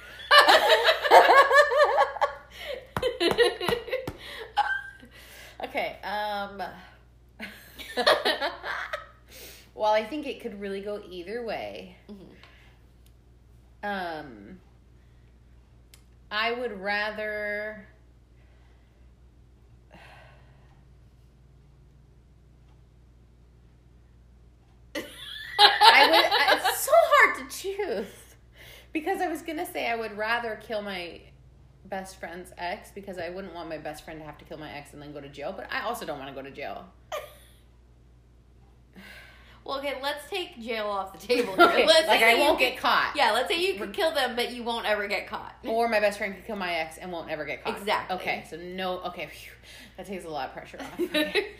Okay. 5.64 5.96
Um. 6.02 6.62
well, 9.74 9.92
I 9.92 10.04
think 10.04 10.26
it 10.26 10.40
could 10.40 10.60
really 10.60 10.80
go 10.80 11.02
either 11.08 11.44
way. 11.44 11.96
Mhm. 12.08 12.26
Um. 13.82 14.60
I 16.30 16.52
would 16.52 16.80
rather. 16.80 17.86
I 25.58 26.06
would. 26.10 26.24
I- 26.24 26.68
It's 26.70 26.80
so 26.84 26.92
hard 26.94 27.50
to 27.50 27.56
choose 27.56 28.06
because 28.92 29.20
I 29.20 29.28
was 29.28 29.42
gonna 29.42 29.66
say 29.66 29.88
I 29.88 29.96
would 29.96 30.16
rather 30.16 30.56
kill 30.62 30.82
my 30.82 31.20
best 31.84 32.18
friend's 32.20 32.52
ex 32.58 32.90
because 32.94 33.18
I 33.18 33.30
wouldn't 33.30 33.54
want 33.54 33.68
my 33.68 33.78
best 33.78 34.04
friend 34.04 34.18
to 34.20 34.26
have 34.26 34.38
to 34.38 34.44
kill 34.44 34.58
my 34.58 34.70
ex 34.72 34.92
and 34.92 35.00
then 35.02 35.12
go 35.12 35.20
to 35.20 35.28
jail. 35.28 35.52
But 35.56 35.66
I 35.72 35.82
also 35.82 36.04
don't 36.06 36.18
want 36.18 36.34
to 36.34 36.40
go 36.40 36.42
to 36.46 36.54
jail. 36.54 36.86
Well, 39.64 39.78
okay, 39.80 39.98
let's 40.02 40.28
take 40.30 40.58
jail 40.58 40.86
off 40.86 41.12
the 41.12 41.18
table 41.26 41.54
here. 41.54 41.66
Okay, 41.66 41.84
Let's 41.86 42.08
like 42.08 42.20
say 42.20 42.32
I 42.32 42.34
won't 42.40 42.58
could- 42.58 42.64
get 42.70 42.78
caught. 42.78 43.12
Yeah, 43.14 43.32
let's 43.32 43.48
say 43.48 43.60
you 43.60 43.74
could 43.78 43.92
kill 43.92 44.12
them, 44.14 44.34
but 44.34 44.50
you 44.52 44.62
won't 44.62 44.86
ever 44.86 45.06
get 45.08 45.26
caught. 45.26 45.54
Or 45.66 45.88
my 45.88 46.00
best 46.00 46.16
friend 46.18 46.34
could 46.34 46.46
kill 46.46 46.56
my 46.56 46.72
ex 46.74 46.96
and 46.96 47.12
won't 47.12 47.30
ever 47.30 47.44
get 47.44 47.62
caught. 47.64 47.76
Exactly. 47.76 48.16
Okay, 48.16 48.44
so 48.48 48.56
no. 48.56 49.00
Okay, 49.02 49.26
phew, 49.26 49.52
that 49.98 50.06
takes 50.06 50.24
a 50.24 50.28
lot 50.28 50.48
of 50.48 50.54
pressure 50.54 50.78
off. 50.80 50.98
Okay. 51.10 51.28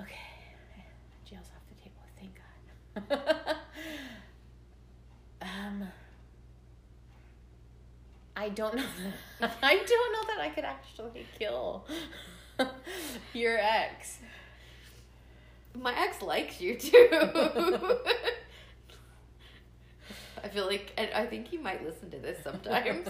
okay, 0.00 0.18
jail's 1.24 1.46
off 1.54 1.62
the 1.68 1.74
table. 1.84 2.02
Thank 2.18 2.34
God. 3.40 3.56
um, 5.42 5.84
I 8.38 8.50
don't 8.50 8.76
know. 8.76 8.84
That, 9.40 9.56
I 9.62 9.74
don't 9.76 10.12
know 10.12 10.34
that 10.34 10.40
I 10.40 10.50
could 10.50 10.64
actually 10.64 11.26
kill 11.38 11.84
your 13.32 13.58
ex. 13.58 14.18
My 15.74 15.92
ex 15.98 16.22
likes 16.22 16.60
you 16.60 16.76
too. 16.76 17.08
I 20.42 20.48
feel 20.48 20.66
like, 20.66 20.92
and 20.96 21.10
I 21.14 21.26
think 21.26 21.48
he 21.48 21.58
might 21.58 21.84
listen 21.84 22.10
to 22.10 22.18
this 22.18 22.38
sometimes. 22.44 23.08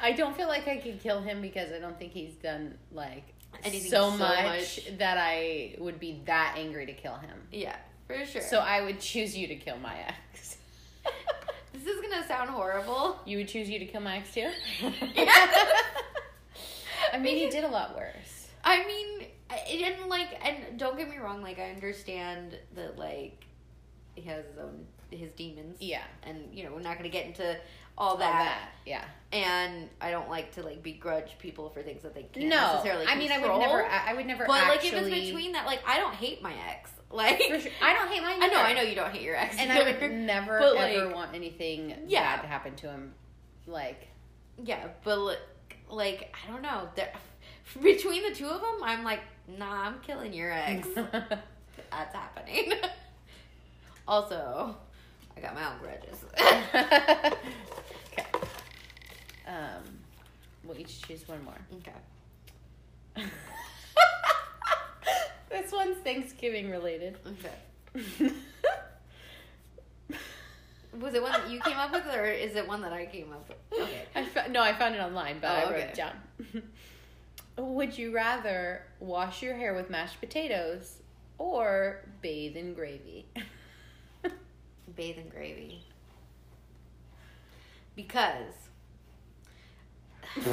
I 0.00 0.12
don't 0.12 0.34
feel 0.34 0.48
like 0.48 0.66
I 0.66 0.78
could 0.78 1.00
kill 1.02 1.20
him 1.20 1.42
because 1.42 1.72
I 1.72 1.78
don't 1.78 1.98
think 1.98 2.12
he's 2.12 2.34
done 2.34 2.78
like 2.90 3.34
Anything 3.64 3.90
so, 3.90 4.10
so 4.10 4.16
much, 4.16 4.44
much. 4.44 4.98
that 4.98 5.18
I 5.18 5.76
would 5.78 6.00
be 6.00 6.22
that 6.24 6.54
angry 6.56 6.86
to 6.86 6.92
kill 6.94 7.16
him. 7.16 7.38
yeah, 7.52 7.76
for 8.06 8.24
sure. 8.24 8.42
So 8.42 8.60
I 8.60 8.82
would 8.82 8.98
choose 9.00 9.36
you 9.36 9.46
to 9.48 9.56
kill 9.56 9.76
my 9.78 9.94
ex. 10.08 10.56
This 11.86 11.96
is 11.96 12.02
gonna 12.02 12.26
sound 12.26 12.50
horrible. 12.50 13.18
you 13.24 13.38
would 13.38 13.48
choose 13.48 13.68
you 13.70 13.78
to 13.78 13.86
kill 13.86 14.00
my 14.02 14.18
ex 14.18 14.34
too? 14.34 14.50
Yeah. 15.14 15.32
I 17.12 17.18
mean, 17.18 17.36
he 17.38 17.48
did 17.48 17.64
a 17.64 17.68
lot 17.68 17.94
worse. 17.96 18.48
I 18.64 18.84
mean, 18.84 19.28
and 19.50 20.10
like, 20.10 20.38
and 20.44 20.78
don't 20.78 20.98
get 20.98 21.08
me 21.08 21.18
wrong, 21.18 21.40
like 21.40 21.58
I 21.58 21.70
understand 21.70 22.58
that 22.74 22.98
like 22.98 23.44
he 24.14 24.22
has 24.22 24.44
his 24.46 24.58
own 24.58 24.86
his 25.10 25.32
demons, 25.32 25.76
Yeah. 25.80 26.02
and 26.24 26.52
you 26.52 26.64
know 26.64 26.72
we're 26.72 26.80
not 26.80 26.96
gonna 26.96 27.08
get 27.08 27.26
into 27.26 27.56
all 27.98 28.10
All 28.10 28.16
that. 28.18 28.32
that. 28.32 28.68
Yeah. 28.84 29.04
And 29.32 29.88
I 30.00 30.10
don't 30.10 30.28
like 30.30 30.52
to 30.54 30.62
like 30.62 30.82
begrudge 30.82 31.36
people 31.38 31.70
for 31.70 31.82
things 31.82 32.02
that 32.02 32.14
they 32.14 32.22
can't 32.24 32.46
No. 32.48 32.74
necessarily. 32.74 33.06
I 33.06 33.16
mean, 33.16 33.32
I 33.32 33.38
would 33.38 33.58
never. 33.58 33.84
I 33.84 34.14
would 34.14 34.26
never. 34.26 34.46
But 34.46 34.68
like, 34.68 34.84
if 34.84 34.92
it's 34.94 35.08
between 35.08 35.52
that, 35.52 35.66
like, 35.66 35.80
I 35.86 35.98
don't 35.98 36.14
hate 36.14 36.42
my 36.42 36.54
ex. 36.70 36.90
Like, 37.08 37.38
sure. 37.40 37.60
I 37.80 37.94
don't 37.94 38.08
hate 38.08 38.20
mine. 38.20 38.42
I 38.42 38.48
know. 38.48 38.60
I 38.60 38.72
know 38.72 38.82
you 38.82 38.96
don't 38.96 39.12
hate 39.12 39.22
your 39.22 39.36
ex, 39.36 39.56
And 39.58 39.70
I 39.70 39.84
would 39.84 40.12
never 40.12 40.58
But, 40.58 40.76
ever 40.76 41.06
like- 41.06 41.14
want 41.14 41.34
anything 41.36 41.94
Yeah. 42.08 42.36
bad 42.36 42.42
to 42.42 42.48
happen 42.48 42.74
to 42.76 42.88
him. 42.88 43.14
Like, 43.68 44.08
Yeah, 44.62 44.88
but 45.04 45.18
like, 45.20 45.38
like 45.88 46.34
I 46.44 46.50
don't 46.50 46.62
know. 46.62 46.88
There, 46.96 47.12
between 47.82 48.24
the 48.28 48.34
two 48.34 48.48
of 48.48 48.60
them, 48.60 48.82
I'm 48.82 49.04
like, 49.04 49.20
nah, 49.46 49.82
I'm 49.86 50.00
killing 50.00 50.32
your 50.32 50.50
ex. 50.52 50.86
That's 50.94 52.14
happening. 52.14 52.72
also, 54.08 54.76
I 55.36 55.40
got 55.40 55.54
my 55.54 55.72
own 55.72 55.78
grudges. 55.78 56.24
Um, 59.46 59.82
we'll 60.64 60.78
each 60.78 61.02
choose 61.02 61.26
one 61.28 61.42
more. 61.44 61.54
okay. 61.78 61.92
this 65.50 65.72
one's 65.72 65.96
Thanksgiving 65.98 66.70
related. 66.70 67.16
Okay. 67.26 67.54
Was 71.00 71.14
it 71.14 71.22
one 71.22 71.32
that 71.32 71.50
you 71.50 71.60
came 71.60 71.76
up 71.76 71.92
with, 71.92 72.06
or 72.06 72.24
is 72.24 72.56
it 72.56 72.66
one 72.66 72.80
that 72.80 72.92
I 72.92 73.04
came 73.06 73.30
up 73.32 73.46
with? 73.48 73.80
Okay. 73.82 74.02
I 74.14 74.24
fo- 74.24 74.50
no, 74.50 74.62
I 74.62 74.72
found 74.72 74.94
it 74.94 75.00
online, 75.00 75.38
but 75.40 75.50
Oh, 75.50 75.54
I 75.54 75.64
wrote 75.64 75.72
okay. 75.74 75.88
it 75.88 75.94
down. 75.94 76.14
Would 77.74 77.96
you 77.98 78.14
rather 78.14 78.82
wash 78.98 79.42
your 79.42 79.54
hair 79.54 79.74
with 79.74 79.90
mashed 79.90 80.20
potatoes 80.20 80.98
or 81.38 82.00
bathe 82.22 82.56
in 82.56 82.72
gravy? 82.74 83.26
Bathe 84.94 85.18
in 85.18 85.28
gravy. 85.28 85.82
Because 87.94 88.52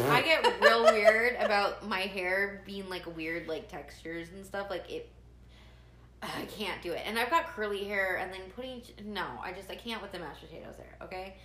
I 0.09 0.21
get 0.21 0.61
real 0.61 0.83
weird 0.83 1.35
about 1.39 1.87
my 1.87 2.01
hair 2.01 2.61
being 2.65 2.89
like 2.89 3.15
weird 3.15 3.47
like 3.47 3.67
textures 3.67 4.29
and 4.29 4.45
stuff. 4.45 4.69
Like 4.69 4.89
it 4.89 5.09
I 6.21 6.45
can't 6.45 6.81
do 6.81 6.93
it. 6.93 7.01
And 7.05 7.19
I've 7.19 7.29
got 7.29 7.47
curly 7.47 7.83
hair 7.83 8.17
and 8.17 8.31
then 8.31 8.41
putting 8.55 8.81
no, 9.03 9.25
I 9.41 9.51
just 9.51 9.69
I 9.69 9.75
can't 9.75 10.01
with 10.01 10.11
the 10.11 10.19
mashed 10.19 10.41
potatoes 10.41 10.75
there, 10.77 10.95
okay? 11.01 11.35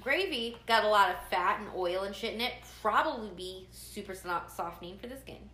Gravy 0.00 0.56
got 0.66 0.84
a 0.84 0.88
lot 0.88 1.10
of 1.10 1.16
fat 1.28 1.60
and 1.60 1.68
oil 1.76 2.02
and 2.02 2.14
shit 2.14 2.34
in 2.34 2.40
it. 2.40 2.52
Probably 2.82 3.30
be 3.36 3.66
super 3.70 4.14
softening 4.14 4.98
for 4.98 5.06
the 5.06 5.16
skin. 5.16 5.48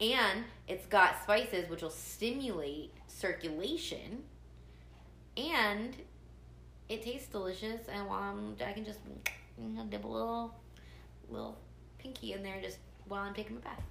And 0.00 0.44
it's 0.68 0.86
got 0.86 1.22
spices 1.22 1.68
which 1.68 1.82
will 1.82 1.90
stimulate 1.90 2.92
circulation. 3.06 4.24
And 5.36 5.96
it 6.88 7.02
tastes 7.02 7.28
delicious. 7.28 7.80
And 7.88 8.08
while 8.08 8.22
I'm, 8.22 8.56
I 8.66 8.72
can 8.72 8.84
just 8.84 9.00
dip 9.88 10.04
a 10.04 10.08
little, 10.08 10.54
little 11.30 11.58
pinky 11.98 12.32
in 12.32 12.42
there 12.42 12.60
just 12.60 12.78
while 13.06 13.22
I'm 13.22 13.34
taking 13.34 13.56
my 13.56 13.60
bath. 13.62 13.82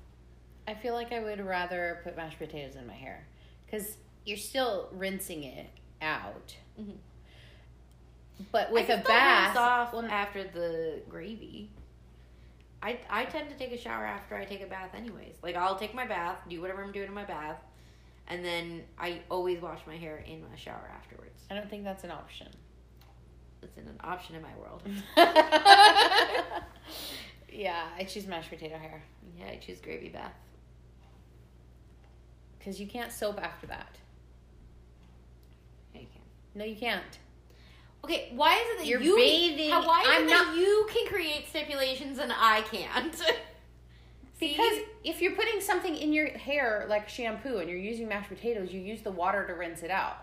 I 0.67 0.73
feel 0.75 0.93
like 0.93 1.11
I 1.11 1.19
would 1.19 1.39
rather 1.43 2.01
put 2.03 2.15
mashed 2.15 2.37
potatoes 2.37 2.75
in 2.75 2.85
my 2.85 2.93
hair 2.93 3.25
because 3.65 3.97
you're 4.25 4.37
still 4.37 4.89
rinsing 4.91 5.43
it 5.43 5.67
out. 6.01 6.55
Mhm. 6.79 6.97
But 8.51 8.71
with 8.71 8.85
a 8.85 8.93
can 8.93 9.03
still 9.03 9.15
rinse 9.15 9.19
bath, 9.19 9.57
off 9.57 9.93
well, 9.93 10.05
after 10.05 10.43
the 10.43 11.01
gravy. 11.09 11.69
I 12.81 12.99
I 13.09 13.25
tend 13.25 13.49
to 13.49 13.55
take 13.57 13.71
a 13.73 13.77
shower 13.77 14.05
after 14.05 14.35
I 14.35 14.45
take 14.45 14.61
a 14.61 14.67
bath, 14.67 14.91
anyways. 14.95 15.35
Like 15.43 15.55
I'll 15.55 15.75
take 15.77 15.93
my 15.93 16.05
bath, 16.05 16.37
do 16.47 16.61
whatever 16.61 16.81
I'm 16.83 16.91
doing 16.93 17.07
in 17.07 17.13
my 17.13 17.25
bath, 17.25 17.57
and 18.27 18.45
then 18.45 18.83
I 18.97 19.21
always 19.29 19.61
wash 19.61 19.81
my 19.85 19.97
hair 19.97 20.17
in 20.25 20.41
my 20.49 20.55
shower 20.55 20.89
afterwards. 20.95 21.43
I 21.51 21.55
don't 21.55 21.69
think 21.69 21.83
that's 21.83 22.03
an 22.05 22.11
option. 22.11 22.47
It's 23.61 23.77
an 23.77 23.99
option 24.01 24.35
in 24.35 24.41
my 24.41 24.55
world. 24.55 24.83
yeah, 27.53 27.87
I 27.97 28.03
choose 28.03 28.25
mashed 28.27 28.49
potato 28.49 28.77
hair 28.77 29.01
Yeah, 29.37 29.45
I 29.51 29.55
choose 29.57 29.79
gravy 29.79 30.09
bath. 30.09 30.33
because 32.57 32.79
you 32.79 32.87
can't 32.87 33.11
soap 33.11 33.39
after 33.41 33.67
that. 33.67 33.97
Yeah, 35.93 36.01
you 36.01 36.07
can. 36.11 36.21
No, 36.55 36.65
you 36.65 36.75
can't. 36.75 37.03
Okay, 38.03 38.31
why 38.33 38.55
is 38.55 38.61
it 38.71 38.77
that 38.79 38.87
You're 38.87 39.01
you 39.01 39.15
bathing- 39.15 39.71
How, 39.71 39.85
why 39.85 40.01
is 40.01 40.07
I'm 40.09 40.23
it 40.23 40.29
that 40.29 40.45
not- 40.47 40.57
you 40.57 40.87
can 40.91 41.07
create 41.07 41.47
stipulations 41.47 42.17
and 42.19 42.31
I 42.35 42.61
can't? 42.61 43.15
See? 44.39 44.49
Because 44.51 44.79
if 45.03 45.21
you're 45.21 45.33
putting 45.35 45.59
something 45.59 45.95
in 45.97 46.13
your 46.13 46.29
hair 46.29 46.85
like 46.89 47.09
shampoo 47.09 47.57
and 47.57 47.69
you're 47.69 47.77
using 47.79 48.07
mashed 48.07 48.29
potatoes, 48.29 48.71
you 48.71 48.79
use 48.79 49.01
the 49.01 49.11
water 49.11 49.45
to 49.47 49.53
rinse 49.53 49.83
it 49.83 49.91
out. 49.91 50.17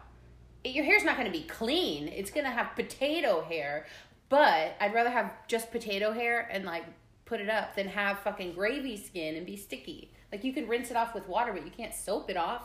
It- 0.64 0.70
your 0.74 0.85
hair's 0.85 1.05
not 1.05 1.16
going 1.18 1.31
to 1.31 1.39
be 1.39 1.45
clean. 1.45 2.09
It's 2.09 2.31
going 2.31 2.45
to 2.45 2.51
have 2.51 2.74
potato 2.74 3.43
hair, 3.43 3.87
but 4.31 4.74
I'd 4.81 4.95
rather 4.95 5.11
have 5.11 5.33
just 5.49 5.70
potato 5.70 6.12
hair 6.12 6.49
and 6.51 6.64
like 6.64 6.85
put 7.27 7.41
it 7.41 7.51
up 7.51 7.77
than 7.77 7.89
have 7.89 8.20
fucking 8.20 8.53
gravy 8.55 8.97
skin 8.97 9.35
and 9.37 9.45
be 9.45 9.57
sticky. 9.57 10.11
Like 10.33 10.43
you 10.45 10.53
can 10.53 10.66
rinse 10.66 10.91
it 10.91 10.97
off 10.97 11.14
with 11.14 11.29
water, 11.29 11.53
but 11.53 11.64
you 11.64 11.70
can't 11.70 11.95
soap 11.95 12.31
it 12.31 12.37
off. 12.39 12.62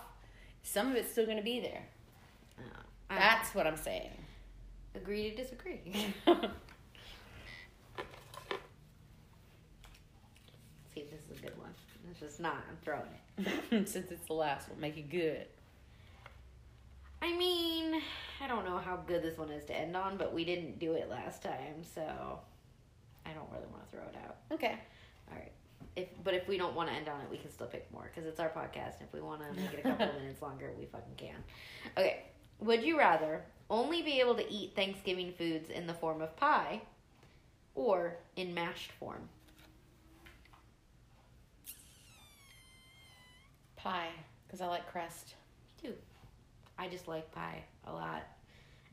Some 0.64 0.92
of 0.92 0.96
it's 0.96 1.12
still 1.12 1.26
going 1.26 1.38
to 1.38 1.44
be 1.44 1.60
there. 1.60 1.84
Oh, 2.60 2.64
That's 3.10 3.54
what 3.54 3.68
I'm 3.68 3.76
saying. 3.78 4.12
agree 4.96 5.30
to 5.32 5.36
disagree. 5.36 5.82
See, 10.94 11.06
this 11.10 11.22
is 11.32 11.40
a 11.40 11.42
good 11.42 11.58
one. 11.58 11.74
It's 12.10 12.20
just 12.20 12.40
not. 12.40 12.64
I'm 12.70 12.78
throwing 12.84 13.10
it. 13.72 13.88
Since 13.90 14.12
it's 14.12 14.28
the 14.28 14.34
last 14.34 14.70
one, 14.70 14.80
make 14.80 14.98
it 14.98 15.10
good. 15.10 15.46
I 17.22 17.36
mean, 17.38 18.02
I 18.42 18.48
don't 18.48 18.66
know 18.66 18.78
how 18.80 18.98
good 19.08 19.22
this 19.22 19.38
one 19.38 19.50
is 19.52 19.66
to 19.66 19.76
end 19.76 19.96
on, 19.96 20.18
but 20.18 20.34
we 20.34 20.44
didn't 20.44 20.80
do 20.80 20.94
it 20.94 21.10
last 21.10 21.44
time, 21.44 21.84
so 21.96 22.40
I 23.26 23.34
don't 23.34 23.50
really 23.52 23.68
want 23.72 23.90
to 23.90 23.92
throw 23.96 24.04
it 24.04 24.16
out. 24.26 24.38
Okay. 24.52 24.78
All 25.30 25.38
right. 25.38 25.52
if 25.96 26.08
but 26.24 26.34
if 26.34 26.48
we 26.48 26.58
don't 26.58 26.76
want 26.76 26.90
to 26.90 26.96
end 26.96 27.08
on 27.08 27.22
it, 27.22 27.28
we 27.30 27.38
can 27.38 27.52
still 27.52 27.68
pick 27.68 27.92
more 27.92 28.10
because 28.14 28.28
it's 28.28 28.40
our 28.40 28.50
podcast. 28.50 29.02
If 29.02 29.14
we 29.14 29.22
want 29.22 29.42
to 29.42 29.62
make 29.62 29.74
it 29.74 29.80
a 29.80 29.84
couple 29.84 30.10
of 30.10 30.16
minutes 30.22 30.42
longer, 30.42 30.72
we 30.78 30.86
fucking 30.86 31.16
can. 31.18 31.36
Okay. 31.98 32.24
Would 32.60 32.84
you 32.84 32.98
rather 32.98 33.44
only 33.70 34.02
be 34.02 34.20
able 34.20 34.36
to 34.36 34.52
eat 34.52 34.76
Thanksgiving 34.76 35.34
foods 35.38 35.70
in 35.70 35.88
the 35.88 35.94
form 35.94 36.22
of 36.22 36.36
pie, 36.36 36.82
or 37.74 38.18
in 38.36 38.54
mashed 38.54 38.92
form? 38.94 39.28
Pie, 43.76 44.10
because 44.46 44.62
I 44.62 44.68
like 44.68 44.88
crust. 44.92 45.34
Me 45.84 45.90
too. 45.90 45.96
I 46.78 46.88
just 46.88 47.08
like 47.08 47.32
pie 47.32 47.64
a 47.88 47.92
lot, 47.92 48.24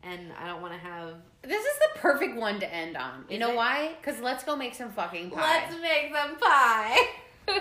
and 0.02 0.32
I 0.40 0.46
don't 0.46 0.60
want 0.62 0.74
to 0.74 0.78
have. 0.78 1.14
This 1.42 1.64
is 1.64 1.78
the 1.78 1.98
perfect 2.00 2.36
one 2.36 2.60
to 2.60 2.72
end 2.74 2.96
on. 2.96 3.24
You 3.28 3.36
Is 3.36 3.40
know 3.40 3.52
it? 3.52 3.56
why? 3.56 3.94
Because 4.00 4.20
let's 4.20 4.44
go 4.44 4.56
make 4.56 4.74
some 4.74 4.90
fucking 4.90 5.30
pie. 5.30 5.40
Let's 5.40 5.80
make 5.82 6.14
some 6.14 6.36
pie. 6.38 6.96